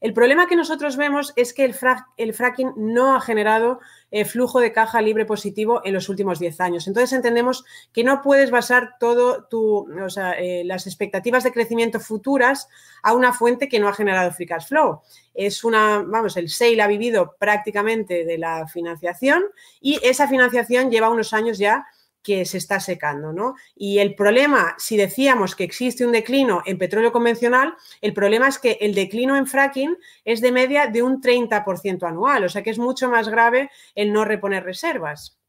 El 0.00 0.14
problema 0.14 0.46
que 0.46 0.56
nosotros 0.56 0.96
vemos 0.96 1.32
es 1.36 1.52
que 1.52 1.64
el, 1.64 1.74
fracking 1.74 2.72
no 2.76 3.14
ha 3.14 3.20
generado 3.20 3.80
eh, 4.10 4.24
flujo 4.24 4.60
de 4.60 4.72
caja 4.72 5.00
libre 5.00 5.24
positivo 5.24 5.80
en 5.84 5.94
los 5.94 6.08
últimos 6.08 6.38
10 6.38 6.60
años. 6.60 6.88
Entonces 6.88 7.12
entendemos 7.12 7.64
que 7.92 8.04
no 8.04 8.22
puedes 8.22 8.50
basar 8.50 8.96
todo 8.98 9.44
tu, 9.44 9.86
eh, 10.38 10.62
las 10.64 10.86
expectativas 10.86 11.44
de 11.44 11.52
crecimiento 11.52 12.00
futuras 12.00 12.68
a 13.02 13.14
una 13.14 13.32
fuente 13.32 13.68
que 13.68 13.78
no 13.78 13.88
ha 13.88 13.92
generado 13.92 14.32
free 14.32 14.46
cash 14.46 14.66
flow. 14.66 15.00
Es 15.34 15.64
una, 15.64 16.02
vamos, 16.06 16.36
el 16.36 16.48
sale 16.48 16.82
ha 16.82 16.86
vivido 16.86 17.36
prácticamente 17.38 18.24
de 18.24 18.38
la 18.38 18.66
financiación 18.66 19.44
y 19.80 19.98
esa 20.02 20.28
financiación 20.28 20.90
lleva 20.90 21.08
unos 21.08 21.32
años 21.32 21.58
ya 21.58 21.86
que 22.22 22.44
se 22.44 22.58
está 22.58 22.80
secando, 22.80 23.32
¿no? 23.32 23.54
Y 23.74 23.98
el 23.98 24.14
problema, 24.14 24.74
si 24.78 24.96
decíamos 24.96 25.56
que 25.56 25.64
existe 25.64 26.04
un 26.04 26.12
declino 26.12 26.62
en 26.66 26.78
petróleo 26.78 27.12
convencional, 27.12 27.74
el 28.00 28.12
problema 28.12 28.48
es 28.48 28.58
que 28.58 28.78
el 28.80 28.94
declino 28.94 29.36
en 29.36 29.46
fracking 29.46 29.96
es 30.24 30.40
de 30.40 30.52
media 30.52 30.86
de 30.86 31.02
un 31.02 31.20
30% 31.20 32.06
anual, 32.06 32.44
o 32.44 32.48
sea 32.48 32.62
que 32.62 32.70
es 32.70 32.78
mucho 32.78 33.08
más 33.10 33.28
grave 33.28 33.70
el 33.94 34.12
no 34.12 34.24
reponer 34.24 34.64
reservas. 34.64 35.40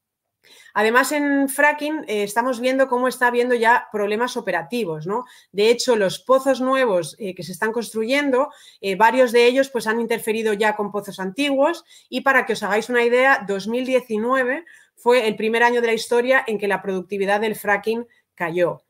Además, 0.74 1.12
en 1.12 1.50
fracking 1.50 2.06
eh, 2.08 2.24
estamos 2.24 2.60
viendo 2.60 2.88
cómo 2.88 3.08
está 3.08 3.28
habiendo 3.28 3.56
ya 3.56 3.88
problemas 3.92 4.38
operativos, 4.38 5.06
¿no? 5.06 5.26
De 5.52 5.70
hecho, 5.70 5.96
los 5.96 6.20
pozos 6.20 6.62
nuevos 6.62 7.16
eh, 7.20 7.36
que 7.36 7.44
se 7.44 7.52
están 7.52 7.72
construyendo, 7.72 8.50
eh, 8.80 8.96
varios 8.96 9.32
de 9.32 9.46
ellos 9.46 9.70
pues, 9.70 9.88
han 9.88 10.00
interferido 10.00 10.54
ya 10.54 10.76
con 10.76 10.92
pozos 10.92 11.20
antiguos 11.20 11.84
y 12.10 12.22
para 12.22 12.46
que 12.46 12.54
os 12.54 12.64
hagáis 12.64 12.90
una 12.90 13.04
idea, 13.04 13.44
2019 13.48 14.66
fue 15.02 15.28
el 15.28 15.36
primer 15.36 15.64
año 15.64 15.82
de 15.82 15.88
la 15.88 15.94
historia 15.94 16.44
en 16.46 16.58
que 16.58 16.68
la 16.68 16.82
productividad 16.82 17.42
del 17.42 17.56
fracking 17.56 18.08
cayó. 18.36 18.84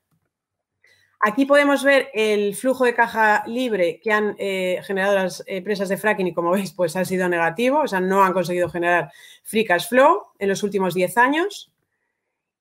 Aquí 1.24 1.46
podemos 1.46 1.84
ver 1.84 2.10
el 2.14 2.56
flujo 2.56 2.84
de 2.84 2.96
caja 2.96 3.44
libre 3.46 4.00
que 4.02 4.12
han 4.12 4.36
eh, 4.40 4.82
generado 4.84 5.14
las 5.16 5.44
empresas 5.46 5.88
de 5.88 5.98
fracking 5.98 6.28
y 6.28 6.34
como 6.34 6.52
veis 6.54 6.74
pues 6.74 6.96
ha 6.96 7.06
sido 7.06 7.30
negativo, 7.30 7.82
o 7.82 7.88
sea, 7.88 8.00
no 8.00 8.24
han 8.24 8.34
conseguido 8.34 8.70
generar 8.70 9.12
free 9.44 9.66
cash 9.66 9.88
flow 9.88 10.24
en 10.40 10.50
los 10.50 10.64
últimos 10.64 10.94
10 10.94 11.18
años. 11.18 11.72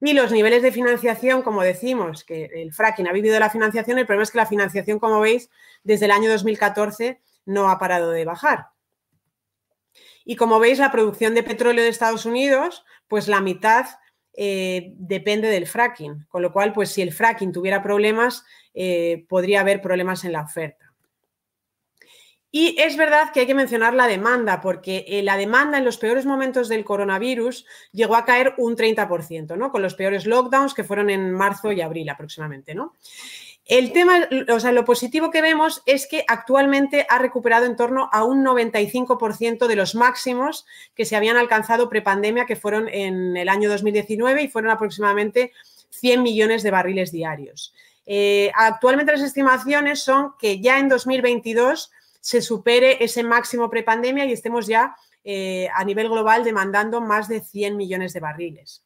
Y 0.03 0.13
los 0.15 0.33
niveles 0.33 0.63
de 0.63 0.73
financiación, 0.73 1.43
como 1.43 1.63
decimos, 1.63 2.25
que 2.25 2.47
el 2.55 2.73
fracking 2.73 3.07
ha 3.07 3.13
vivido 3.13 3.39
la 3.39 3.51
financiación, 3.51 3.99
el 3.99 4.07
problema 4.07 4.23
es 4.23 4.31
que 4.31 4.39
la 4.39 4.47
financiación, 4.47 4.99
como 4.99 5.21
veis, 5.21 5.51
desde 5.83 6.07
el 6.07 6.11
año 6.11 6.31
2014 6.31 7.21
no 7.45 7.69
ha 7.69 7.79
parado 7.79 8.11
de 8.11 8.25
bajar. 8.25 8.69
Y 10.25 10.37
como 10.37 10.59
veis, 10.59 10.79
la 10.79 10.93
producción 10.93 11.35
de 11.35 11.43
petróleo 11.43 11.83
de 11.83 11.91
Estados 11.91 12.27
Unidos, 12.27 12.85
pues 13.09 13.29
la 13.29 13.41
mitad 13.41 13.87
eh, 14.35 14.93
depende 14.97 15.49
del 15.49 15.67
fracking, 15.67 16.27
con 16.29 16.43
lo 16.43 16.53
cual, 16.53 16.73
pues 16.73 16.91
si 16.91 17.03
el 17.03 17.13
fracking 17.13 17.53
tuviera 17.53 17.83
problemas, 17.83 18.45
eh, 18.75 19.25
podría 19.29 19.61
haber 19.61 19.83
problemas 19.83 20.25
en 20.25 20.33
la 20.33 20.43
oferta. 20.43 20.91
Y 22.53 22.75
es 22.81 22.97
verdad 22.97 23.31
que 23.33 23.41
hay 23.41 23.47
que 23.47 23.55
mencionar 23.55 23.95
la 23.95 24.09
demanda, 24.09 24.61
porque 24.61 25.05
eh, 25.07 25.23
la 25.23 25.37
demanda 25.37 25.79
en 25.79 25.85
los 25.85 25.99
peores 25.99 26.27
momentos 26.27 26.69
del 26.69 26.85
coronavirus 26.85 27.65
llegó 27.93 28.17
a 28.17 28.25
caer 28.25 28.55
un 28.59 28.77
30%, 28.77 29.57
¿no? 29.57 29.71
Con 29.71 29.83
los 29.83 29.95
peores 29.95 30.27
lockdowns 30.27 30.75
que 30.75 30.83
fueron 30.83 31.11
en 31.11 31.33
marzo 31.33 31.71
y 31.71 31.81
abril 31.81 32.09
aproximadamente, 32.09 32.75
¿no? 32.75 32.95
El 33.71 33.93
tema, 33.93 34.29
o 34.53 34.59
sea, 34.59 34.73
lo 34.73 34.85
positivo 34.85 35.31
que 35.31 35.43
vemos 35.43 35.81
es 35.87 36.09
que 36.09 36.25
actualmente 36.27 37.07
ha 37.09 37.21
recuperado 37.21 37.67
en 37.67 37.77
torno 37.77 38.11
a 38.13 38.25
un 38.25 38.45
95% 38.45 39.69
de 39.69 39.77
los 39.77 39.95
máximos 39.95 40.67
que 40.97 41.05
se 41.05 41.15
habían 41.15 41.37
alcanzado 41.37 41.89
prepandemia, 41.89 42.47
que 42.47 42.57
fueron 42.57 42.89
en 42.89 43.37
el 43.37 43.49
año 43.49 43.71
2019 43.71 44.43
y 44.43 44.49
fueron 44.49 44.73
aproximadamente 44.73 45.53
100 45.91 46.21
millones 46.21 46.65
de 46.65 46.73
barriles 46.73 47.13
diarios. 47.13 47.73
Eh, 48.07 48.51
actualmente 48.57 49.13
las 49.13 49.23
estimaciones 49.23 50.03
son 50.03 50.33
que 50.37 50.61
ya 50.61 50.81
en 50.81 50.89
2022 50.89 51.93
se 52.21 52.43
supere 52.43 53.05
ese 53.05 53.23
máximo 53.23 53.71
prepandemia 53.71 54.25
y 54.25 54.33
estemos 54.33 54.67
ya 54.67 54.97
eh, 55.23 55.69
a 55.73 55.85
nivel 55.85 56.09
global 56.09 56.43
demandando 56.43 57.01
más 57.01 57.29
de 57.29 57.41
100 57.41 57.77
millones 57.77 58.15
de 58.15 58.19
barriles. 58.19 58.83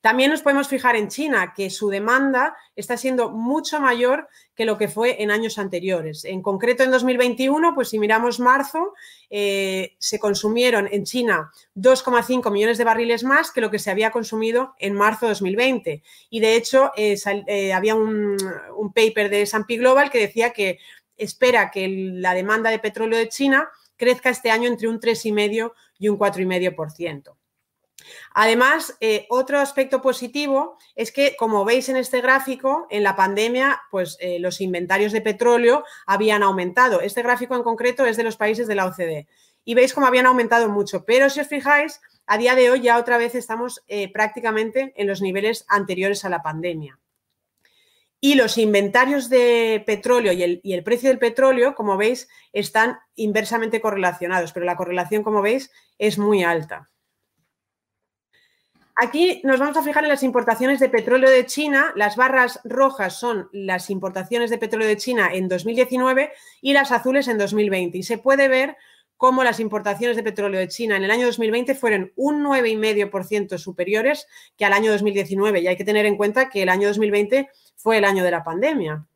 También 0.00 0.30
nos 0.30 0.42
podemos 0.42 0.68
fijar 0.68 0.94
en 0.94 1.08
China, 1.08 1.52
que 1.56 1.70
su 1.70 1.88
demanda 1.88 2.56
está 2.76 2.96
siendo 2.96 3.30
mucho 3.30 3.80
mayor 3.80 4.28
que 4.54 4.64
lo 4.64 4.78
que 4.78 4.86
fue 4.86 5.22
en 5.22 5.32
años 5.32 5.58
anteriores. 5.58 6.24
En 6.24 6.40
concreto, 6.40 6.84
en 6.84 6.92
2021, 6.92 7.74
pues 7.74 7.88
si 7.88 7.98
miramos 7.98 8.38
marzo, 8.38 8.94
eh, 9.28 9.96
se 9.98 10.20
consumieron 10.20 10.88
en 10.92 11.04
China 11.04 11.50
2,5 11.74 12.50
millones 12.52 12.78
de 12.78 12.84
barriles 12.84 13.24
más 13.24 13.50
que 13.50 13.60
lo 13.60 13.72
que 13.72 13.80
se 13.80 13.90
había 13.90 14.12
consumido 14.12 14.74
en 14.78 14.94
marzo 14.94 15.26
de 15.26 15.30
2020. 15.30 16.02
Y 16.30 16.40
de 16.40 16.54
hecho, 16.54 16.92
eh, 16.96 17.16
eh, 17.48 17.72
había 17.72 17.96
un, 17.96 18.36
paper 18.94 19.30
de 19.30 19.42
S&P 19.42 19.76
Global 19.76 20.10
que 20.10 20.18
decía 20.18 20.52
que 20.52 20.78
espera 21.16 21.70
que 21.70 21.88
la 21.88 22.34
demanda 22.34 22.70
de 22.70 22.78
petróleo 22.78 23.18
de 23.18 23.28
China 23.28 23.68
crezca 23.96 24.30
este 24.30 24.50
año 24.50 24.68
entre 24.68 24.88
un 24.88 25.00
3,5 25.00 25.72
y 25.98 26.08
un 26.08 26.18
4,5%. 26.18 27.37
Además, 28.34 28.96
eh, 29.00 29.26
otro 29.28 29.58
aspecto 29.58 30.00
positivo 30.00 30.78
es 30.94 31.12
que, 31.12 31.36
como 31.36 31.64
veis 31.64 31.88
en 31.88 31.96
este 31.96 32.20
gráfico, 32.20 32.86
en 32.90 33.02
la 33.02 33.16
pandemia, 33.16 33.82
pues 33.90 34.16
eh, 34.20 34.38
los 34.38 34.60
inventarios 34.60 35.12
de 35.12 35.20
petróleo 35.20 35.84
habían 36.06 36.42
aumentado. 36.42 37.00
Este 37.00 37.22
gráfico 37.22 37.56
en 37.56 37.62
concreto 37.62 38.04
es 38.06 38.16
de 38.16 38.22
los 38.22 38.36
países 38.36 38.66
de 38.66 38.74
la 38.74 38.86
OCDE. 38.86 39.26
Y 39.64 39.74
veis 39.74 39.92
cómo 39.92 40.06
habían 40.06 40.26
aumentado 40.26 40.68
mucho. 40.68 41.04
Pero 41.04 41.28
si 41.28 41.40
os 41.40 41.48
fijáis, 41.48 42.00
a 42.26 42.38
día 42.38 42.54
de 42.54 42.70
hoy 42.70 42.80
ya 42.80 42.98
otra 42.98 43.18
vez 43.18 43.34
estamos 43.34 43.82
eh, 43.88 44.10
prácticamente 44.12 44.92
en 44.96 45.06
los 45.06 45.20
niveles 45.20 45.64
anteriores 45.68 46.24
a 46.24 46.28
la 46.28 46.42
pandemia. 46.42 46.98
Y 48.20 48.34
los 48.34 48.58
inventarios 48.58 49.28
de 49.28 49.82
petróleo 49.86 50.32
y 50.32 50.42
el, 50.42 50.60
y 50.64 50.72
el, 50.72 50.82
precio 50.82 51.08
del 51.08 51.20
petróleo, 51.20 51.76
como 51.76 51.96
veis, 51.96 52.28
están 52.52 52.98
inversamente 53.14 53.80
correlacionados, 53.80 54.52
pero 54.52 54.66
la 54.66 54.76
correlación, 54.76 55.22
como 55.22 55.40
veis, 55.40 55.70
es 55.98 56.18
muy 56.18 56.42
alta. 56.42 56.90
Aquí 59.00 59.40
nos 59.44 59.60
vamos 59.60 59.76
a 59.76 59.84
fijar 59.84 60.02
en 60.02 60.08
las 60.08 60.24
importaciones 60.24 60.80
de 60.80 60.88
petróleo 60.88 61.30
de 61.30 61.46
China. 61.46 61.92
Las 61.94 62.16
barras 62.16 62.58
rojas 62.64 63.16
son 63.16 63.48
las 63.52 63.90
importaciones 63.90 64.50
de 64.50 64.58
petróleo 64.58 64.88
de 64.88 64.96
China 64.96 65.30
en 65.32 65.46
2019 65.46 66.32
y 66.62 66.72
las 66.72 66.90
azules 66.90 67.28
en 67.28 67.38
2020. 67.38 67.96
Y 67.96 68.02
se 68.02 68.18
puede 68.18 68.48
ver 68.48 68.76
cómo 69.16 69.44
las 69.44 69.60
importaciones 69.60 70.16
de 70.16 70.24
petróleo 70.24 70.58
de 70.58 70.66
China 70.66 70.96
en 70.96 71.04
el 71.04 71.12
año 71.12 71.26
2020 71.26 71.76
fueron 71.76 72.12
un 72.16 72.42
9,5% 72.42 73.56
superiores 73.58 74.26
que 74.56 74.64
al 74.64 74.72
año 74.72 74.90
2019. 74.90 75.60
Y 75.60 75.68
hay 75.68 75.76
que 75.76 75.84
tener 75.84 76.04
en 76.04 76.16
cuenta 76.16 76.50
que 76.50 76.62
el 76.62 76.68
año 76.68 76.88
2020 76.88 77.50
fue 77.76 77.98
el 77.98 78.04
año 78.04 78.24
de 78.24 78.32
la 78.32 78.42
pandemia. 78.42 79.06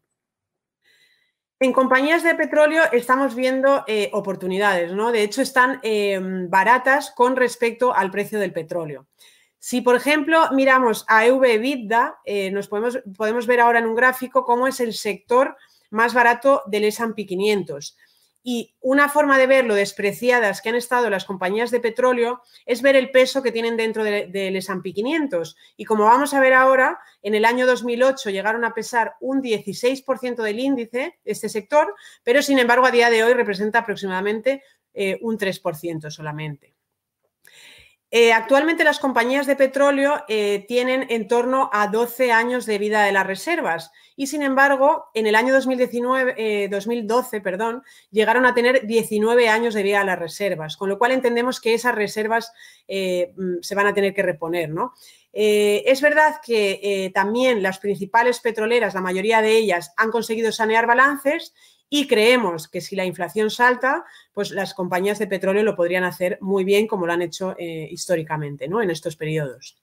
En 1.59 1.73
compañías 1.73 2.23
de 2.23 2.37
petróleo 2.37 2.85
estamos 2.92 3.35
viendo 3.35 3.83
eh, 3.88 4.11
oportunidades, 4.12 4.92
¿no? 4.92 5.11
De 5.11 5.25
hecho, 5.25 5.42
están 5.42 5.81
eh, 5.83 6.21
baratas 6.49 7.11
con 7.11 7.35
respecto 7.35 7.92
al 7.92 8.12
precio 8.12 8.38
del 8.38 8.53
petróleo. 8.53 9.09
Si, 9.64 9.81
por 9.81 9.94
ejemplo, 9.94 10.48
miramos 10.51 11.05
a 11.07 11.25
EV-EBITDA, 11.25 12.16
eh, 12.25 12.51
nos 12.51 12.66
podemos, 12.66 13.46
ver 13.46 13.61
ahora 13.61 13.79
en 13.79 13.87
un 13.87 13.94
gráfico 13.94 14.44
cómo 14.44 14.66
es 14.66 14.81
el 14.81 14.92
sector 14.92 15.57
más 15.88 16.14
barato 16.14 16.62
del 16.66 16.83
S&P 16.83 17.27
500. 17.27 17.96
Y 18.42 18.75
una 18.81 19.09
forma 19.09 19.38
de 19.38 19.46
ver 19.46 19.64
lo 19.64 19.77
despreciadas 19.77 20.62
que 20.62 20.70
han 20.70 20.75
estado 20.75 21.11
las 21.11 21.25
compañías 21.25 21.70
de 21.70 21.79
petróleo 21.79 22.42
es 22.66 22.83
ver 22.83 22.96
el 22.96 23.12
peso 23.12 23.40
que 23.40 23.53
tienen 23.53 23.77
dentro 23.77 24.03
del 24.03 24.33
de, 24.33 24.59
S&P 24.59 24.92
500. 24.94 25.57
Y 25.77 25.85
como 25.85 26.07
vamos 26.07 26.35
a 26.35 26.40
ver 26.40 26.55
ahora, 26.55 26.98
en 27.22 27.37
el 27.37 27.44
año 27.44 27.64
2008 27.64 28.31
llegaron 28.31 28.64
a 28.64 28.75
pesar 28.75 29.14
un 29.20 29.42
16% 29.42 30.42
del 30.42 30.59
índice, 30.59 31.20
este 31.25 31.48
sector, 31.48 31.94
pero 32.25 32.42
sin 32.42 32.59
embargo 32.59 32.87
a 32.87 32.90
día 32.90 33.11
de 33.11 33.22
hoy 33.22 33.33
representa 33.33 33.79
aproximadamente 33.79 34.64
eh, 34.92 35.20
un 35.22 35.38
3% 35.38 36.11
solamente. 36.11 36.75
Eh, 38.14 38.31
actualmente 38.35 38.85
las 38.85 38.98
compañías 38.98 39.46
de 39.46 39.57
petróleo 39.57 40.22
eh, 40.29 40.66
tienen 40.68 41.07
en 41.09 41.29
torno 41.29 41.70
a 41.72 41.87
12 41.87 42.31
años 42.31 42.66
de 42.66 42.77
vida 42.77 43.05
de 43.05 43.12
las 43.12 43.27
reservas 43.27 43.90
y 44.16 44.27
sin 44.27 44.42
embargo 44.42 45.07
en 45.14 45.27
el 45.27 45.35
año 45.35 45.55
2019, 45.55 46.68
2012 46.68 47.38
eh, 47.38 47.40
perdón, 47.40 47.83
llegaron 48.11 48.44
a 48.44 48.53
tener 48.53 48.87
19 48.87 49.48
años 49.48 49.72
de 49.72 49.83
vida 49.83 50.01
de 50.01 50.05
las 50.05 50.18
reservas, 50.18 50.77
con 50.77 50.90
lo 50.90 50.98
cual 50.98 51.12
entendemos 51.12 51.59
que 51.59 51.72
esas 51.72 51.94
reservas 51.94 52.53
mm, 52.87 53.62
se 53.62 53.75
van 53.75 53.87
a 53.87 53.94
tener 53.94 54.12
que 54.12 54.22
reponer. 54.22 54.68
¿no? 54.68 54.92
es 55.35 56.03
verdad 56.03 56.35
que 56.44 57.11
también 57.14 57.62
las 57.62 57.79
principales 57.79 58.40
petroleras, 58.40 58.92
la 58.92 59.01
mayoría 59.01 59.40
de 59.40 59.57
ellas, 59.57 59.94
han 59.96 60.11
conseguido 60.11 60.53
sanear 60.53 60.87
balances 60.87 61.55
y 61.95 62.07
creemos 62.07 62.69
que 62.69 62.81
si 62.81 62.97
la 62.97 63.05
inflación 63.05 63.51
salta, 63.51 64.07
pues 64.33 64.51
las 64.51 64.73
compañías 64.73 65.19
de 65.19 65.27
petróleo 65.27 65.63
lo 65.63 65.77
podrían 65.77 66.05
hacer 66.05 66.39
muy 66.41 66.65
bien 66.65 66.87
como 66.87 67.07
lo 67.07 67.13
han 67.13 67.21
hecho 67.21 67.55
eh, 67.59 67.87
históricamente 67.91 68.67
¿no? 68.67 68.81
en 68.81 68.89
estos 68.89 69.15
periodos. 69.15 69.77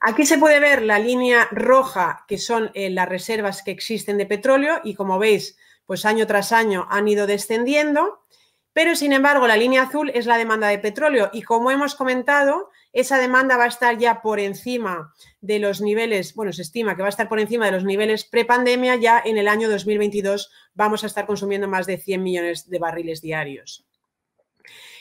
Aquí 0.00 0.26
se 0.26 0.38
puede 0.38 0.58
ver 0.58 0.82
la 0.82 0.98
línea 0.98 1.46
roja, 1.52 2.24
que 2.26 2.36
son 2.36 2.72
eh, 2.74 2.90
las 2.90 3.08
reservas 3.08 3.62
que 3.62 3.70
existen 3.70 4.18
de 4.18 4.26
petróleo 4.26 4.80
y 4.82 4.96
como 4.96 5.20
veis, 5.20 5.56
pues 5.86 6.04
año 6.04 6.26
tras 6.26 6.50
año 6.50 6.88
han 6.90 7.06
ido 7.06 7.28
descendiendo, 7.28 8.24
pero 8.72 8.96
sin 8.96 9.12
embargo 9.12 9.46
la 9.46 9.56
línea 9.56 9.82
azul 9.82 10.10
es 10.14 10.26
la 10.26 10.36
demanda 10.36 10.66
de 10.66 10.80
petróleo 10.80 11.30
y 11.32 11.42
como 11.42 11.70
hemos 11.70 11.94
comentado, 11.94 12.72
esa 12.96 13.18
demanda 13.18 13.58
va 13.58 13.64
a 13.64 13.68
estar 13.68 13.98
ya 13.98 14.22
por 14.22 14.40
encima 14.40 15.12
de 15.42 15.58
los 15.58 15.82
niveles, 15.82 16.34
bueno, 16.34 16.50
se 16.54 16.62
estima 16.62 16.96
que 16.96 17.02
va 17.02 17.08
a 17.08 17.10
estar 17.10 17.28
por 17.28 17.38
encima 17.38 17.66
de 17.66 17.72
los 17.72 17.84
niveles 17.84 18.24
prepandemia, 18.24 18.96
ya 18.96 19.22
en 19.22 19.36
el 19.36 19.48
año 19.48 19.68
2022 19.68 20.50
vamos 20.72 21.04
a 21.04 21.06
estar 21.06 21.26
consumiendo 21.26 21.68
más 21.68 21.86
de 21.86 21.98
100 21.98 22.22
millones 22.22 22.70
de 22.70 22.78
barriles 22.78 23.20
diarios. 23.20 23.86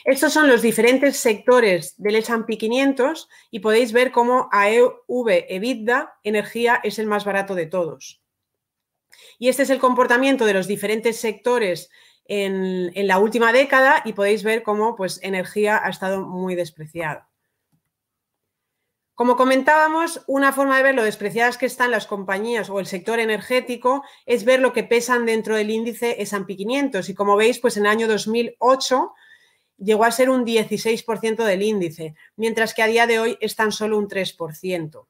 Estos 0.03 0.33
son 0.33 0.49
los 0.49 0.61
diferentes 0.61 1.15
sectores 1.15 1.95
del 1.95 2.17
S&P 2.17 2.57
500 2.57 3.29
y 3.49 3.61
podéis 3.61 3.93
ver 3.93 4.11
cómo 4.11 4.49
AEV 4.51 5.45
EBITDA, 5.47 6.19
energía, 6.23 6.81
es 6.83 6.99
el 6.99 7.07
más 7.07 7.23
barato 7.23 7.55
de 7.55 7.65
todos. 7.65 8.21
Y 9.39 9.47
este 9.47 9.63
es 9.63 9.69
el 9.69 9.79
comportamiento 9.79 10.45
de 10.45 10.53
los 10.53 10.67
diferentes 10.67 11.15
sectores 11.17 11.89
en, 12.25 12.91
en 12.93 13.07
la 13.07 13.19
última 13.19 13.53
década 13.53 14.01
y 14.03 14.11
podéis 14.11 14.43
ver 14.43 14.63
cómo 14.63 14.97
pues, 14.97 15.17
energía 15.23 15.79
ha 15.81 15.89
estado 15.89 16.21
muy 16.27 16.55
despreciada. 16.55 17.29
Como 19.15 19.37
comentábamos, 19.37 20.21
una 20.27 20.51
forma 20.51 20.75
de 20.75 20.83
ver 20.83 20.95
lo 20.95 21.03
despreciadas 21.03 21.57
que 21.57 21.65
están 21.65 21.89
las 21.89 22.05
compañías 22.05 22.69
o 22.69 22.81
el 22.81 22.85
sector 22.85 23.19
energético 23.19 24.03
es 24.25 24.43
ver 24.43 24.59
lo 24.59 24.73
que 24.73 24.83
pesan 24.83 25.25
dentro 25.25 25.55
del 25.55 25.71
índice 25.71 26.21
S&P 26.21 26.57
500 26.57 27.07
y 27.07 27.15
como 27.15 27.37
veis, 27.37 27.59
pues 27.59 27.77
en 27.77 27.85
el 27.85 27.91
año 27.91 28.09
2008 28.09 29.13
llegó 29.77 30.03
a 30.03 30.11
ser 30.11 30.29
un 30.29 30.45
16% 30.45 31.45
del 31.45 31.61
índice, 31.61 32.13
mientras 32.35 32.73
que 32.73 32.83
a 32.83 32.87
día 32.87 33.07
de 33.07 33.19
hoy 33.19 33.37
es 33.39 33.55
tan 33.55 33.71
solo 33.71 33.97
un 33.97 34.09
3%. 34.09 35.05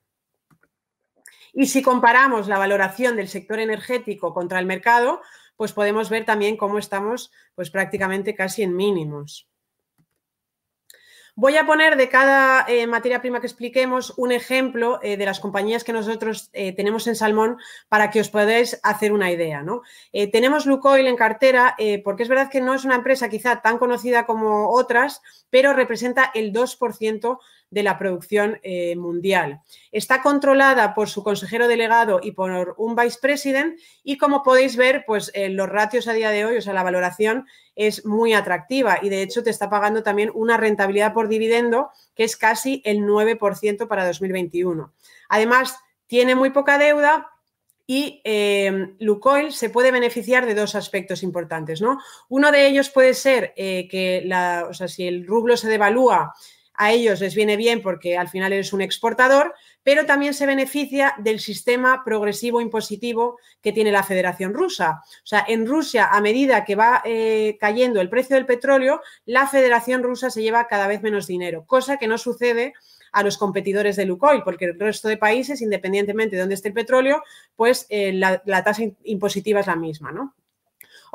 Y 1.53 1.65
si 1.65 1.81
comparamos 1.81 2.47
la 2.47 2.59
valoración 2.59 3.15
del 3.15 3.27
sector 3.27 3.59
energético 3.59 4.35
contra 4.35 4.59
el 4.59 4.67
mercado, 4.67 5.21
pues 5.55 5.73
podemos 5.73 6.11
ver 6.11 6.25
también 6.25 6.57
cómo 6.57 6.77
estamos 6.77 7.31
pues 7.55 7.71
prácticamente 7.71 8.35
casi 8.35 8.61
en 8.61 8.75
mínimos. 8.75 9.47
Voy 11.37 11.57
a 11.57 11.65
poner 11.65 11.97
de 11.97 12.07
cada 12.07 12.63
eh, 12.65 12.87
materia 12.87 13.19
prima 13.19 13.41
que 13.41 13.47
expliquemos 13.47 14.13
un 14.15 14.31
ejemplo 14.31 15.01
eh, 15.03 15.17
de 15.17 15.25
las 15.25 15.41
compañías 15.41 15.83
que 15.83 15.91
nosotros 15.91 16.49
eh, 16.53 16.71
tenemos 16.73 17.07
en 17.07 17.15
Salmón 17.17 17.57
para 17.89 18.09
que 18.09 18.21
os 18.21 18.29
podáis 18.29 18.79
hacer 18.83 19.11
una 19.11 19.29
idea. 19.29 19.61
¿no? 19.61 19.81
tenemos 20.31 20.65
Lukoil 20.65 21.07
en 21.07 21.17
cartera 21.17 21.75
porque 22.05 22.23
es 22.23 22.29
verdad 22.29 22.49
que 22.49 22.61
no 22.61 22.73
es 22.73 22.85
una 22.85 22.95
empresa 22.95 23.27
quizá 23.27 23.61
tan 23.61 23.77
conocida 23.77 24.25
como 24.25 24.69
otras, 24.69 25.21
pero 25.49 25.73
representa 25.73 26.31
el 26.33 26.53
2% 26.53 27.39
de 27.75 27.83
la 27.83 27.99
producción 27.99 28.57
eh, 28.63 28.95
mundial. 28.95 29.59
Está 29.91 30.21
controlada 30.21 30.95
por 30.95 31.09
su 31.09 31.23
consejero 31.23 31.67
delegado 31.67 32.21
y 32.23 32.31
por 32.31 32.73
un 32.77 32.95
vice 32.95 33.17
president 33.21 33.77
y 34.01 34.17
como 34.17 34.43
podéis 34.43 34.77
ver, 34.77 35.03
pues 35.05 35.29
eh, 35.33 35.49
los 35.49 35.67
ratios 35.67 36.07
a 36.07 36.13
día 36.13 36.29
de 36.29 36.45
hoy, 36.45 36.55
o 36.55 36.61
sea, 36.61 36.71
la 36.71 36.83
valoración 36.83 37.45
es 37.75 38.05
muy 38.05 38.33
atractiva 38.33 38.99
y 39.01 39.09
de 39.09 39.21
hecho 39.21 39.43
te 39.43 39.49
está 39.49 39.69
pagando 39.69 40.03
también 40.03 40.31
una 40.33 40.55
rentabilidad 40.55 41.13
por 41.13 41.27
dividendo 41.27 41.89
que 42.15 42.23
es 42.23 42.37
casi 42.37 42.81
el 42.85 42.99
9% 42.99 43.89
para 43.89 44.07
2021. 44.07 44.93
Además, 45.27 45.77
tiene 46.07 46.33
muy 46.33 46.51
poca 46.51 46.77
deuda, 46.77 47.27
y 47.87 48.19
eh, 48.23 48.95
Lukoil 48.97 49.53
se 49.53 49.69
puede 49.69 49.91
beneficiar 49.91 50.47
de 50.47 50.55
dos 50.55 50.73
aspectos 50.73 51.21
importantes, 51.21 51.81
¿no? 51.81 51.99
Uno 52.29 52.51
de 52.51 52.65
ellos 52.65 52.89
puede 52.89 53.13
ser 53.13 53.53
que 53.53 54.23
la, 54.25 54.65
o 54.67 54.73
sea, 54.73 54.87
si 54.87 55.07
el 55.07 55.27
rublo 55.27 55.55
se 55.55 55.69
devalúa, 55.69 56.33
a 56.77 56.91
ellos 56.91 57.21
les 57.21 57.35
viene 57.35 57.57
bien 57.57 57.81
porque 57.81 58.17
al 58.17 58.29
final 58.29 58.53
eres 58.53 58.73
un 58.73 58.81
exportador, 58.81 59.53
pero 59.83 60.05
también 60.05 60.33
se 60.33 60.45
beneficia 60.45 61.13
del 61.17 61.39
sistema 61.39 62.03
progresivo 62.03 62.61
impositivo 62.61 63.37
que 63.61 63.71
tiene 63.71 63.91
la 63.91 64.03
Federación 64.03 64.53
Rusa. 64.53 65.01
O 65.01 65.25
sea, 65.27 65.45
en 65.47 65.67
Rusia, 65.67 66.09
a 66.11 66.21
medida 66.21 66.65
que 66.65 66.75
va 66.75 67.01
eh, 67.05 67.57
cayendo 67.59 68.01
el 68.01 68.09
precio 68.09 68.35
del 68.35 68.45
petróleo, 68.45 69.01
la 69.25 69.47
Federación 69.47 70.03
Rusa 70.03 70.29
se 70.29 70.41
lleva 70.41 70.67
cada 70.67 70.87
vez 70.87 71.01
menos 71.01 71.27
dinero, 71.27 71.65
cosa 71.65 71.97
que 71.97 72.07
no 72.07 72.17
sucede 72.17 72.73
a 73.11 73.23
los 73.23 73.37
competidores 73.37 73.95
de 73.95 74.05
Lukoil, 74.05 74.43
porque 74.43 74.65
el 74.65 74.79
resto 74.79 75.07
de 75.07 75.17
países, 75.17 75.61
independientemente 75.61 76.35
de 76.35 76.41
dónde 76.41 76.55
esté 76.55 76.67
el 76.67 76.73
petróleo, 76.73 77.23
pues 77.55 77.85
eh, 77.89 78.11
la, 78.11 78.41
la 78.45 78.63
tasa 78.63 78.83
impositiva 79.03 79.61
es 79.61 79.67
la 79.67 79.77
misma, 79.77 80.11
¿no? 80.11 80.35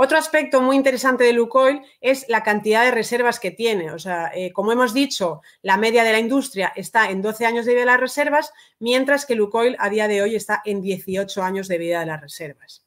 Otro 0.03 0.17
aspecto 0.17 0.63
muy 0.63 0.77
interesante 0.77 1.25
de 1.25 1.35
Lukoil 1.35 1.83
es 2.01 2.27
la 2.31 2.43
cantidad 2.43 2.87
de 2.87 2.91
reservas 2.91 3.39
que 3.39 3.51
tiene. 3.51 3.93
O 3.93 3.99
sea, 3.99 4.33
eh, 4.35 4.51
como 4.51 4.73
hemos 4.73 4.95
dicho, 4.95 5.43
la 5.61 5.77
media 5.77 6.05
de 6.05 6.13
la 6.13 6.19
industria 6.19 6.73
está 6.75 7.11
en 7.11 7.21
12 7.21 7.45
años 7.45 7.67
de 7.67 7.73
vida 7.73 7.81
de 7.81 7.87
las 7.87 8.01
reservas, 8.01 8.51
mientras 8.79 9.27
que 9.27 9.35
Lukoil 9.35 9.77
a 9.79 9.91
día 9.91 10.09
de 10.09 10.23
hoy 10.23 10.37
está 10.37 10.63
en 10.65 10.81
18 10.81 11.43
años 11.43 11.69
de 11.69 11.77
vida 11.77 12.01
de 12.01 12.07
las 12.07 12.19
reservas. 12.19 12.83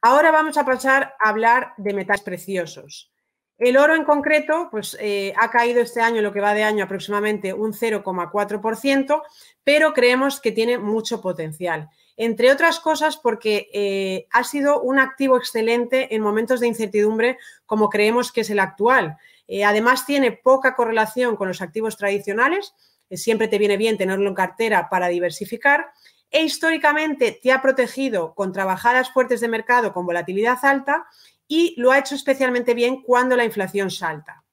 Ahora 0.00 0.30
vamos 0.30 0.56
a 0.56 0.64
pasar 0.64 1.16
a 1.18 1.30
hablar 1.30 1.72
de 1.76 1.92
metales 1.92 2.22
preciosos. 2.22 3.10
El 3.58 3.78
oro 3.78 3.96
en 3.96 4.04
concreto, 4.04 4.68
pues 4.70 4.96
eh, 5.00 5.34
ha 5.36 5.50
caído 5.50 5.82
este 5.82 6.00
año, 6.00 6.22
lo 6.22 6.32
que 6.32 6.40
va 6.40 6.54
de 6.54 6.62
año, 6.62 6.84
aproximadamente 6.84 7.52
un 7.52 7.72
0,4%, 7.72 9.22
pero 9.64 9.92
creemos 9.92 10.40
que 10.40 10.52
tiene 10.52 10.78
mucho 10.78 11.20
potencial 11.20 11.90
entre 12.22 12.52
otras 12.52 12.80
cosas 12.80 13.16
porque 13.16 13.70
eh, 13.72 14.26
ha 14.30 14.44
sido 14.44 14.82
un 14.82 14.98
activo 14.98 15.38
excelente 15.38 16.14
en 16.14 16.20
momentos 16.20 16.60
de 16.60 16.66
incertidumbre 16.66 17.38
como 17.64 17.88
creemos 17.88 18.30
que 18.30 18.42
es 18.42 18.50
el 18.50 18.58
actual. 18.58 19.16
Eh, 19.48 19.64
además, 19.64 20.04
tiene 20.04 20.30
poca 20.30 20.76
correlación 20.76 21.34
con 21.34 21.48
los 21.48 21.62
activos 21.62 21.96
tradicionales, 21.96 22.74
eh, 23.08 23.16
siempre 23.16 23.48
te 23.48 23.56
viene 23.56 23.78
bien 23.78 23.96
tenerlo 23.96 24.28
en 24.28 24.34
cartera 24.34 24.90
para 24.90 25.08
diversificar, 25.08 25.92
e 26.30 26.42
históricamente 26.42 27.40
te 27.42 27.52
ha 27.52 27.62
protegido 27.62 28.34
contra 28.34 28.66
bajadas 28.66 29.10
fuertes 29.10 29.40
de 29.40 29.48
mercado 29.48 29.94
con 29.94 30.04
volatilidad 30.04 30.58
alta 30.62 31.06
y 31.48 31.74
lo 31.80 31.90
ha 31.90 31.98
hecho 31.98 32.16
especialmente 32.16 32.74
bien 32.74 33.00
cuando 33.00 33.34
la 33.34 33.46
inflación 33.46 33.90
salta. 33.90 34.44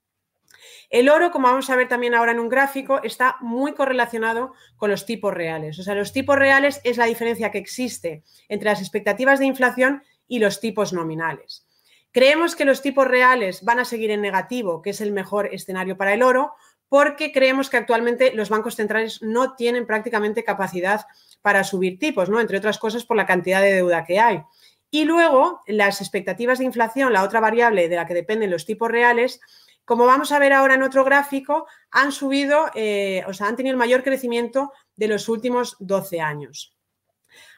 El 0.89 1.09
oro, 1.09 1.31
como 1.31 1.49
vamos 1.49 1.69
a 1.69 1.75
ver 1.75 1.89
también 1.89 2.15
ahora 2.15 2.31
en 2.31 2.39
un 2.39 2.47
gráfico, 2.47 3.01
está 3.03 3.35
muy 3.41 3.73
correlacionado 3.73 4.53
con 4.77 4.89
los 4.89 5.05
tipos 5.05 5.33
reales. 5.33 5.77
O 5.79 5.83
sea, 5.83 5.95
los 5.95 6.13
tipos 6.13 6.37
reales 6.37 6.79
es 6.83 6.97
la 6.97 7.05
diferencia 7.05 7.51
que 7.51 7.57
existe 7.57 8.23
entre 8.47 8.69
las 8.69 8.79
expectativas 8.79 9.39
de 9.39 9.45
inflación 9.45 10.03
y 10.27 10.39
los 10.39 10.61
tipos 10.61 10.93
nominales. 10.93 11.65
Creemos 12.13 12.55
que 12.55 12.65
los 12.65 12.81
tipos 12.81 13.05
reales 13.05 13.63
van 13.63 13.79
a 13.79 13.85
seguir 13.85 14.11
en 14.11 14.21
negativo, 14.21 14.81
que 14.81 14.91
es 14.91 15.01
el 15.01 15.11
mejor 15.11 15.53
escenario 15.53 15.97
para 15.97 16.13
el 16.13 16.23
oro, 16.23 16.53
porque 16.89 17.33
creemos 17.33 17.69
que 17.69 17.77
actualmente 17.77 18.33
los 18.33 18.49
bancos 18.49 18.75
centrales 18.75 19.21
no 19.21 19.55
tienen 19.55 19.85
prácticamente 19.85 20.45
capacidad 20.45 21.05
para 21.41 21.65
subir 21.65 21.99
tipos, 21.99 22.29
¿no? 22.29 22.39
Entre 22.39 22.57
otras 22.57 22.79
cosas 22.79 23.03
por 23.03 23.17
la 23.17 23.25
cantidad 23.25 23.61
de 23.61 23.73
deuda 23.73 24.05
que 24.05 24.19
hay. 24.19 24.41
Y 24.89 25.03
luego, 25.03 25.61
las 25.67 25.99
expectativas 25.99 26.59
de 26.59 26.65
inflación, 26.65 27.11
la 27.11 27.23
otra 27.23 27.41
variable 27.41 27.89
de 27.89 27.95
la 27.97 28.05
que 28.05 28.13
dependen 28.13 28.51
los 28.51 28.65
tipos 28.65 28.89
reales, 28.89 29.41
como 29.87 30.05
vamos 30.05 30.33
a 30.33 30.39
ver 30.39 30.51
ahora 30.51 30.75
en 30.75 30.83
otro 30.83 31.05
gráfico, 31.05 31.65
han 31.91 32.11
subido, 32.11 32.65
eh, 32.75 33.23
o 33.25 33.33
sea, 33.33 33.47
han 33.47 33.55
tenido 33.55 33.71
el 33.71 33.79
mayor 33.79 34.03
crecimiento 34.03 34.73
de 34.97 35.07
los 35.07 35.29
últimos 35.29 35.77
12 35.79 36.19
años. 36.19 36.75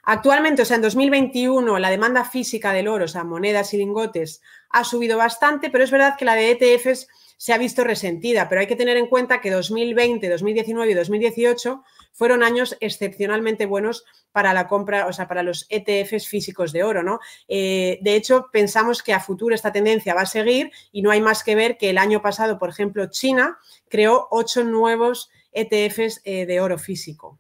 Actualmente, 0.04 0.62
o 0.62 0.66
sea, 0.66 0.76
en 0.76 0.84
2021, 0.84 1.80
la 1.80 1.90
demanda 1.90 2.24
física 2.24 2.72
del 2.72 2.88
oro, 2.88 3.06
o 3.06 3.08
sea, 3.08 3.24
monedas 3.24 3.74
y 3.74 3.78
lingotes, 3.78 4.44
ha 4.70 4.84
subido 4.84 5.18
bastante, 5.18 5.72
pero 5.72 5.84
es 5.84 5.90
verdad 5.90 6.18
que 6.20 6.26
la 6.26 6.36
de 6.36 6.52
ETFs 6.52 7.08
se 7.36 7.52
ha 7.52 7.58
visto 7.58 7.84
resentida, 7.84 8.48
pero 8.48 8.62
hay 8.62 8.68
que 8.68 8.76
tener 8.76 8.98
en 8.98 9.08
cuenta 9.08 9.42
que 9.42 9.50
2020, 9.50 10.30
2019 10.30 10.92
y 10.92 10.94
2018 10.94 11.84
fueron 12.12 12.43
años 12.43 12.78
excepcionalmente 12.80 13.66
buenos 13.66 14.05
para 14.32 14.53
la 14.53 14.68
compra, 14.68 15.07
o 15.07 15.14
sea, 15.14 15.28
para 15.28 15.43
los 15.43 15.66
ETFs 15.70 16.28
físicos 16.28 16.72
de 16.72 16.84
oro, 16.84 17.03
¿no? 17.03 17.20
Eh, 17.47 17.99
de 18.01 18.16
hecho, 18.16 18.47
pensamos 18.51 19.01
que 19.01 19.14
a 19.14 19.20
futuro 19.20 19.55
esta 19.55 19.72
tendencia 19.72 20.14
va 20.14 20.22
a 20.22 20.26
seguir 20.26 20.72
y 20.91 21.01
no 21.01 21.12
hay 21.12 21.22
más 21.22 21.43
que 21.43 21.55
ver 21.55 21.78
que 21.78 21.89
el 21.89 21.97
año 21.97 22.22
pasado, 22.22 22.60
por 22.60 22.70
ejemplo, 22.70 23.07
China 23.10 23.57
creó 23.89 24.28
ocho 24.32 24.64
nuevos 24.64 25.30
ETFs 25.51 26.22
eh, 26.24 26.45
de 26.45 26.62
oro 26.62 26.78
físico. 26.78 27.39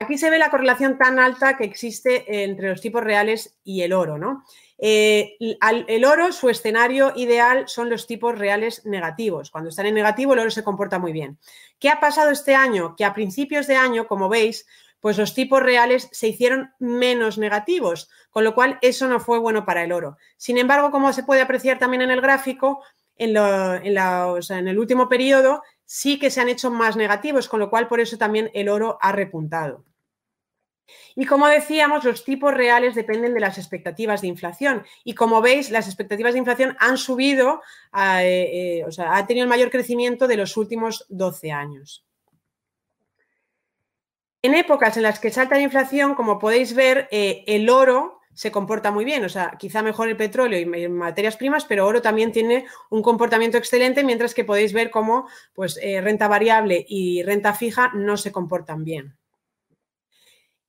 Aquí 0.00 0.18
se 0.18 0.28
ve 0.28 0.38
la 0.38 0.50
correlación 0.50 0.98
tan 0.98 1.18
alta 1.18 1.56
que 1.56 1.64
existe 1.64 2.42
entre 2.44 2.68
los 2.68 2.80
tipos 2.80 3.02
reales 3.02 3.56
y 3.62 3.82
el 3.82 3.92
oro, 3.92 4.18
¿no? 4.18 4.44
Eh, 4.78 5.36
el 5.38 6.04
oro, 6.04 6.32
su 6.32 6.48
escenario 6.48 7.12
ideal 7.14 7.68
son 7.68 7.88
los 7.88 8.06
tipos 8.06 8.36
reales 8.36 8.84
negativos. 8.84 9.50
Cuando 9.50 9.70
están 9.70 9.86
en 9.86 9.94
negativo, 9.94 10.32
el 10.32 10.40
oro 10.40 10.50
se 10.50 10.64
comporta 10.64 10.98
muy 10.98 11.12
bien. 11.12 11.38
¿Qué 11.78 11.88
ha 11.88 12.00
pasado 12.00 12.30
este 12.30 12.54
año? 12.54 12.96
Que 12.96 13.04
a 13.04 13.14
principios 13.14 13.66
de 13.66 13.76
año, 13.76 14.08
como 14.08 14.28
veis, 14.28 14.66
pues 15.00 15.16
los 15.16 15.34
tipos 15.34 15.62
reales 15.62 16.08
se 16.12 16.28
hicieron 16.28 16.72
menos 16.78 17.38
negativos, 17.38 18.10
con 18.30 18.42
lo 18.42 18.54
cual 18.54 18.78
eso 18.82 19.06
no 19.06 19.20
fue 19.20 19.38
bueno 19.38 19.64
para 19.64 19.84
el 19.84 19.92
oro. 19.92 20.16
Sin 20.36 20.58
embargo, 20.58 20.90
como 20.90 21.12
se 21.12 21.22
puede 21.22 21.40
apreciar 21.40 21.78
también 21.78 22.02
en 22.02 22.10
el 22.10 22.20
gráfico, 22.20 22.82
en, 23.16 23.36
en 23.36 24.68
el 24.68 24.78
último 24.78 25.08
periodo 25.08 25.62
sí 25.84 26.18
que 26.18 26.30
se 26.30 26.40
han 26.40 26.48
hecho 26.48 26.70
más 26.70 26.96
negativos, 26.96 27.48
con 27.48 27.60
lo 27.60 27.70
cual 27.70 27.88
por 27.88 28.00
eso 28.00 28.18
también 28.18 28.50
el 28.54 28.68
oro 28.68 28.98
ha 29.00 29.12
repuntado. 29.12 29.84
Y 31.16 31.26
como 31.26 31.46
decíamos, 31.46 32.04
los 32.04 32.24
tipos 32.24 32.52
reales 32.52 32.94
dependen 32.94 33.34
de 33.34 33.40
las 33.40 33.58
expectativas 33.58 34.20
de 34.20 34.28
inflación. 34.28 34.84
Y 35.02 35.14
como 35.14 35.40
veis, 35.40 35.70
las 35.70 35.86
expectativas 35.86 36.32
de 36.32 36.40
inflación 36.40 36.76
han 36.78 36.98
subido, 36.98 37.62
eh, 37.94 38.80
eh, 38.80 38.84
o 38.86 38.92
sea, 38.92 39.16
ha 39.16 39.26
tenido 39.26 39.44
el 39.44 39.48
mayor 39.48 39.70
crecimiento 39.70 40.26
de 40.26 40.36
los 40.36 40.56
últimos 40.56 41.06
12 41.08 41.52
años. 41.52 42.04
En 44.42 44.54
épocas 44.54 44.96
en 44.98 45.04
las 45.04 45.20
que 45.20 45.30
salta 45.30 45.54
la 45.54 45.62
inflación, 45.62 46.14
como 46.14 46.38
podéis 46.38 46.74
ver, 46.74 47.08
eh, 47.10 47.44
el 47.46 47.70
oro 47.70 48.20
se 48.34 48.52
comporta 48.52 48.90
muy 48.90 49.04
bien, 49.04 49.24
o 49.24 49.28
sea, 49.28 49.56
quizá 49.58 49.82
mejor 49.82 50.08
el 50.08 50.16
petróleo 50.16 50.58
y 50.58 50.88
materias 50.88 51.36
primas, 51.36 51.64
pero 51.64 51.86
oro 51.86 52.02
también 52.02 52.32
tiene 52.32 52.66
un 52.90 53.02
comportamiento 53.02 53.56
excelente, 53.56 54.04
mientras 54.04 54.34
que 54.34 54.44
podéis 54.44 54.72
ver 54.72 54.90
cómo 54.90 55.28
pues, 55.54 55.78
renta 56.02 56.28
variable 56.28 56.84
y 56.88 57.22
renta 57.22 57.54
fija 57.54 57.92
no 57.94 58.16
se 58.16 58.32
comportan 58.32 58.84
bien. 58.84 59.16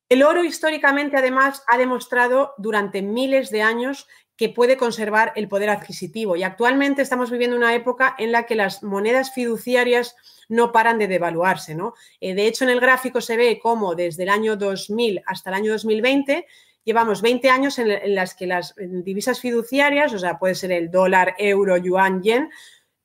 El 0.08 0.22
oro 0.22 0.44
históricamente, 0.44 1.16
además, 1.16 1.64
ha 1.66 1.78
demostrado 1.78 2.54
durante 2.58 3.02
miles 3.02 3.50
de 3.50 3.62
años 3.62 4.06
que 4.36 4.48
puede 4.50 4.76
conservar 4.76 5.32
el 5.34 5.48
poder 5.48 5.70
adquisitivo 5.70 6.36
y 6.36 6.42
actualmente 6.42 7.02
estamos 7.02 7.30
viviendo 7.30 7.56
una 7.56 7.74
época 7.74 8.14
en 8.18 8.32
la 8.32 8.44
que 8.44 8.54
las 8.54 8.82
monedas 8.82 9.32
fiduciarias 9.32 10.14
no 10.48 10.72
paran 10.72 10.98
de 10.98 11.08
devaluarse. 11.08 11.74
¿no? 11.74 11.94
Eh, 12.20 12.34
de 12.34 12.46
hecho, 12.46 12.64
en 12.64 12.70
el 12.70 12.80
gráfico 12.80 13.20
se 13.20 13.36
ve 13.36 13.58
cómo 13.60 13.94
desde 13.94 14.24
el 14.24 14.28
año 14.28 14.56
2000 14.56 15.22
hasta 15.26 15.50
el 15.50 15.56
año 15.56 15.72
2020 15.72 16.46
llevamos 16.86 17.20
20 17.20 17.50
años 17.50 17.78
en, 17.78 17.90
en 17.90 18.14
las 18.14 18.34
que 18.34 18.46
las 18.46 18.74
divisas 18.78 19.40
fiduciarias, 19.40 20.14
o 20.14 20.18
sea, 20.18 20.38
puede 20.38 20.54
ser 20.54 20.72
el 20.72 20.90
dólar, 20.90 21.34
euro, 21.38 21.76
yuan, 21.76 22.22
yen, 22.22 22.48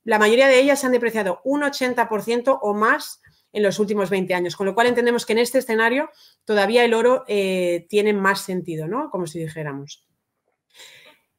la 0.03 0.19
mayoría 0.19 0.47
de 0.47 0.59
ellas 0.59 0.79
se 0.79 0.85
han 0.85 0.93
depreciado 0.93 1.41
un 1.43 1.61
80% 1.61 2.59
o 2.61 2.73
más 2.73 3.21
en 3.53 3.63
los 3.63 3.79
últimos 3.79 4.09
20 4.09 4.33
años, 4.33 4.55
con 4.55 4.65
lo 4.65 4.73
cual 4.73 4.87
entendemos 4.87 5.25
que 5.25 5.33
en 5.33 5.39
este 5.39 5.59
escenario 5.59 6.09
todavía 6.45 6.85
el 6.85 6.93
oro 6.93 7.23
eh, 7.27 7.85
tiene 7.89 8.13
más 8.13 8.41
sentido, 8.41 8.87
¿no? 8.87 9.09
Como 9.09 9.27
si 9.27 9.39
dijéramos. 9.39 10.07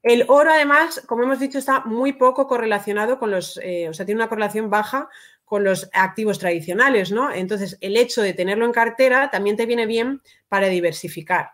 El 0.02 0.24
oro, 0.28 0.50
además, 0.50 1.02
como 1.06 1.22
hemos 1.22 1.38
dicho, 1.38 1.58
está 1.58 1.80
muy 1.80 2.12
poco 2.12 2.46
correlacionado 2.46 3.18
con 3.18 3.30
los, 3.30 3.58
eh, 3.62 3.88
o 3.88 3.94
sea, 3.94 4.04
tiene 4.04 4.20
una 4.20 4.28
correlación 4.28 4.68
baja 4.68 5.08
con 5.44 5.64
los 5.64 5.88
activos 5.92 6.38
tradicionales, 6.38 7.12
¿no? 7.12 7.32
Entonces, 7.32 7.78
el 7.80 7.96
hecho 7.96 8.20
de 8.20 8.34
tenerlo 8.34 8.64
en 8.64 8.72
cartera 8.72 9.30
también 9.30 9.56
te 9.56 9.66
viene 9.66 9.86
bien 9.86 10.20
para 10.48 10.68
diversificar. 10.68 11.50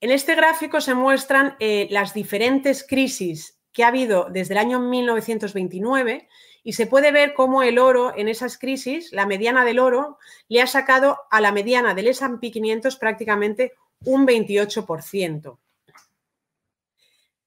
En 0.00 0.10
este 0.10 0.34
gráfico 0.34 0.80
se 0.80 0.94
muestran 0.94 1.56
eh, 1.58 1.88
las 1.90 2.12
diferentes 2.12 2.86
crisis 2.86 3.58
que 3.72 3.82
ha 3.82 3.88
habido 3.88 4.28
desde 4.30 4.54
el 4.54 4.58
año 4.58 4.78
1929 4.78 6.28
y 6.62 6.72
se 6.74 6.86
puede 6.86 7.12
ver 7.12 7.32
cómo 7.32 7.62
el 7.62 7.78
oro 7.78 8.12
en 8.16 8.28
esas 8.28 8.58
crisis, 8.58 9.12
la 9.12 9.24
mediana 9.24 9.64
del 9.64 9.78
oro, 9.78 10.18
le 10.48 10.60
ha 10.60 10.66
sacado 10.66 11.18
a 11.30 11.40
la 11.40 11.52
mediana 11.52 11.94
del 11.94 12.08
S&P 12.08 12.50
500 12.50 12.96
prácticamente 12.96 13.72
un 14.04 14.26
28%. 14.26 15.58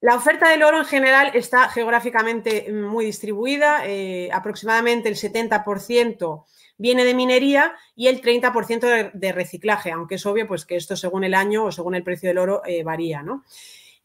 La 0.02 0.16
oferta 0.16 0.50
del 0.50 0.64
oro 0.64 0.78
en 0.78 0.86
general 0.86 1.32
está 1.34 1.68
geográficamente 1.68 2.72
muy 2.72 3.06
distribuida, 3.06 3.86
eh, 3.86 4.30
aproximadamente 4.32 5.10
el 5.10 5.16
70% 5.16 6.46
viene 6.80 7.06
de 7.06 7.14
minería 7.14 7.76
y 7.96 8.08
el 8.08 8.22
30% 8.22 9.12
de, 9.14 9.32
reciclaje, 9.32 9.92
aunque 9.92 10.16
es 10.16 10.26
obvio 10.26 10.48
pues, 10.48 10.66
que 10.66 10.78
esto 10.78 10.96
según 10.96 11.24
el 11.24 11.36
año 11.36 11.66
o 11.66 11.72
según 11.72 11.94
el 11.94 12.04
precio 12.04 12.30
del 12.30 12.40
oro 12.40 12.64
eh, 12.66 12.84
varía. 12.84 13.22
¿no? 13.22 13.44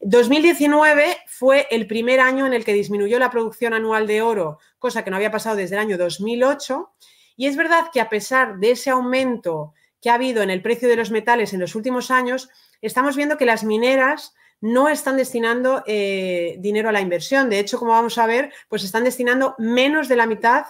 2019 0.01 1.17
fue 1.25 1.67
el 1.71 1.87
primer 1.87 2.19
año 2.19 2.45
en 2.45 2.53
el 2.53 2.63
que 2.63 2.73
disminuyó 2.73 3.17
la 3.17 3.31
producción 3.31 3.73
anual 3.73 4.05
de 4.05 4.21
oro, 4.21 4.59
cosa 4.77 5.03
que 5.03 5.09
no 5.09 5.15
había 5.15 5.31
pasado 5.31 5.55
desde 5.55 5.75
el 5.75 5.81
año 5.81 5.97
2008. 5.97 6.91
Y 7.37 7.47
es 7.47 7.55
verdad 7.55 7.85
que 7.91 8.01
a 8.01 8.09
pesar 8.09 8.57
de 8.59 8.71
ese 8.71 8.89
aumento 8.89 9.73
que 10.01 10.09
ha 10.09 10.15
habido 10.15 10.43
en 10.43 10.49
el 10.49 10.61
precio 10.61 10.89
de 10.89 10.97
los 10.97 11.11
metales 11.11 11.53
en 11.53 11.61
los 11.61 11.75
últimos 11.75 12.11
años, 12.11 12.49
estamos 12.81 13.15
viendo 13.15 13.37
que 13.37 13.45
las 13.45 13.63
mineras 13.63 14.35
no 14.61 14.89
están 14.89 15.17
destinando 15.17 15.83
eh, 15.85 16.55
dinero 16.59 16.89
a 16.89 16.91
la 16.91 17.01
inversión. 17.01 17.49
De 17.49 17.59
hecho, 17.59 17.79
como 17.79 17.91
vamos 17.91 18.17
a 18.17 18.25
ver, 18.25 18.51
pues 18.67 18.83
están 18.83 19.03
destinando 19.03 19.55
menos 19.57 20.07
de 20.07 20.15
la 20.15 20.27
mitad 20.27 20.65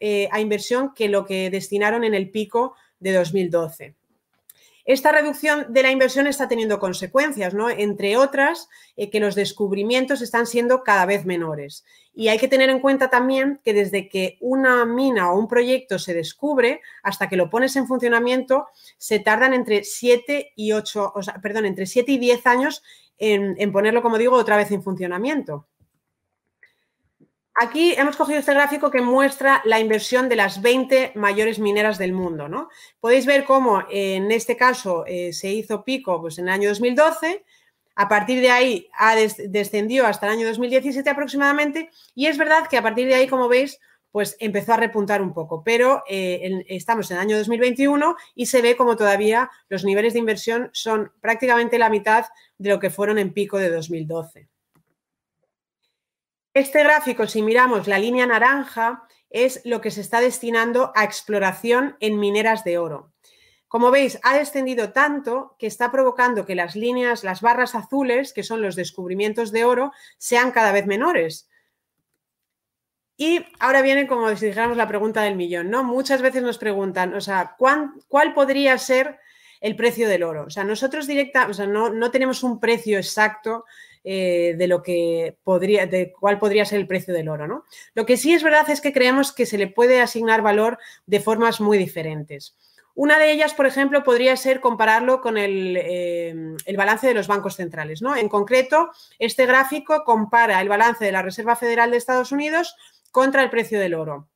eh, 0.00 0.28
a 0.30 0.40
inversión 0.40 0.92
que 0.94 1.08
lo 1.08 1.24
que 1.24 1.50
destinaron 1.50 2.04
en 2.04 2.14
el 2.14 2.30
pico 2.30 2.74
de 3.00 3.12
2012. 3.12 3.94
Esta 4.84 5.12
reducción 5.12 5.66
de 5.68 5.82
la 5.82 5.90
inversión 5.90 6.26
está 6.26 6.48
teniendo 6.48 6.78
consecuencias, 6.78 7.52
¿no? 7.52 7.68
Entre 7.68 8.16
otras, 8.16 8.70
eh, 8.96 9.10
que 9.10 9.20
los 9.20 9.34
descubrimientos 9.34 10.22
están 10.22 10.46
siendo 10.46 10.82
cada 10.82 11.04
vez 11.04 11.26
menores. 11.26 11.84
Y 12.14 12.28
hay 12.28 12.38
que 12.38 12.48
tener 12.48 12.70
en 12.70 12.80
cuenta 12.80 13.10
también 13.10 13.60
que 13.62 13.74
desde 13.74 14.08
que 14.08 14.38
una 14.40 14.86
mina 14.86 15.30
o 15.30 15.38
un 15.38 15.46
proyecto 15.46 15.98
se 15.98 16.14
descubre 16.14 16.80
hasta 17.02 17.28
que 17.28 17.36
lo 17.36 17.50
pones 17.50 17.76
en 17.76 17.86
funcionamiento, 17.86 18.66
se 18.96 19.18
tardan 19.18 19.52
entre 19.52 19.84
7 19.84 20.52
y 20.56 20.72
8, 20.72 21.12
o 21.14 21.20
perdón, 21.42 21.66
entre 21.66 21.84
7 21.84 22.12
y 22.12 22.18
10 22.18 22.46
años 22.46 22.82
en 23.18 23.72
ponerlo, 23.72 24.00
como 24.00 24.16
digo, 24.16 24.36
otra 24.36 24.56
vez 24.56 24.70
en 24.70 24.82
funcionamiento. 24.82 25.66
Aquí 27.60 27.92
hemos 27.96 28.16
cogido 28.16 28.38
este 28.38 28.54
gráfico 28.54 28.88
que 28.88 29.00
muestra 29.00 29.60
la 29.64 29.80
inversión 29.80 30.28
de 30.28 30.36
las 30.36 30.62
20 30.62 31.10
mayores 31.16 31.58
mineras 31.58 31.98
del 31.98 32.12
mundo. 32.12 32.48
¿no? 32.48 32.68
Podéis 33.00 33.26
ver 33.26 33.44
cómo 33.44 33.82
en 33.90 34.30
este 34.30 34.56
caso 34.56 35.04
eh, 35.06 35.32
se 35.32 35.50
hizo 35.50 35.82
pico 35.82 36.20
pues, 36.20 36.38
en 36.38 36.46
el 36.46 36.54
año 36.54 36.68
2012, 36.68 37.44
a 37.96 38.08
partir 38.08 38.40
de 38.40 38.52
ahí 38.52 38.88
ha 38.96 39.16
descendió 39.16 40.06
hasta 40.06 40.26
el 40.26 40.34
año 40.34 40.46
2017 40.46 41.10
aproximadamente 41.10 41.90
y 42.14 42.26
es 42.26 42.38
verdad 42.38 42.68
que 42.68 42.76
a 42.76 42.82
partir 42.82 43.08
de 43.08 43.16
ahí, 43.16 43.26
como 43.26 43.48
veis, 43.48 43.80
pues 44.12 44.36
empezó 44.38 44.74
a 44.74 44.76
repuntar 44.76 45.20
un 45.20 45.34
poco, 45.34 45.64
pero 45.64 46.04
eh, 46.08 46.64
estamos 46.68 47.10
en 47.10 47.16
el 47.16 47.22
año 47.22 47.38
2021 47.38 48.14
y 48.36 48.46
se 48.46 48.62
ve 48.62 48.76
como 48.76 48.96
todavía 48.96 49.50
los 49.68 49.84
niveles 49.84 50.12
de 50.12 50.20
inversión 50.20 50.70
son 50.72 51.10
prácticamente 51.20 51.76
la 51.76 51.90
mitad 51.90 52.26
de 52.56 52.70
lo 52.70 52.78
que 52.78 52.90
fueron 52.90 53.18
en 53.18 53.32
pico 53.32 53.58
de 53.58 53.68
2012. 53.68 54.48
Este 56.58 56.82
gráfico, 56.82 57.28
si 57.28 57.40
miramos 57.40 57.86
la 57.86 58.00
línea 58.00 58.26
naranja, 58.26 59.04
es 59.30 59.60
lo 59.64 59.80
que 59.80 59.92
se 59.92 60.00
está 60.00 60.20
destinando 60.20 60.90
a 60.96 61.04
exploración 61.04 61.96
en 62.00 62.18
mineras 62.18 62.64
de 62.64 62.78
oro. 62.78 63.12
Como 63.68 63.92
veis, 63.92 64.18
ha 64.24 64.36
descendido 64.36 64.90
tanto 64.90 65.54
que 65.60 65.68
está 65.68 65.92
provocando 65.92 66.44
que 66.44 66.56
las 66.56 66.74
líneas, 66.74 67.22
las 67.22 67.42
barras 67.42 67.76
azules, 67.76 68.32
que 68.32 68.42
son 68.42 68.60
los 68.60 68.74
descubrimientos 68.74 69.52
de 69.52 69.64
oro, 69.64 69.92
sean 70.18 70.50
cada 70.50 70.72
vez 70.72 70.84
menores. 70.84 71.48
Y 73.16 73.46
ahora 73.60 73.80
viene, 73.80 74.08
como 74.08 74.28
si 74.34 74.46
dijéramos, 74.46 74.76
la 74.76 74.88
pregunta 74.88 75.22
del 75.22 75.36
millón, 75.36 75.70
¿no? 75.70 75.84
Muchas 75.84 76.22
veces 76.22 76.42
nos 76.42 76.58
preguntan, 76.58 77.14
o 77.14 77.20
sea, 77.20 77.54
¿cuál, 77.56 78.34
podría 78.34 78.76
ser 78.78 79.20
el 79.60 79.76
precio 79.76 80.08
del 80.08 80.24
oro? 80.24 80.46
O 80.46 80.50
sea, 80.50 80.64
nosotros 80.64 81.06
directa, 81.06 81.46
o 81.46 81.54
sea, 81.54 81.68
no, 81.68 81.88
no 81.90 82.10
tenemos 82.10 82.42
un 82.42 82.58
precio 82.58 82.98
exacto 82.98 83.64
eh, 84.04 84.54
de 84.56 84.66
lo 84.68 84.82
que 84.82 85.36
podría, 85.44 85.86
de 85.86 86.12
cuál 86.12 86.38
podría 86.38 86.64
ser 86.64 86.80
el 86.80 86.86
precio 86.86 87.14
del 87.14 87.28
oro. 87.28 87.46
¿no? 87.46 87.64
Lo 87.94 88.06
que 88.06 88.16
sí 88.16 88.32
es 88.32 88.42
verdad 88.42 88.68
es 88.70 88.80
que 88.80 88.92
creemos 88.92 89.32
que 89.32 89.46
se 89.46 89.58
le 89.58 89.66
puede 89.66 90.00
asignar 90.00 90.42
valor 90.42 90.78
de 91.06 91.20
formas 91.20 91.60
muy 91.60 91.78
diferentes. 91.78 92.56
Una 92.94 93.18
de 93.18 93.30
ellas, 93.30 93.54
por 93.54 93.66
ejemplo, 93.66 94.02
podría 94.02 94.36
ser 94.36 94.60
compararlo 94.60 95.20
con 95.20 95.38
el, 95.38 95.76
eh, 95.76 96.34
el, 96.64 96.76
balance 96.76 97.06
de 97.06 97.14
los 97.14 97.28
bancos 97.28 97.54
centrales. 97.54 98.02
¿no? 98.02 98.16
En 98.16 98.28
concreto, 98.28 98.90
este 99.20 99.46
gráfico 99.46 100.02
compara 100.04 100.60
el 100.60 100.68
balance 100.68 101.04
de 101.04 101.12
la 101.12 101.22
Reserva 101.22 101.54
Federal 101.54 101.92
de 101.92 101.96
Estados 101.96 102.32
Unidos 102.32 102.74
contra 103.12 103.44
el 103.44 103.50
precio 103.50 103.78
del 103.78 103.94
oro. 103.94 104.28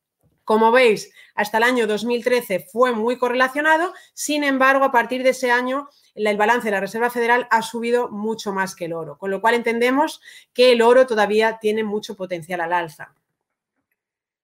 Como 0.44 0.72
veis, 0.72 1.12
hasta 1.34 1.58
el 1.58 1.62
año 1.62 1.86
2013 1.86 2.60
fue 2.60 2.92
muy 2.92 3.16
correlacionado, 3.16 3.92
sin 4.12 4.44
embargo, 4.44 4.84
a 4.84 4.92
partir 4.92 5.22
de 5.22 5.30
ese 5.30 5.50
año 5.50 5.88
el 6.14 6.36
balance 6.36 6.66
de 6.66 6.72
la 6.72 6.80
Reserva 6.80 7.10
Federal 7.10 7.46
ha 7.50 7.62
subido 7.62 8.08
mucho 8.08 8.52
más 8.52 8.74
que 8.74 8.86
el 8.86 8.92
oro, 8.92 9.16
con 9.18 9.30
lo 9.30 9.40
cual 9.40 9.54
entendemos 9.54 10.20
que 10.52 10.72
el 10.72 10.82
oro 10.82 11.06
todavía 11.06 11.58
tiene 11.60 11.84
mucho 11.84 12.16
potencial 12.16 12.60
al 12.60 12.72
alza. 12.72 13.14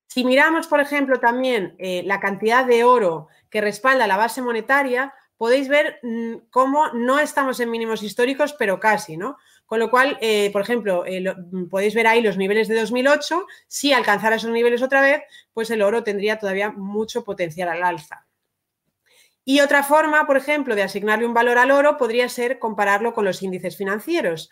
Si 0.06 0.24
miramos, 0.24 0.66
por 0.66 0.80
ejemplo, 0.80 1.20
también 1.20 1.74
eh, 1.78 2.02
la 2.06 2.20
cantidad 2.20 2.64
de 2.64 2.84
oro 2.84 3.28
que 3.50 3.60
respalda 3.60 4.06
la 4.06 4.16
base 4.16 4.40
monetaria, 4.40 5.12
podéis 5.36 5.68
ver 5.68 5.98
mm, 6.02 6.48
cómo 6.50 6.88
no 6.94 7.18
estamos 7.18 7.60
en 7.60 7.70
mínimos 7.70 8.02
históricos, 8.02 8.54
pero 8.54 8.80
casi, 8.80 9.16
¿no? 9.16 9.36
Con 9.68 9.80
lo 9.80 9.90
cual, 9.90 10.16
eh, 10.22 10.48
por 10.50 10.62
ejemplo, 10.62 11.04
eh, 11.06 11.22
podéis 11.70 11.94
ver 11.94 12.06
ahí 12.06 12.22
los 12.22 12.38
niveles 12.38 12.68
de 12.68 12.80
2008. 12.80 13.46
Si 13.66 13.92
alcanzara 13.92 14.36
esos 14.36 14.50
niveles 14.50 14.80
otra 14.80 15.02
vez, 15.02 15.20
pues 15.52 15.70
el 15.70 15.82
oro 15.82 16.02
tendría 16.02 16.38
todavía 16.38 16.70
mucho 16.70 17.22
potencial 17.22 17.68
al 17.68 17.82
alza. 17.82 18.26
Y 19.44 19.60
otra 19.60 19.82
forma, 19.82 20.26
por 20.26 20.38
ejemplo, 20.38 20.74
de 20.74 20.84
asignarle 20.84 21.26
un 21.26 21.34
valor 21.34 21.58
al 21.58 21.70
oro 21.70 21.98
podría 21.98 22.30
ser 22.30 22.58
compararlo 22.58 23.12
con 23.12 23.26
los 23.26 23.42
índices 23.42 23.76
financieros. 23.76 24.48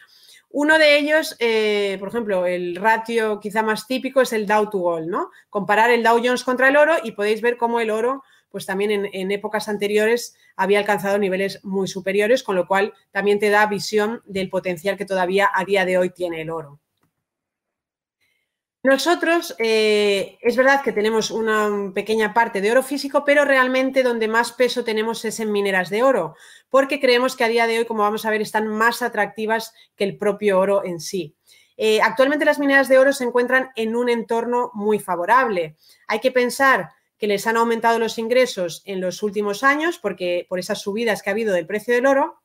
Uno 0.51 0.79
de 0.79 0.99
ellos, 0.99 1.35
eh, 1.39 1.97
por 1.99 2.09
ejemplo, 2.09 2.45
el 2.45 2.77
ratio 2.77 3.41
quizá 3.41 3.63
más 3.63 3.87
típico 3.87 4.21
es 4.21 4.35
el 4.35 4.47
Dow 4.47 4.69
to 4.69 4.79
Gold, 4.79 5.09
¿no? 5.09 5.31
Comparar 5.49 5.89
el 5.91 6.03
Dow 6.03 6.21
Jones 6.23 6.45
contra 6.45 6.69
el 6.69 6.77
oro 6.77 6.97
y 7.03 7.13
podéis 7.13 7.41
ver 7.41 7.57
cómo 7.57 7.81
el 7.81 7.89
oro, 7.89 8.23
pues 8.51 8.67
también 8.67 9.09
en, 9.13 9.31
épocas 9.31 9.69
anteriores 9.69 10.37
había 10.57 10.79
alcanzado 10.79 11.19
niveles 11.19 11.61
muy 11.65 11.89
superiores, 11.89 12.43
con 12.43 12.57
lo 12.57 12.67
cual 12.67 12.95
también 13.11 13.39
te 13.39 13.51
da 13.51 13.67
visión 13.67 14.23
del 14.25 14.49
potencial 14.49 14.97
que 14.97 15.05
todavía 15.05 15.51
a 15.53 15.65
día 15.65 15.85
de 15.85 15.99
hoy 15.99 16.11
tiene 16.11 16.43
el 16.43 16.51
oro. 16.51 16.81
Nosotros, 18.83 19.57
eh, 19.59 20.39
es 20.41 20.57
verdad 20.57 20.81
que 20.81 20.93
tenemos 20.93 21.33
una 21.33 21.93
pequeña 21.93 22.33
parte 22.33 22.61
de 22.61 22.71
oro 22.71 22.85
físico, 22.85 23.25
pero 23.25 23.45
realmente 23.45 24.05
donde 24.05 24.29
más 24.29 24.53
peso 24.53 24.85
tenemos 24.85 25.25
es 25.25 25.41
en 25.41 25.51
mineras 25.51 25.91
de 25.91 26.05
oro, 26.05 26.37
porque 26.71 27.01
creemos 27.01 27.35
que 27.35 27.43
a 27.43 27.49
día 27.49 27.67
de 27.67 27.81
hoy, 27.81 27.85
como 27.85 28.05
vamos 28.05 28.25
a 28.25 28.31
ver, 28.31 28.43
están 28.43 28.69
más 28.69 29.03
atractivas 29.03 29.75
que 29.97 30.05
el 30.05 30.17
propio 30.17 30.61
oro 30.61 30.85
en 30.85 31.01
sí. 31.01 31.35
Eh, 31.77 32.01
actualmente 32.01 32.45
las 32.45 32.59
mineras 32.59 32.89
de 32.89 32.99
oro 32.99 33.13
se 33.13 33.25
encuentran 33.25 33.71
en 33.77 33.97
un 33.97 34.09
entorno 34.09 34.71
muy 34.73 34.99
favorable. 34.99 35.77
Hay 36.07 36.21
que 36.21 36.31
pensar 36.31 36.91
que 37.19 37.27
les 37.27 37.47
han 37.47 37.57
aumentado 37.57 37.99
los 37.99 38.19
ingresos 38.19 38.83
en 38.85 39.01
los 39.01 39.23
últimos 39.23 39.63
años 39.63 39.99
porque 39.99 40.47
por 40.49 40.59
esas 40.59 40.81
subidas 40.81 41.23
que 41.23 41.31
ha 41.31 41.33
habido 41.33 41.55
del 41.55 41.67
precio 41.67 41.95
del 41.95 42.07
oro 42.07 42.43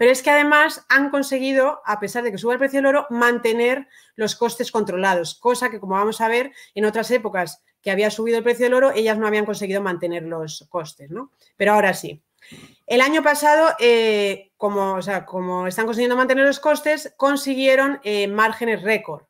pero 0.00 0.12
es 0.12 0.22
que 0.22 0.30
además 0.30 0.86
han 0.88 1.10
conseguido, 1.10 1.82
a 1.84 2.00
pesar 2.00 2.24
de 2.24 2.32
que 2.32 2.38
suba 2.38 2.54
el 2.54 2.58
precio 2.58 2.78
del 2.78 2.86
oro, 2.86 3.06
mantener 3.10 3.86
los 4.16 4.34
costes 4.34 4.72
controlados, 4.72 5.34
cosa 5.34 5.70
que 5.70 5.78
como 5.78 5.92
vamos 5.92 6.22
a 6.22 6.28
ver 6.28 6.52
en 6.74 6.86
otras 6.86 7.10
épocas 7.10 7.62
que 7.82 7.90
había 7.90 8.10
subido 8.10 8.38
el 8.38 8.42
precio 8.42 8.64
del 8.64 8.72
oro, 8.72 8.92
ellas 8.92 9.18
no 9.18 9.26
habían 9.26 9.44
conseguido 9.44 9.82
mantener 9.82 10.22
los 10.22 10.66
costes, 10.70 11.10
¿no? 11.10 11.32
Pero 11.58 11.74
ahora 11.74 11.92
sí. 11.92 12.22
El 12.86 13.02
año 13.02 13.22
pasado, 13.22 13.74
eh, 13.78 14.52
como, 14.56 14.96
están 14.98 15.84
consiguiendo 15.84 16.16
mantener 16.16 16.46
los 16.46 16.60
costes, 16.60 17.12
consiguieron 17.18 18.00
eh, 18.02 18.26
márgenes 18.26 18.80
récord. 18.80 19.24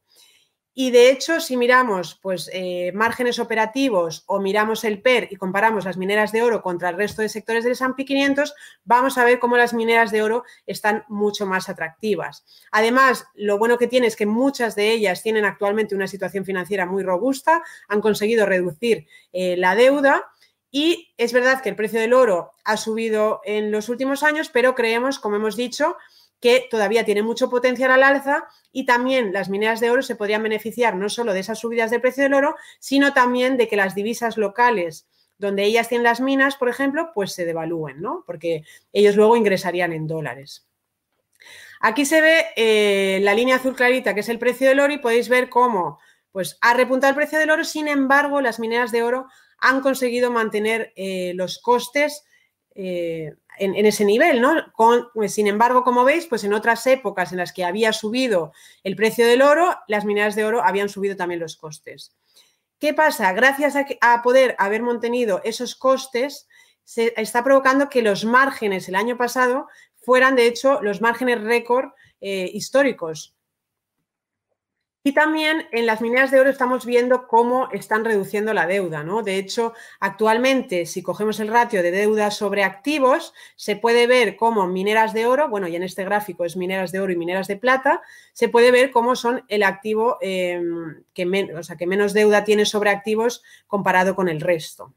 Y 0.83 0.93
de 0.93 1.11
hecho, 1.11 1.41
si 1.41 1.59
miramos 1.59 2.19
pues, 2.23 2.49
eh, 2.55 2.91
márgenes 2.95 3.39
operativos 3.39 4.25
o 4.25 4.41
miramos 4.41 4.83
el 4.85 5.03
PER 5.03 5.29
y 5.31 5.37
comparamos 5.37 5.85
las 5.85 5.99
mineras 5.99 6.33
de 6.33 6.43
oro 6.43 6.63
contra 6.63 6.89
el 6.89 6.97
resto 6.97 7.21
de 7.21 7.29
sectores 7.29 7.65
del 7.65 7.75
S&P 7.75 8.07
500, 8.07 8.55
vamos 8.85 9.19
a 9.19 9.25
ver 9.25 9.39
cómo 9.41 9.59
las 9.59 9.75
mineras 9.75 10.11
de 10.11 10.23
oro 10.23 10.43
están 10.67 11.05
mucho 11.07 11.45
más 11.45 11.69
atractivas. 11.69 12.47
Además, 12.71 13.27
lo 13.35 13.59
bueno 13.59 13.77
que 13.77 13.89
tiene 13.89 14.07
es 14.07 14.17
que 14.17 14.25
muchas 14.25 14.75
de 14.75 14.91
ellas 14.91 15.23
tienen 15.23 15.45
actualmente 15.45 15.95
una 15.95 16.07
situación 16.07 16.47
financiera 16.47 16.87
muy 16.87 17.03
robusta, 17.03 17.63
han 17.87 18.01
conseguido 18.01 18.47
reducir 18.47 19.07
eh, 19.35 19.59
la 19.59 19.75
deuda 19.75 20.33
Y 20.71 21.13
es 21.19 21.35
verdad 21.35 21.61
que 21.61 21.69
el 21.69 21.77
precio 21.77 22.01
del 22.01 22.15
oro 22.15 22.53
ha 22.65 22.79
subido 22.79 23.43
en 23.45 23.71
los 23.71 23.91
últimos 23.91 24.23
años, 24.23 24.49
pero 24.49 24.75
creemos, 24.75 25.19
como 25.19 25.37
hemos 25.37 25.57
dicho, 25.57 25.97
que 26.41 26.67
todavía 26.71 27.05
tiene 27.05 27.23
mucho 27.23 27.51
potencial 27.51 27.91
al 27.91 28.03
alza 28.03 28.45
y 28.73 28.87
también 28.87 29.33
las 29.33 29.49
mineras 29.49 29.81
de 29.81 29.91
oro 29.91 30.03
se 30.03 30.17
podrían 30.17 30.43
beneficiar 30.43 30.97
no 30.97 31.09
solo 31.09 31.33
de 31.33 31.41
esas 31.41 31.59
subidas 31.59 31.91
del 31.91 32.01
precio 32.01 32.23
del 32.23 32.35
oro, 32.35 32.57
sino 32.79 33.13
también 33.13 33.57
de 33.57 33.69
que 33.69 33.77
las 33.77 33.95
divisas 33.95 34.37
locales 34.37 35.07
donde 35.41 35.65
ellas 35.65 35.89
tienen 35.89 36.05
las 36.05 36.21
minas, 36.21 36.57
por 36.57 36.69
ejemplo, 36.69 37.13
pues 37.15 37.33
se 37.33 37.47
devalúen, 37.47 38.01
¿no? 38.03 38.25
Porque 38.27 38.63
ellos 38.93 39.17
luego 39.17 39.37
ingresarían 39.37 39.93
en 39.95 40.07
dólares. 40.07 40.67
Aquí 41.81 42.05
se 42.05 42.21
ve 42.21 42.45
eh, 42.57 43.21
la 43.23 43.33
línea 43.33 43.57
azul 43.57 43.75
clarita, 43.75 44.13
que 44.13 44.21
es 44.21 44.29
el 44.29 44.39
precio 44.39 44.69
del 44.69 44.81
oro, 44.81 44.93
y 44.93 44.99
podéis 44.99 45.31
ver 45.31 45.49
cómo 45.49 45.99
pues, 46.31 46.59
ha 46.61 46.75
repuntado 46.75 47.11
el 47.11 47.17
precio 47.17 47.39
del 47.39 47.51
oro, 47.51 47.65
sin 47.65 47.89
embargo, 47.89 48.43
las 48.43 48.61
mineras 48.61 48.93
de 48.93 49.03
oro 49.03 49.29
han 49.59 49.81
conseguido 49.81 50.31
mantener 50.31 50.93
eh, 50.95 51.33
los 51.35 51.59
costes 51.59 52.25
eh, 52.83 53.35
en, 53.59 53.85
ese 53.85 54.07
nivel, 54.07 54.41
¿no? 54.41 54.55
Pues, 55.13 55.35
sin 55.35 55.47
embargo, 55.47 55.85
como 55.85 56.03
veis, 56.03 56.25
pues 56.25 56.45
en 56.45 56.55
otras 56.55 56.87
épocas 56.87 57.31
en 57.31 57.37
las 57.37 57.53
que 57.53 57.63
había 57.63 57.93
subido 57.93 58.53
el 58.85 58.97
precio 58.97 59.27
del 59.27 59.43
oro, 59.43 59.77
las 59.87 60.07
mineras 60.07 60.35
de 60.35 60.47
oro 60.47 60.65
habían 60.65 60.89
subido 60.89 61.15
también 61.15 61.41
los 61.41 61.57
costes. 61.57 62.17
¿Qué 62.79 62.95
pasa? 62.95 63.35
Gracias 63.35 63.75
a, 64.01 64.23
poder 64.23 64.57
haber 64.59 64.83
mantenido 64.83 65.43
esos 65.45 65.75
costes, 65.75 66.49
se 66.83 67.13
está 67.19 67.45
provocando 67.45 67.91
que 67.91 68.01
los 68.01 68.25
márgenes 68.25 68.89
el 68.89 68.95
año 68.95 69.19
pasado 69.19 69.69
fueran, 69.99 70.35
de 70.35 70.47
hecho, 70.47 70.81
los 70.81 71.03
márgenes 71.03 71.43
récord 71.43 71.91
eh, 72.23 72.51
históricos. 72.55 73.37
Y 75.03 75.13
también 75.13 75.67
en 75.73 75.87
las 75.87 76.03
mineras 76.03 76.31
de 76.31 76.41
oro 76.41 76.51
estamos 76.51 76.85
viendo 76.85 77.27
cómo 77.27 77.71
están 77.73 78.05
reduciendo 78.05 78.53
la 78.53 78.67
deuda, 78.67 79.03
¿no? 79.03 79.23
De 79.23 79.39
hecho, 79.39 79.73
actualmente, 79.99 80.85
si 80.85 81.03
cogemos 81.03 81.41
el 81.41 81.49
ratio 81.49 81.83
de 81.83 81.91
deuda 81.91 82.31
sobre 82.31 82.65
activos, 82.65 83.33
se 83.57 83.77
puede 83.77 84.07
ver 84.07 84.37
cómo 84.37 84.67
mineras 84.67 85.15
de 85.15 85.25
oro, 85.25 85.49
bueno, 85.49 85.69
y 85.69 85.77
en 85.77 85.85
este 85.85 86.05
gráfico 86.05 86.45
es 86.45 86.55
mineras 86.55 86.93
de 86.93 87.01
oro 87.01 87.13
y 87.13 87.17
mineras 87.17 87.49
de 87.49 87.57
plata, 87.57 88.03
se 88.35 88.51
puede 88.51 88.71
ver 88.73 88.91
cómo 88.91 89.17
son 89.17 89.43
el 89.49 89.63
activo 89.63 90.19
em, 90.21 91.03
que, 91.15 91.55
o 91.57 91.63
sea, 91.63 91.77
que 91.77 91.87
menos 91.87 92.13
deuda 92.13 92.45
tiene 92.45 92.67
sobre 92.67 92.91
activos 92.91 93.43
comparado 93.69 94.15
con 94.15 94.29
el 94.29 94.43
resto. 94.43 94.93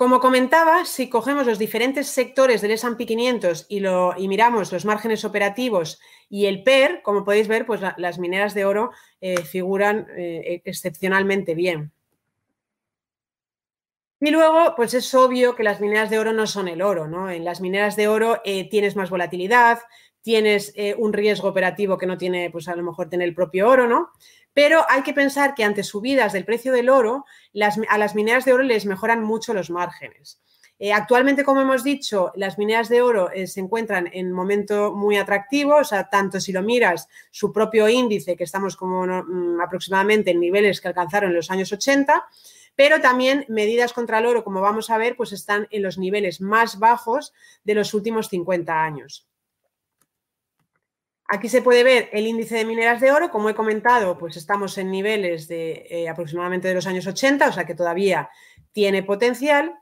Como 0.00 0.18
comentaba, 0.18 0.86
si 0.86 1.10
cogemos 1.10 1.46
los 1.46 1.58
diferentes 1.58 2.08
sectores 2.08 2.62
del 2.62 2.70
S&P 2.70 3.04
500 3.04 3.66
y, 3.68 3.80
lo, 3.80 4.14
y, 4.16 4.28
miramos 4.28 4.72
los 4.72 4.86
márgenes 4.86 5.26
operativos 5.26 6.00
y 6.30 6.46
el 6.46 6.62
PER, 6.62 7.02
como 7.02 7.22
podéis 7.22 7.48
ver, 7.48 7.66
pues 7.66 7.82
las 7.98 8.18
mineras 8.18 8.54
de 8.54 8.64
oro 8.64 8.92
eh, 9.20 9.42
figuran 9.42 10.06
eh, 10.16 10.62
excepcionalmente 10.64 11.54
bien. 11.54 11.92
Y 14.20 14.30
luego, 14.30 14.72
pues 14.74 14.94
es 14.94 15.12
obvio 15.12 15.54
que 15.54 15.64
las 15.64 15.82
mineras 15.82 16.08
de 16.08 16.18
oro 16.18 16.32
no 16.32 16.46
son 16.46 16.68
el 16.68 16.80
oro, 16.80 17.06
¿no? 17.06 17.28
En 17.30 17.44
las 17.44 17.60
mineras 17.60 17.94
de 17.94 18.08
oro 18.08 18.40
eh, 18.42 18.70
tienes 18.70 18.96
más 18.96 19.10
volatilidad, 19.10 19.80
tienes 20.22 20.74
un 20.96 21.12
riesgo 21.12 21.48
operativo 21.48 21.98
que 21.98 22.06
no 22.06 22.16
tiene, 22.16 22.48
pues 22.50 22.68
a 22.68 22.76
lo 22.76 22.82
mejor 22.82 23.10
tener 23.10 23.28
el 23.28 23.34
propio 23.34 23.68
oro, 23.68 23.86
¿no? 23.86 24.12
Pero 24.62 24.84
hay 24.90 25.00
que 25.00 25.14
pensar 25.14 25.54
que 25.54 25.64
ante 25.64 25.82
subidas 25.82 26.34
del 26.34 26.44
precio 26.44 26.70
del 26.70 26.90
oro, 26.90 27.24
a 27.88 27.96
las 27.96 28.14
mineras 28.14 28.44
de 28.44 28.52
oro 28.52 28.62
les 28.62 28.84
mejoran 28.84 29.22
mucho 29.22 29.54
los 29.54 29.70
márgenes. 29.70 30.38
Eh, 30.78 30.92
actualmente, 30.92 31.44
como 31.44 31.62
hemos 31.62 31.82
dicho, 31.82 32.30
las 32.34 32.58
mineras 32.58 32.90
de 32.90 33.00
oro 33.00 33.30
eh, 33.32 33.46
se 33.46 33.60
encuentran 33.60 34.10
en 34.12 34.30
momento 34.30 34.92
muy 34.94 35.16
atractivo, 35.16 35.76
o 35.76 35.84
sea, 35.84 36.10
tanto 36.10 36.40
si 36.40 36.52
lo 36.52 36.60
miras 36.60 37.08
su 37.30 37.54
propio 37.54 37.88
índice, 37.88 38.36
que 38.36 38.44
estamos 38.44 38.76
como 38.76 39.06
mm, 39.06 39.62
aproximadamente 39.62 40.32
en 40.32 40.40
niveles 40.40 40.82
que 40.82 40.88
alcanzaron 40.88 41.30
en 41.30 41.36
los 41.36 41.50
años 41.50 41.72
80, 41.72 42.22
pero 42.76 43.00
también 43.00 43.46
medidas 43.48 43.94
contra 43.94 44.18
el 44.18 44.26
oro, 44.26 44.44
como 44.44 44.60
vamos 44.60 44.90
a 44.90 44.98
ver, 44.98 45.16
pues 45.16 45.32
están 45.32 45.68
en 45.70 45.82
los 45.82 45.96
niveles 45.96 46.42
más 46.42 46.78
bajos 46.78 47.32
de 47.64 47.76
los 47.76 47.94
últimos 47.94 48.28
50 48.28 48.84
años. 48.84 49.29
Aquí 51.32 51.48
se 51.48 51.62
puede 51.62 51.84
ver 51.84 52.08
el 52.12 52.26
índice 52.26 52.56
de 52.56 52.64
mineras 52.64 53.00
de 53.00 53.12
oro. 53.12 53.30
Como 53.30 53.48
he 53.48 53.54
comentado, 53.54 54.18
pues 54.18 54.36
estamos 54.36 54.76
en 54.78 54.90
niveles 54.90 55.46
de 55.46 55.86
eh, 55.88 56.08
aproximadamente 56.08 56.66
de 56.66 56.74
los 56.74 56.88
años 56.88 57.06
80, 57.06 57.46
o 57.46 57.52
sea 57.52 57.64
que 57.64 57.76
todavía 57.76 58.30
tiene 58.72 59.04
potencial. 59.04 59.72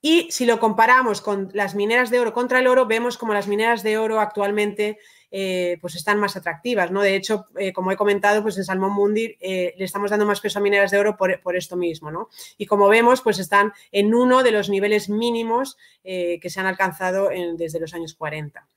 Y 0.00 0.30
si 0.30 0.46
lo 0.46 0.60
comparamos 0.60 1.20
con 1.20 1.50
las 1.54 1.74
mineras 1.74 2.08
de 2.10 2.20
oro 2.20 2.32
contra 2.32 2.60
el 2.60 2.68
oro, 2.68 2.86
vemos 2.86 3.18
como 3.18 3.34
las 3.34 3.48
mineras 3.48 3.82
de 3.82 3.98
oro 3.98 4.20
actualmente 4.20 4.96
eh, 5.32 5.76
pues 5.80 5.96
están 5.96 6.20
más 6.20 6.36
atractivas. 6.36 6.92
¿no? 6.92 7.02
De 7.02 7.16
hecho, 7.16 7.46
eh, 7.58 7.72
como 7.72 7.90
he 7.90 7.96
comentado, 7.96 8.40
pues 8.40 8.56
en 8.58 8.64
Salmón 8.64 8.92
Mundi 8.92 9.36
le 9.40 9.74
estamos 9.78 10.12
dando 10.12 10.24
más 10.24 10.40
peso 10.40 10.60
a 10.60 10.62
mineras 10.62 10.92
de 10.92 11.00
oro 11.00 11.16
por, 11.16 11.56
esto 11.56 11.76
mismo. 11.76 12.12
¿no? 12.12 12.28
Y 12.58 12.66
como 12.66 12.86
vemos, 12.86 13.22
pues 13.22 13.40
están 13.40 13.72
en 13.90 14.14
uno 14.14 14.44
de 14.44 14.52
los 14.52 14.68
niveles 14.68 15.08
mínimos 15.08 15.76
que 16.04 16.48
se 16.48 16.60
han 16.60 16.66
alcanzado 16.66 17.30
desde 17.56 17.80
los 17.80 17.92
años 17.92 18.14
40. 18.14 18.68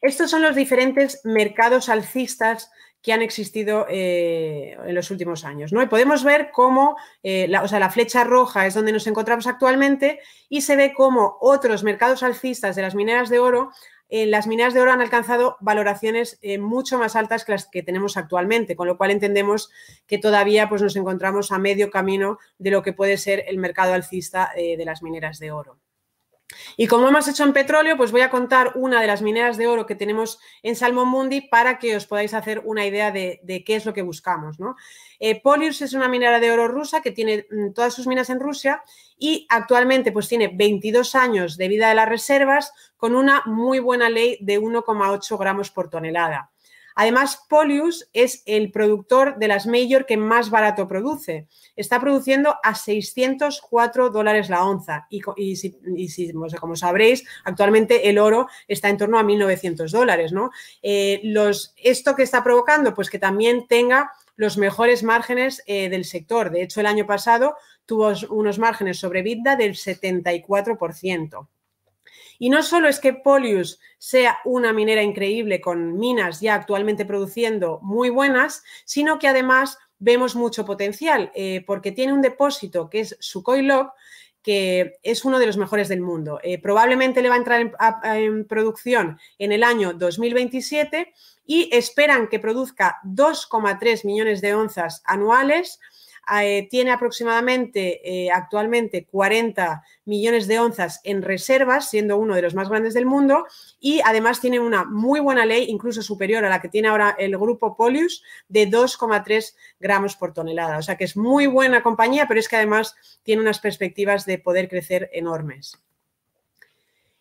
Estos 0.00 0.30
son 0.30 0.42
los 0.42 0.54
diferentes 0.54 1.20
mercados 1.24 1.88
alcistas 1.88 2.70
que 3.02 3.12
han 3.12 3.22
existido 3.22 3.86
eh, 3.88 4.76
en 4.84 4.94
los 4.94 5.10
últimos 5.10 5.44
años. 5.44 5.72
¿no? 5.72 5.82
Y 5.82 5.86
podemos 5.86 6.24
ver 6.24 6.50
cómo 6.52 6.96
eh, 7.22 7.46
la, 7.48 7.62
o 7.62 7.68
sea, 7.68 7.78
la, 7.78 7.90
flecha 7.90 8.24
roja 8.24 8.66
es 8.66 8.74
donde 8.74 8.92
nos 8.92 9.06
encontramos 9.06 9.46
actualmente 9.46 10.20
y 10.48 10.62
se 10.62 10.76
ve 10.76 10.92
cómo 10.94 11.36
otros 11.40 11.84
mercados 11.84 12.22
alcistas 12.22 12.76
de 12.76 12.82
las 12.82 12.94
mineras 12.94 13.28
de 13.28 13.38
oro, 13.38 13.70
eh, 14.08 14.26
las 14.26 14.46
mineras 14.46 14.74
de 14.74 14.80
oro 14.80 14.90
han 14.92 15.00
alcanzado 15.00 15.56
valoraciones 15.60 16.40
mucho 16.58 16.98
más 16.98 17.14
altas 17.14 17.44
que 17.44 17.52
las 17.52 17.68
que 17.68 17.82
tenemos 17.82 18.16
actualmente, 18.16 18.74
con 18.74 18.88
lo 18.88 18.96
cual 18.96 19.10
entendemos 19.10 19.70
que 20.06 20.18
todavía 20.18 20.68
pues, 20.68 20.82
nos 20.82 20.96
encontramos 20.96 21.52
a 21.52 21.58
medio 21.58 21.90
camino 21.90 22.38
de 22.58 22.70
lo 22.70 22.82
que 22.82 22.94
puede 22.94 23.18
ser 23.18 23.44
el 23.48 23.58
mercado 23.58 23.92
alcista 23.92 24.50
de 24.56 24.84
las 24.84 25.02
mineras 25.02 25.38
de 25.38 25.52
oro. 25.52 25.78
Y 26.76 26.86
como 26.86 27.08
hemos 27.08 27.28
hecho 27.28 27.44
en 27.44 27.52
petróleo, 27.52 27.96
pues 27.96 28.10
voy 28.10 28.22
a 28.22 28.30
contar 28.30 28.72
una 28.74 29.00
de 29.00 29.06
las 29.06 29.20
mineras 29.20 29.56
de 29.58 29.66
oro 29.66 29.84
que 29.84 29.94
tenemos 29.94 30.38
en 30.62 30.76
Salmon 30.76 31.08
Mundi 31.08 31.42
para 31.42 31.78
que 31.78 31.94
os 31.94 32.06
podáis 32.06 32.32
hacer 32.32 32.62
una 32.64 32.86
idea 32.86 33.10
de, 33.10 33.40
qué 33.66 33.76
es 33.76 33.84
lo 33.84 33.92
que 33.92 34.02
buscamos. 34.02 34.58
¿no? 34.58 34.76
Eh, 35.18 35.40
Polius 35.42 35.82
es 35.82 35.92
una 35.92 36.08
minera 36.08 36.40
de 36.40 36.50
oro 36.50 36.68
rusa 36.68 37.02
que 37.02 37.12
tiene 37.12 37.46
mm, 37.50 37.72
todas 37.72 37.94
sus 37.94 38.06
minas 38.06 38.30
en 38.30 38.40
Rusia 38.40 38.82
y 39.18 39.46
actualmente 39.50 40.10
pues 40.12 40.28
tiene 40.28 40.48
22 40.48 41.14
años 41.14 41.56
de 41.56 41.68
vida 41.68 41.88
de 41.88 41.94
las 41.94 42.08
reservas 42.08 42.72
con 42.96 43.14
una 43.14 43.42
muy 43.44 43.78
buena 43.78 44.08
ley 44.08 44.38
de 44.40 44.60
1,8 44.60 45.38
gramos 45.38 45.70
por 45.70 45.90
tonelada. 45.90 46.50
Además, 47.00 47.44
Polius 47.48 48.10
es 48.12 48.42
el 48.44 48.72
productor 48.72 49.38
de 49.38 49.46
las 49.46 49.68
Major 49.68 50.04
que 50.04 50.16
más 50.16 50.50
barato 50.50 50.88
produce. 50.88 51.46
Está 51.76 52.00
produciendo 52.00 52.56
a 52.60 52.74
604 52.74 54.10
dólares 54.10 54.50
la 54.50 54.64
onza. 54.64 55.06
Y, 55.08 55.20
como 55.20 56.74
sabréis, 56.74 57.24
actualmente 57.44 58.08
el 58.08 58.18
oro 58.18 58.48
está 58.66 58.88
en 58.88 58.96
torno 58.96 59.16
a 59.16 59.22
1.900 59.22 59.92
dólares. 59.92 60.32
Eh, 60.82 61.22
¿Esto 61.76 62.16
que 62.16 62.24
está 62.24 62.42
provocando? 62.42 62.92
Pues 62.94 63.10
que 63.10 63.20
también 63.20 63.68
tenga 63.68 64.10
los 64.34 64.58
mejores 64.58 65.04
márgenes 65.04 65.62
eh, 65.68 65.88
del 65.88 66.04
sector. 66.04 66.50
De 66.50 66.62
hecho, 66.62 66.80
el 66.80 66.86
año 66.86 67.06
pasado 67.06 67.54
tuvo 67.86 68.12
unos 68.30 68.58
márgenes 68.58 68.98
sobre 68.98 69.22
vida 69.22 69.54
del 69.54 69.76
74%. 69.76 71.46
Y 72.38 72.50
no 72.50 72.62
solo 72.62 72.88
es 72.88 73.00
que 73.00 73.14
Polius 73.14 73.80
sea 73.98 74.38
una 74.44 74.72
minera 74.72 75.02
increíble 75.02 75.60
con 75.60 75.98
minas 75.98 76.40
ya 76.40 76.54
actualmente 76.54 77.04
produciendo 77.04 77.80
muy 77.82 78.10
buenas, 78.10 78.62
sino 78.84 79.18
que 79.18 79.28
además 79.28 79.78
vemos 79.98 80.36
mucho 80.36 80.64
potencial 80.64 81.32
eh, 81.34 81.64
porque 81.66 81.92
tiene 81.92 82.12
un 82.12 82.22
depósito 82.22 82.88
que 82.88 83.00
es 83.00 83.16
Sukhoi 83.20 83.62
Log, 83.62 83.90
que 84.42 84.98
es 85.02 85.24
uno 85.24 85.38
de 85.38 85.46
los 85.46 85.56
mejores 85.56 85.88
del 85.88 86.00
mundo. 86.00 86.40
Eh, 86.42 86.60
probablemente 86.60 87.20
le 87.22 87.28
va 87.28 87.34
a 87.34 87.38
entrar 87.38 87.72
en, 88.04 88.46
producción 88.46 89.18
en 89.38 89.52
el 89.52 89.62
año 89.64 89.92
2027 89.92 91.12
y 91.44 91.68
esperan 91.72 92.28
que 92.28 92.38
produzca 92.38 92.98
2,3 93.04 94.06
millones 94.06 94.40
de 94.40 94.54
onzas 94.54 95.02
anuales 95.04 95.80
eh, 96.42 96.68
tiene 96.70 96.90
aproximadamente 96.90 98.00
eh, 98.04 98.30
actualmente 98.30 99.06
40 99.06 99.82
millones 100.04 100.46
de 100.46 100.58
onzas 100.58 101.00
en 101.04 101.22
reservas, 101.22 101.90
siendo 101.90 102.16
uno 102.16 102.34
de 102.34 102.42
los 102.42 102.54
más 102.54 102.68
grandes 102.68 102.94
del 102.94 103.06
mundo, 103.06 103.46
y 103.80 104.00
además 104.04 104.40
tiene 104.40 104.60
una 104.60 104.84
muy 104.84 105.20
buena 105.20 105.46
ley, 105.46 105.66
incluso 105.68 106.02
superior 106.02 106.44
a 106.44 106.48
la 106.48 106.60
que 106.60 106.68
tiene 106.68 106.88
ahora 106.88 107.16
el 107.18 107.36
grupo 107.36 107.76
Polius, 107.76 108.22
de 108.48 108.68
2,3 108.68 109.54
gramos 109.80 110.16
por 110.16 110.32
tonelada. 110.32 110.78
O 110.78 110.82
sea 110.82 110.96
que 110.96 111.04
es 111.04 111.16
muy 111.16 111.46
buena 111.46 111.82
compañía, 111.82 112.26
pero 112.26 112.40
es 112.40 112.48
que 112.48 112.56
además 112.56 112.94
tiene 113.22 113.42
unas 113.42 113.60
perspectivas 113.60 114.26
de 114.26 114.38
poder 114.38 114.68
crecer 114.68 115.10
enormes. 115.12 115.78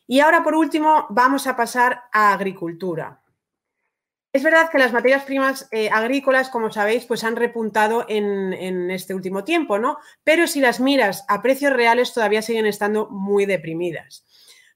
Y 0.07 0.21
ahora, 0.21 0.43
por 0.43 0.55
último, 0.55 1.05
vamos 1.09 1.47
a 1.47 1.55
pasar 1.55 2.03
a 2.13 2.33
agricultura. 2.33 3.19
Es 4.37 4.43
verdad 4.43 4.69
que 4.69 4.77
las 4.77 4.93
materias 4.93 5.23
primas 5.23 5.67
eh, 5.71 5.89
agrícolas, 5.89 6.49
como 6.49 6.71
sabéis, 6.71 7.05
pues 7.05 7.23
han 7.23 7.35
repuntado 7.35 8.05
en, 8.07 8.91
este 8.91 9.15
último 9.15 9.43
tiempo, 9.43 9.79
¿no? 9.79 9.97
Pero 10.23 10.45
si 10.45 10.61
las 10.61 10.79
miras 10.79 11.25
a 11.27 11.41
precios 11.41 11.73
reales 11.73 12.13
todavía 12.13 12.43
siguen 12.43 12.67
estando 12.67 13.09
muy 13.09 13.47
deprimidas. 13.47 14.27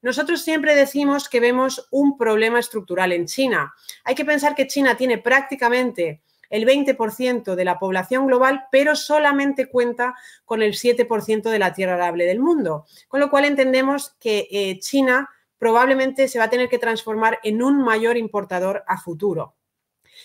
Nosotros 0.01 0.41
siempre 0.41 0.73
decimos 0.73 1.29
que 1.29 1.39
vemos 1.39 1.87
un 1.91 2.17
problema 2.17 2.57
estructural 2.57 3.11
en 3.11 3.27
China. 3.27 3.71
Hay 4.03 4.15
que 4.15 4.25
pensar 4.25 4.55
que 4.55 4.65
China 4.65 4.97
tiene 4.97 5.19
prácticamente 5.19 6.23
el 6.49 6.65
20% 6.65 7.53
de 7.53 7.63
la 7.63 7.77
población 7.77 8.25
global, 8.25 8.65
pero 8.71 8.95
solamente 8.95 9.67
cuenta 9.67 10.15
con 10.43 10.63
el 10.63 10.73
7% 10.73 11.51
de 11.51 11.59
la 11.59 11.73
tierra 11.73 11.93
arable 11.93 12.25
del 12.25 12.39
mundo. 12.39 12.87
Con 13.07 13.19
lo 13.19 13.29
cual 13.29 13.45
entendemos 13.45 14.15
que 14.19 14.47
eh, 14.49 14.79
China 14.79 15.29
probablemente 15.61 16.27
se 16.27 16.39
va 16.39 16.45
a 16.45 16.49
tener 16.49 16.69
que 16.69 16.79
transformar 16.79 17.37
en 17.43 17.61
un 17.61 17.83
mayor 17.83 18.17
importador 18.17 18.83
a 18.87 18.97
futuro. 18.97 19.53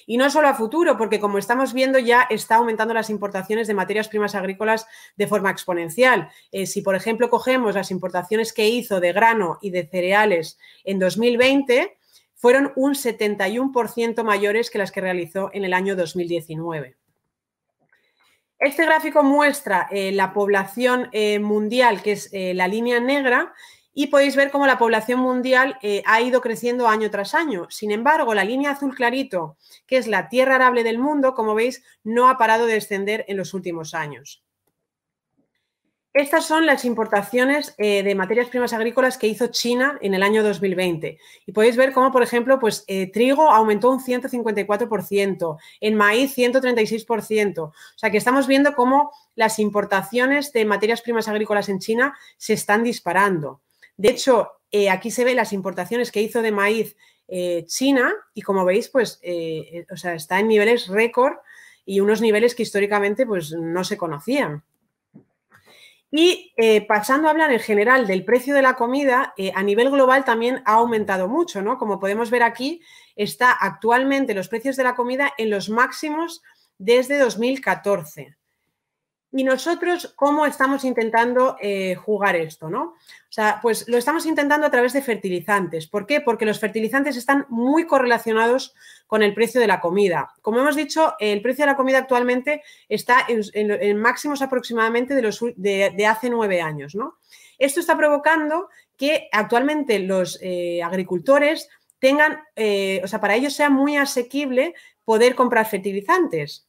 Y 0.06 0.16
no 0.16 0.30
solo 0.30 0.48
a 0.48 0.54
futuro, 0.54 0.96
porque 0.96 1.20
como 1.20 1.36
estamos 1.36 1.74
viendo 1.74 1.98
ya 1.98 2.26
está 2.30 2.54
aumentando 2.54 2.94
las 2.94 3.10
importaciones 3.10 3.68
de 3.68 3.74
materias 3.74 4.08
primas 4.08 4.34
agrícolas 4.34 4.86
de 5.14 5.26
forma 5.26 5.50
exponencial. 5.50 6.30
Eh, 6.52 6.64
si, 6.64 6.80
por 6.80 6.96
ejemplo, 6.96 7.28
cogemos 7.28 7.74
las 7.74 7.90
importaciones 7.90 8.54
que 8.54 8.66
hizo 8.66 8.98
de 8.98 9.12
grano 9.12 9.58
y 9.60 9.68
de 9.72 9.86
cereales 9.86 10.58
en 10.84 10.98
2020, 10.98 11.98
fueron 12.34 12.72
un 12.74 12.94
71% 12.94 14.24
mayores 14.24 14.70
que 14.70 14.78
las 14.78 14.90
que 14.90 15.02
realizó 15.02 15.50
en 15.52 15.66
el 15.66 15.74
año 15.74 15.96
2019. 15.96 16.96
Este 18.58 18.86
gráfico 18.86 19.22
muestra 19.22 19.86
eh, 19.90 20.12
la 20.12 20.32
población 20.32 21.10
eh, 21.12 21.40
mundial, 21.40 22.00
que 22.00 22.12
es 22.12 22.30
la 22.32 22.68
línea 22.68 23.00
negra, 23.00 23.52
y 23.98 24.08
podéis 24.08 24.36
ver 24.36 24.50
cómo 24.50 24.66
la 24.66 24.76
población 24.76 25.20
mundial 25.20 25.78
eh, 25.80 26.02
ha 26.04 26.20
ido 26.20 26.42
creciendo 26.42 26.86
año 26.86 27.10
tras 27.10 27.34
año. 27.34 27.66
Sin 27.70 27.90
embargo, 27.90 28.34
la 28.34 28.44
línea 28.44 28.72
azul 28.72 28.94
clarito, 28.94 29.56
que 29.86 29.96
es 29.96 30.06
la 30.06 30.28
tierra 30.28 30.56
arable 30.56 30.84
del 30.84 30.98
mundo, 30.98 31.34
como 31.34 31.54
veis, 31.54 31.82
no 32.04 32.28
ha 32.28 32.36
parado 32.36 32.66
de 32.66 32.74
descender 32.74 33.24
en 33.26 33.38
los 33.38 33.54
últimos 33.54 33.94
años. 33.94 34.44
Estas 36.12 36.44
son 36.44 36.66
las 36.66 36.84
importaciones 36.84 37.74
eh, 37.78 38.02
de 38.02 38.14
materias 38.14 38.48
primas 38.48 38.74
agrícolas 38.74 39.16
que 39.16 39.28
hizo 39.28 39.46
China 39.46 39.98
en 40.02 40.12
el 40.12 40.22
año 40.22 40.42
2020. 40.42 41.18
Y 41.46 41.52
podéis 41.52 41.78
ver 41.78 41.94
cómo, 41.94 42.12
por 42.12 42.22
ejemplo, 42.22 42.58
pues, 42.58 42.84
eh, 42.88 43.10
trigo 43.10 43.50
aumentó 43.50 43.90
un 43.90 44.00
154%, 44.00 45.56
en 45.80 45.94
maíz 45.94 46.36
136%. 46.36 47.62
O 47.62 47.72
sea 47.96 48.10
que 48.10 48.18
estamos 48.18 48.46
viendo 48.46 48.74
cómo 48.74 49.10
las 49.34 49.58
importaciones 49.58 50.52
de 50.52 50.66
materias 50.66 51.00
primas 51.00 51.28
agrícolas 51.28 51.70
en 51.70 51.78
China 51.78 52.14
se 52.36 52.52
están 52.52 52.84
disparando. 52.84 53.62
De 53.96 54.10
hecho, 54.10 54.52
eh, 54.70 54.90
aquí 54.90 55.10
se 55.10 55.24
ve 55.24 55.34
las 55.34 55.52
importaciones 55.52 56.12
que 56.12 56.22
hizo 56.22 56.42
de 56.42 56.52
maíz 56.52 56.96
eh, 57.28 57.64
China 57.66 58.12
y 58.34 58.42
como 58.42 58.64
veis, 58.64 58.88
pues, 58.88 59.18
eh, 59.22 59.86
o 59.90 59.96
sea, 59.96 60.14
está 60.14 60.38
en 60.38 60.48
niveles 60.48 60.88
récord 60.88 61.34
y 61.84 62.00
unos 62.00 62.20
niveles 62.20 62.54
que 62.54 62.62
históricamente 62.62 63.26
pues, 63.26 63.52
no 63.52 63.84
se 63.84 63.96
conocían. 63.96 64.64
Y 66.10 66.54
pasando 66.88 67.26
a 67.26 67.32
hablar 67.32 67.52
en 67.52 67.58
general 67.58 68.06
del 68.06 68.24
precio 68.24 68.54
de 68.54 68.62
la 68.62 68.74
comida, 68.74 69.34
a 69.54 69.62
nivel 69.62 69.90
global 69.90 70.24
también 70.24 70.62
ha 70.64 70.74
aumentado 70.74 71.28
mucho, 71.28 71.60
¿no? 71.62 71.78
Como 71.78 71.98
podemos 71.98 72.30
ver 72.30 72.44
aquí, 72.44 72.80
está 73.16 73.50
actualmente 73.52 74.32
los 74.32 74.48
precios 74.48 74.76
de 74.76 74.84
la 74.84 74.94
comida 74.94 75.32
en 75.36 75.50
los 75.50 75.68
máximos 75.68 76.42
desde 76.78 77.18
2014. 77.18 78.36
Y 79.32 79.44
nosotros, 79.44 80.14
¿cómo 80.16 80.46
estamos 80.46 80.84
intentando 80.84 81.56
eh, 81.60 81.94
jugar 81.96 82.36
esto? 82.36 82.70
¿no? 82.70 82.82
O 82.82 83.32
sea, 83.32 83.58
pues 83.60 83.88
lo 83.88 83.98
estamos 83.98 84.24
intentando 84.24 84.66
a 84.66 84.70
través 84.70 84.92
de 84.92 85.02
fertilizantes. 85.02 85.88
¿Por 85.88 86.06
qué? 86.06 86.20
Porque 86.20 86.46
los 86.46 86.60
fertilizantes 86.60 87.16
están 87.16 87.44
muy 87.48 87.86
correlacionados 87.86 88.74
con 89.06 89.22
el 89.22 89.34
precio 89.34 89.60
de 89.60 89.66
la 89.66 89.80
comida. 89.80 90.32
Como 90.42 90.60
hemos 90.60 90.76
dicho, 90.76 91.14
el 91.18 91.42
precio 91.42 91.64
de 91.64 91.72
la 91.72 91.76
comida 91.76 91.98
actualmente 91.98 92.62
está 92.88 93.26
en, 93.28 93.98
máximos 93.98 94.42
aproximadamente 94.42 95.14
de, 95.14 95.22
los, 95.22 95.40
de, 95.56 96.06
hace 96.06 96.30
nueve 96.30 96.62
años. 96.62 96.94
¿no? 96.94 97.18
Esto 97.58 97.80
está 97.80 97.96
provocando 97.96 98.68
que 98.96 99.28
actualmente 99.32 99.98
los 99.98 100.38
eh, 100.40 100.82
agricultores 100.82 101.68
tengan, 101.98 102.40
eh, 102.54 103.00
o 103.02 103.08
sea, 103.08 103.20
para 103.20 103.34
ellos 103.34 103.54
sea 103.54 103.70
muy 103.70 103.96
asequible 103.96 104.74
poder 105.04 105.34
comprar 105.34 105.66
fertilizantes. 105.66 106.65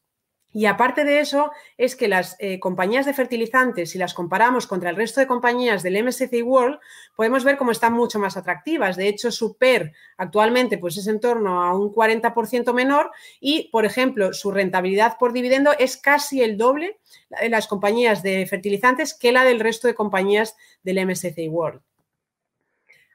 Y 0.53 0.65
aparte 0.65 1.03
de 1.03 1.19
eso, 1.19 1.51
es 1.77 1.95
que 1.95 2.07
las 2.07 2.35
eh, 2.39 2.59
compañías 2.59 3.05
de 3.05 3.13
fertilizantes, 3.13 3.91
si 3.91 3.97
las 3.97 4.13
comparamos 4.13 4.65
contra 4.65 4.89
el 4.89 4.95
resto 4.95 5.19
de 5.19 5.27
compañías 5.27 5.83
del 5.83 6.03
MSCI 6.03 6.41
World, 6.41 6.79
podemos 7.15 7.43
ver 7.43 7.57
cómo 7.57 7.71
están 7.71 7.93
mucho 7.93 8.17
más 8.17 8.37
atractivas. 8.37 8.95
De 8.95 9.07
hecho, 9.07 9.31
su 9.31 9.57
PER 9.57 9.93
actualmente 10.17 10.77
pues, 10.77 10.97
es 10.97 11.07
en 11.07 11.19
torno 11.19 11.63
a 11.63 11.77
un 11.77 11.93
40% 11.93 12.73
menor 12.73 13.11
y, 13.39 13.69
por 13.71 13.85
ejemplo, 13.85 14.33
su 14.33 14.51
rentabilidad 14.51 15.17
por 15.17 15.33
dividendo 15.33 15.73
es 15.77 15.97
casi 15.97 16.41
el 16.41 16.57
doble 16.57 16.97
de 17.41 17.49
las 17.49 17.67
compañías 17.67 18.23
de 18.23 18.45
fertilizantes 18.47 19.13
que 19.13 19.31
la 19.31 19.43
del 19.43 19.59
resto 19.59 19.87
de 19.87 19.95
compañías 19.95 20.55
del 20.81 21.05
MSCI 21.05 21.49
World. 21.49 21.81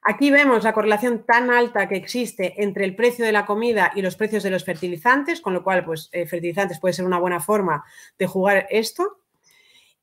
Aquí 0.05 0.33
vemos 0.33 0.65
la 0.65 0.73
correlación 0.73 1.25
tan 1.25 1.51
alta 1.51 1.89
que 1.89 1.95
existe 1.95 2.61
entre 2.61 2.85
el 2.85 2.97
precio 2.97 3.25
de 3.25 3.31
la 3.31 3.47
comida 3.47 3.93
y 3.95 4.03
los 4.03 4.17
precios 4.17 4.43
de 4.43 4.51
los 4.51 4.65
fertilizantes, 4.65 5.41
con 5.41 5.55
lo 5.55 5.63
cual, 5.63 5.85
pues, 5.85 6.09
eh, 6.11 6.27
fertilizantes 6.27 6.81
puede 6.81 6.93
ser 6.93 7.05
una 7.05 7.21
buena 7.21 7.39
forma 7.39 7.85
de 8.19 8.27
jugar 8.27 8.67
esto. 8.71 9.19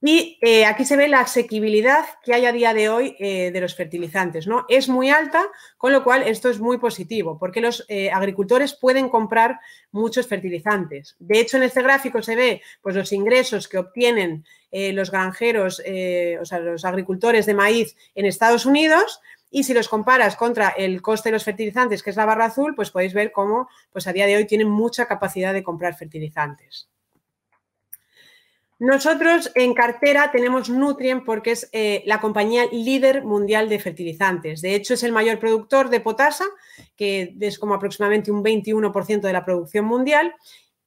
Y 0.02 0.38
eh, 0.42 0.66
aquí 0.66 0.86
se 0.86 0.96
ve 0.96 1.10
la 1.10 1.20
asequibilidad 1.20 2.06
que 2.24 2.34
hay 2.34 2.46
a 2.46 2.54
día 2.54 2.74
de 2.74 2.88
hoy 2.88 3.18
eh, 3.20 3.52
de 3.52 3.60
los 3.60 3.76
fertilizantes, 3.76 4.48
¿no? 4.48 4.66
Es 4.70 4.88
muy 4.88 5.10
alta, 5.10 5.46
con 5.78 5.92
lo 5.92 6.06
cual 6.06 6.24
esto 6.24 6.50
es 6.50 6.62
muy 6.62 6.78
positivo, 6.78 7.38
porque 7.38 7.60
los 7.60 7.86
agricultores 8.14 8.74
pueden 8.76 9.10
comprar 9.10 9.60
muchos 9.92 10.28
fertilizantes. 10.28 11.18
De 11.20 11.42
hecho, 11.42 11.58
en 11.58 11.64
este 11.64 11.84
gráfico 11.84 12.22
se 12.22 12.38
ve 12.38 12.62
pues, 12.82 12.96
los 12.96 13.12
ingresos 13.12 13.68
que 13.68 13.78
obtienen 13.78 14.46
los 14.72 15.12
granjeros, 15.12 15.80
o 15.80 16.46
sea, 16.46 16.60
los 16.60 16.86
agricultores 16.86 17.46
de 17.46 17.56
maíz 17.56 17.98
en 18.16 18.26
Estados 18.26 18.66
Unidos, 18.66 19.20
y 19.52 19.64
si 19.64 19.74
los 19.74 19.90
comparas 19.90 20.36
contra 20.36 20.70
el 20.70 21.02
coste 21.02 21.30
de 21.30 21.34
los 21.34 21.44
fertilizantes, 21.44 22.04
que 22.04 22.10
es 22.10 22.16
la 22.16 22.26
barra 22.26 22.46
azul, 22.46 22.76
pues 22.76 22.92
podéis 22.92 23.14
ver 23.14 23.32
cómo 23.32 23.70
pues 23.92 24.08
a 24.08 24.14
día 24.14 24.26
de 24.26 24.36
hoy 24.36 24.46
tienen 24.46 24.70
mucha 24.70 25.08
capacidad 25.08 25.54
de 25.54 25.64
comprar 25.64 25.96
fertilizantes. 25.96 26.90
Nosotros 28.80 29.52
en 29.56 29.74
cartera 29.74 30.32
tenemos 30.32 30.70
Nutrien 30.70 31.26
porque 31.26 31.52
es 31.52 31.70
eh, 31.74 32.02
la 32.06 32.22
compañía 32.22 32.66
líder 32.72 33.26
mundial 33.26 33.68
de 33.68 33.78
fertilizantes. 33.78 34.62
De 34.62 34.74
hecho, 34.74 34.94
es 34.94 35.04
el 35.04 35.12
mayor 35.12 35.38
productor 35.38 35.90
de 35.90 36.00
potasa, 36.00 36.46
que 36.96 37.36
es 37.42 37.60
como 37.60 37.74
aproximadamente 37.74 38.32
un 38.32 38.42
21% 38.42 39.20
de 39.20 39.34
la 39.34 39.44
producción 39.44 39.84
mundial. 39.84 40.34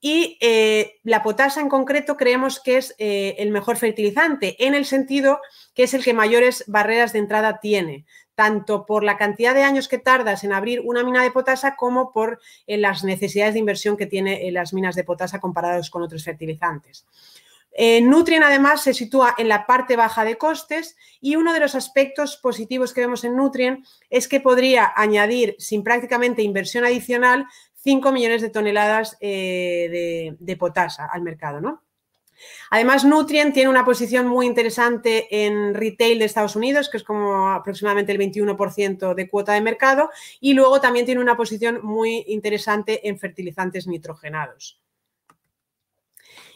Y 0.00 0.38
eh, 0.40 0.94
la 1.04 1.22
potasa 1.22 1.60
en 1.60 1.68
concreto 1.68 2.16
creemos 2.16 2.60
que 2.60 2.78
es 2.78 2.94
eh, 2.98 3.36
el 3.38 3.50
mejor 3.50 3.76
fertilizante, 3.76 4.56
en 4.66 4.74
el 4.74 4.86
sentido 4.86 5.40
que 5.74 5.82
es 5.82 5.92
el 5.92 6.02
que 6.02 6.14
mayores 6.14 6.64
barreras 6.66 7.12
de 7.12 7.18
entrada 7.18 7.60
tiene 7.60 8.06
tanto 8.34 8.86
por 8.86 9.04
la 9.04 9.16
cantidad 9.16 9.54
de 9.54 9.62
años 9.62 9.88
que 9.88 9.98
tardas 9.98 10.44
en 10.44 10.52
abrir 10.52 10.80
una 10.80 11.04
mina 11.04 11.22
de 11.22 11.30
potasa 11.30 11.76
como 11.76 12.12
por 12.12 12.40
eh, 12.66 12.78
las 12.78 13.04
necesidades 13.04 13.54
de 13.54 13.60
inversión 13.60 13.96
que 13.96 14.06
tiene 14.06 14.46
eh, 14.46 14.52
las 14.52 14.72
minas 14.72 14.94
de 14.94 15.04
potasa 15.04 15.40
comparadas 15.40 15.90
con 15.90 16.02
otros 16.02 16.24
fertilizantes. 16.24 17.06
Eh, 17.74 18.02
Nutrien 18.02 18.42
además 18.42 18.82
se 18.82 18.92
sitúa 18.92 19.34
en 19.38 19.48
la 19.48 19.66
parte 19.66 19.96
baja 19.96 20.24
de 20.24 20.36
costes 20.36 20.96
y 21.20 21.36
uno 21.36 21.54
de 21.54 21.60
los 21.60 21.74
aspectos 21.74 22.36
positivos 22.36 22.92
que 22.92 23.00
vemos 23.00 23.24
en 23.24 23.36
Nutrien 23.36 23.84
es 24.10 24.28
que 24.28 24.40
podría 24.40 24.92
añadir 24.94 25.56
sin 25.58 25.82
prácticamente 25.82 26.42
inversión 26.42 26.84
adicional 26.84 27.46
5 27.76 28.12
millones 28.12 28.42
de 28.42 28.50
toneladas 28.50 29.18
de, 29.20 30.36
de, 30.38 30.56
potasa 30.56 31.06
al 31.06 31.22
mercado. 31.22 31.60
¿no? 31.60 31.82
Además, 32.70 33.04
Nutrien 33.04 33.52
tiene 33.52 33.70
una 33.70 33.84
posición 33.84 34.26
muy 34.26 34.46
interesante 34.46 35.44
en 35.44 35.74
retail 35.74 36.18
de 36.18 36.24
Estados 36.24 36.56
Unidos, 36.56 36.88
que 36.88 36.96
es 36.96 37.04
como 37.04 37.48
aproximadamente 37.48 38.12
el 38.12 38.18
21% 38.18 39.14
de 39.14 39.28
cuota 39.28 39.52
de 39.52 39.60
mercado, 39.60 40.10
y 40.40 40.54
luego 40.54 40.80
también 40.80 41.06
tiene 41.06 41.20
una 41.20 41.36
posición 41.36 41.80
muy 41.82 42.24
interesante 42.28 43.08
en 43.08 43.18
fertilizantes 43.18 43.86
nitrogenados. 43.86 44.80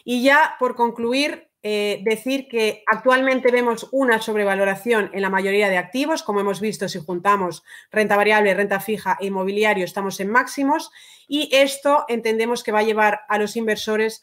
Y 0.03 0.23
ya 0.23 0.55
por 0.59 0.75
concluir, 0.75 1.47
eh, 1.63 2.01
decir 2.03 2.47
que 2.47 2.83
actualmente 2.85 3.51
vemos 3.51 3.89
una 3.91 4.21
sobrevaloración 4.21 5.09
en 5.11 5.21
la 5.21 5.29
mayoría 5.29 5.69
de 5.69 5.77
activos, 5.77 6.23
como 6.23 6.39
hemos 6.39 6.61
visto 6.61 6.87
si 6.87 6.99
juntamos 6.99 7.63
renta 7.91 8.15
variable, 8.15 8.53
renta 8.53 8.79
fija 8.79 9.17
e 9.19 9.25
inmobiliario, 9.25 9.83
estamos 9.83 10.19
en 10.19 10.29
máximos 10.29 10.91
y 11.27 11.49
esto 11.51 12.05
entendemos 12.07 12.63
que 12.63 12.71
va 12.71 12.79
a 12.79 12.83
llevar 12.83 13.21
a 13.27 13.37
los 13.37 13.57
inversores 13.57 14.21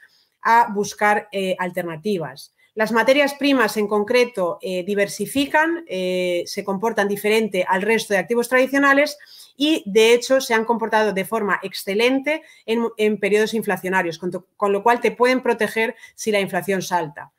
buscar 0.72 1.28
eh, 1.32 1.56
alternativas. 1.58 2.54
Las 2.74 2.90
materias 2.90 3.34
primas 3.34 3.76
en 3.76 3.86
concreto 3.86 4.58
eh, 4.60 4.82
diversifican, 4.84 5.84
eh, 5.86 6.42
se 6.46 6.64
comportan 6.64 7.06
diferente 7.06 7.64
al 7.68 7.82
resto 7.82 8.14
de 8.14 8.18
activos 8.18 8.48
tradicionales 8.48 9.16
y 9.56 9.84
de 9.86 10.12
hecho 10.12 10.40
se 10.40 10.54
han 10.54 10.64
comportado 10.64 11.12
de 11.12 11.24
forma 11.24 11.60
excelente 11.62 12.42
en, 12.66 13.18
periodos 13.18 13.54
inflacionarios, 13.54 14.18
con, 14.18 14.72
lo 14.72 14.82
cual 14.82 15.00
te 15.00 15.12
pueden 15.12 15.40
proteger 15.40 15.94
si 16.16 16.32
la 16.32 16.40
inflación 16.40 16.82
salta. 16.82 17.30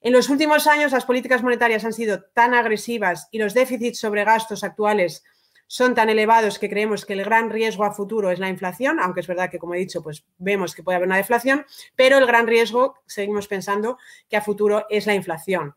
En 0.00 0.14
los 0.14 0.30
últimos 0.30 0.66
años 0.66 0.92
las 0.92 1.04
políticas 1.04 1.42
monetarias 1.42 1.84
han 1.84 1.92
sido 1.92 2.22
tan 2.32 2.54
agresivas 2.54 3.28
y 3.30 3.38
los 3.38 3.52
déficits 3.52 3.98
sobre 3.98 4.24
gastos 4.24 4.64
actuales 4.64 5.22
son 5.68 5.94
tan 5.94 6.08
elevados 6.08 6.58
que 6.58 6.68
creemos 6.68 7.04
que 7.04 7.12
el 7.12 7.22
gran 7.22 7.50
riesgo 7.50 7.84
a 7.84 7.92
futuro 7.92 8.30
es 8.30 8.40
la 8.40 8.48
inflación, 8.48 8.98
aunque 8.98 9.20
es 9.20 9.26
verdad 9.26 9.50
que, 9.50 9.58
como 9.58 9.74
he 9.74 9.78
dicho, 9.78 10.02
pues 10.02 10.24
vemos 10.38 10.74
que 10.74 10.82
puede 10.82 10.96
haber 10.96 11.06
una 11.06 11.18
deflación, 11.18 11.64
pero 11.94 12.18
el 12.18 12.26
gran 12.26 12.46
riesgo, 12.46 12.96
seguimos 13.06 13.46
pensando, 13.46 13.98
que 14.28 14.36
a 14.36 14.42
futuro 14.42 14.86
es 14.88 15.06
la 15.06 15.14
inflación. 15.14 15.76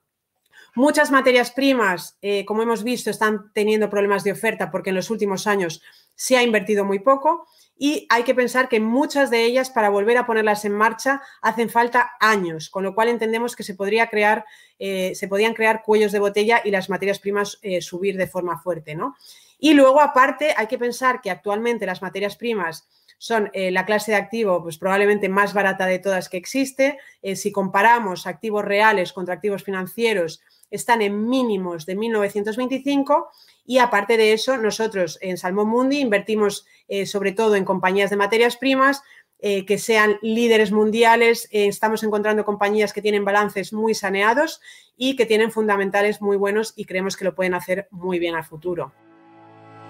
Muchas 0.73 1.11
materias 1.11 1.51
primas, 1.51 2.17
eh, 2.21 2.45
como 2.45 2.63
hemos 2.63 2.83
visto, 2.83 3.09
están 3.09 3.51
teniendo 3.53 3.89
problemas 3.89 4.23
de 4.23 4.31
oferta 4.31 4.71
porque 4.71 4.89
en 4.91 4.95
los 4.95 5.09
últimos 5.09 5.45
años 5.45 5.81
se 6.15 6.37
ha 6.37 6.43
invertido 6.43 6.85
muy 6.85 6.99
poco 6.99 7.45
y 7.77 8.07
hay 8.09 8.23
que 8.23 8.33
pensar 8.33 8.69
que 8.69 8.79
muchas 8.79 9.29
de 9.29 9.43
ellas 9.43 9.69
para 9.69 9.89
volver 9.89 10.15
a 10.17 10.25
ponerlas 10.25 10.63
en 10.63 10.71
marcha 10.71 11.21
hacen 11.41 11.69
falta 11.69 12.11
años, 12.21 12.69
con 12.69 12.83
lo 12.83 12.95
cual 12.95 13.09
entendemos 13.09 13.55
que 13.57 13.63
se, 13.63 13.73
podría 13.73 14.07
crear, 14.07 14.45
eh, 14.79 15.13
se 15.15 15.27
podrían 15.27 15.53
crear 15.53 15.81
cuellos 15.83 16.13
de 16.13 16.19
botella 16.19 16.61
y 16.63 16.71
las 16.71 16.89
materias 16.89 17.19
primas 17.19 17.59
eh, 17.61 17.81
subir 17.81 18.15
de 18.15 18.27
forma 18.27 18.57
fuerte. 18.61 18.95
¿no? 18.95 19.15
Y 19.61 19.75
luego, 19.75 20.01
aparte, 20.01 20.53
hay 20.57 20.67
que 20.67 20.77
pensar 20.77 21.21
que 21.21 21.31
actualmente 21.31 21.85
las 21.85 22.01
materias 22.01 22.35
primas 22.35 22.85
son 23.17 23.49
eh, 23.53 23.71
la 23.71 23.85
clase 23.85 24.11
de 24.11 24.17
activo 24.17 24.61
pues 24.61 24.77
probablemente 24.77 25.29
más 25.29 25.53
barata 25.53 25.85
de 25.85 25.99
todas 25.99 26.27
que 26.27 26.37
existe. 26.37 26.97
si 27.35 27.53
comparamos 27.53 28.27
activos 28.27 28.65
reales 28.65 29.13
contra 29.13 29.35
activos 29.35 29.63
financieros, 29.63 30.41
están 30.71 31.01
en 31.01 31.27
mínimos 31.27 31.85
de 31.85 31.95
1925 31.95 33.29
y 33.65 33.77
aparte 33.77 34.17
de 34.17 34.33
eso, 34.33 34.57
nosotros 34.57 35.19
en 35.21 35.37
Salmón 35.37 35.69
Mundi 35.69 35.99
invertimos 35.99 36.65
eh, 36.87 37.05
sobre 37.05 37.33
todo 37.33 37.55
en 37.55 37.65
compañías 37.65 38.09
de 38.09 38.15
materias 38.15 38.57
primas 38.57 39.03
eh, 39.39 39.65
que 39.65 39.77
sean 39.77 40.17
líderes 40.21 40.71
mundiales. 40.71 41.47
Eh, 41.51 41.67
estamos 41.67 42.03
encontrando 42.03 42.45
compañías 42.45 42.93
que 42.93 43.01
tienen 43.01 43.25
balances 43.25 43.73
muy 43.73 43.93
saneados 43.93 44.61
y 44.97 45.15
que 45.15 45.25
tienen 45.25 45.51
fundamentales 45.51 46.21
muy 46.21 46.37
buenos 46.37 46.73
y 46.75 46.85
creemos 46.85 47.17
que 47.17 47.25
lo 47.25 47.35
pueden 47.35 47.53
hacer 47.53 47.87
muy 47.91 48.17
bien 48.19 48.35
al 48.35 48.43
futuro. 48.43 48.93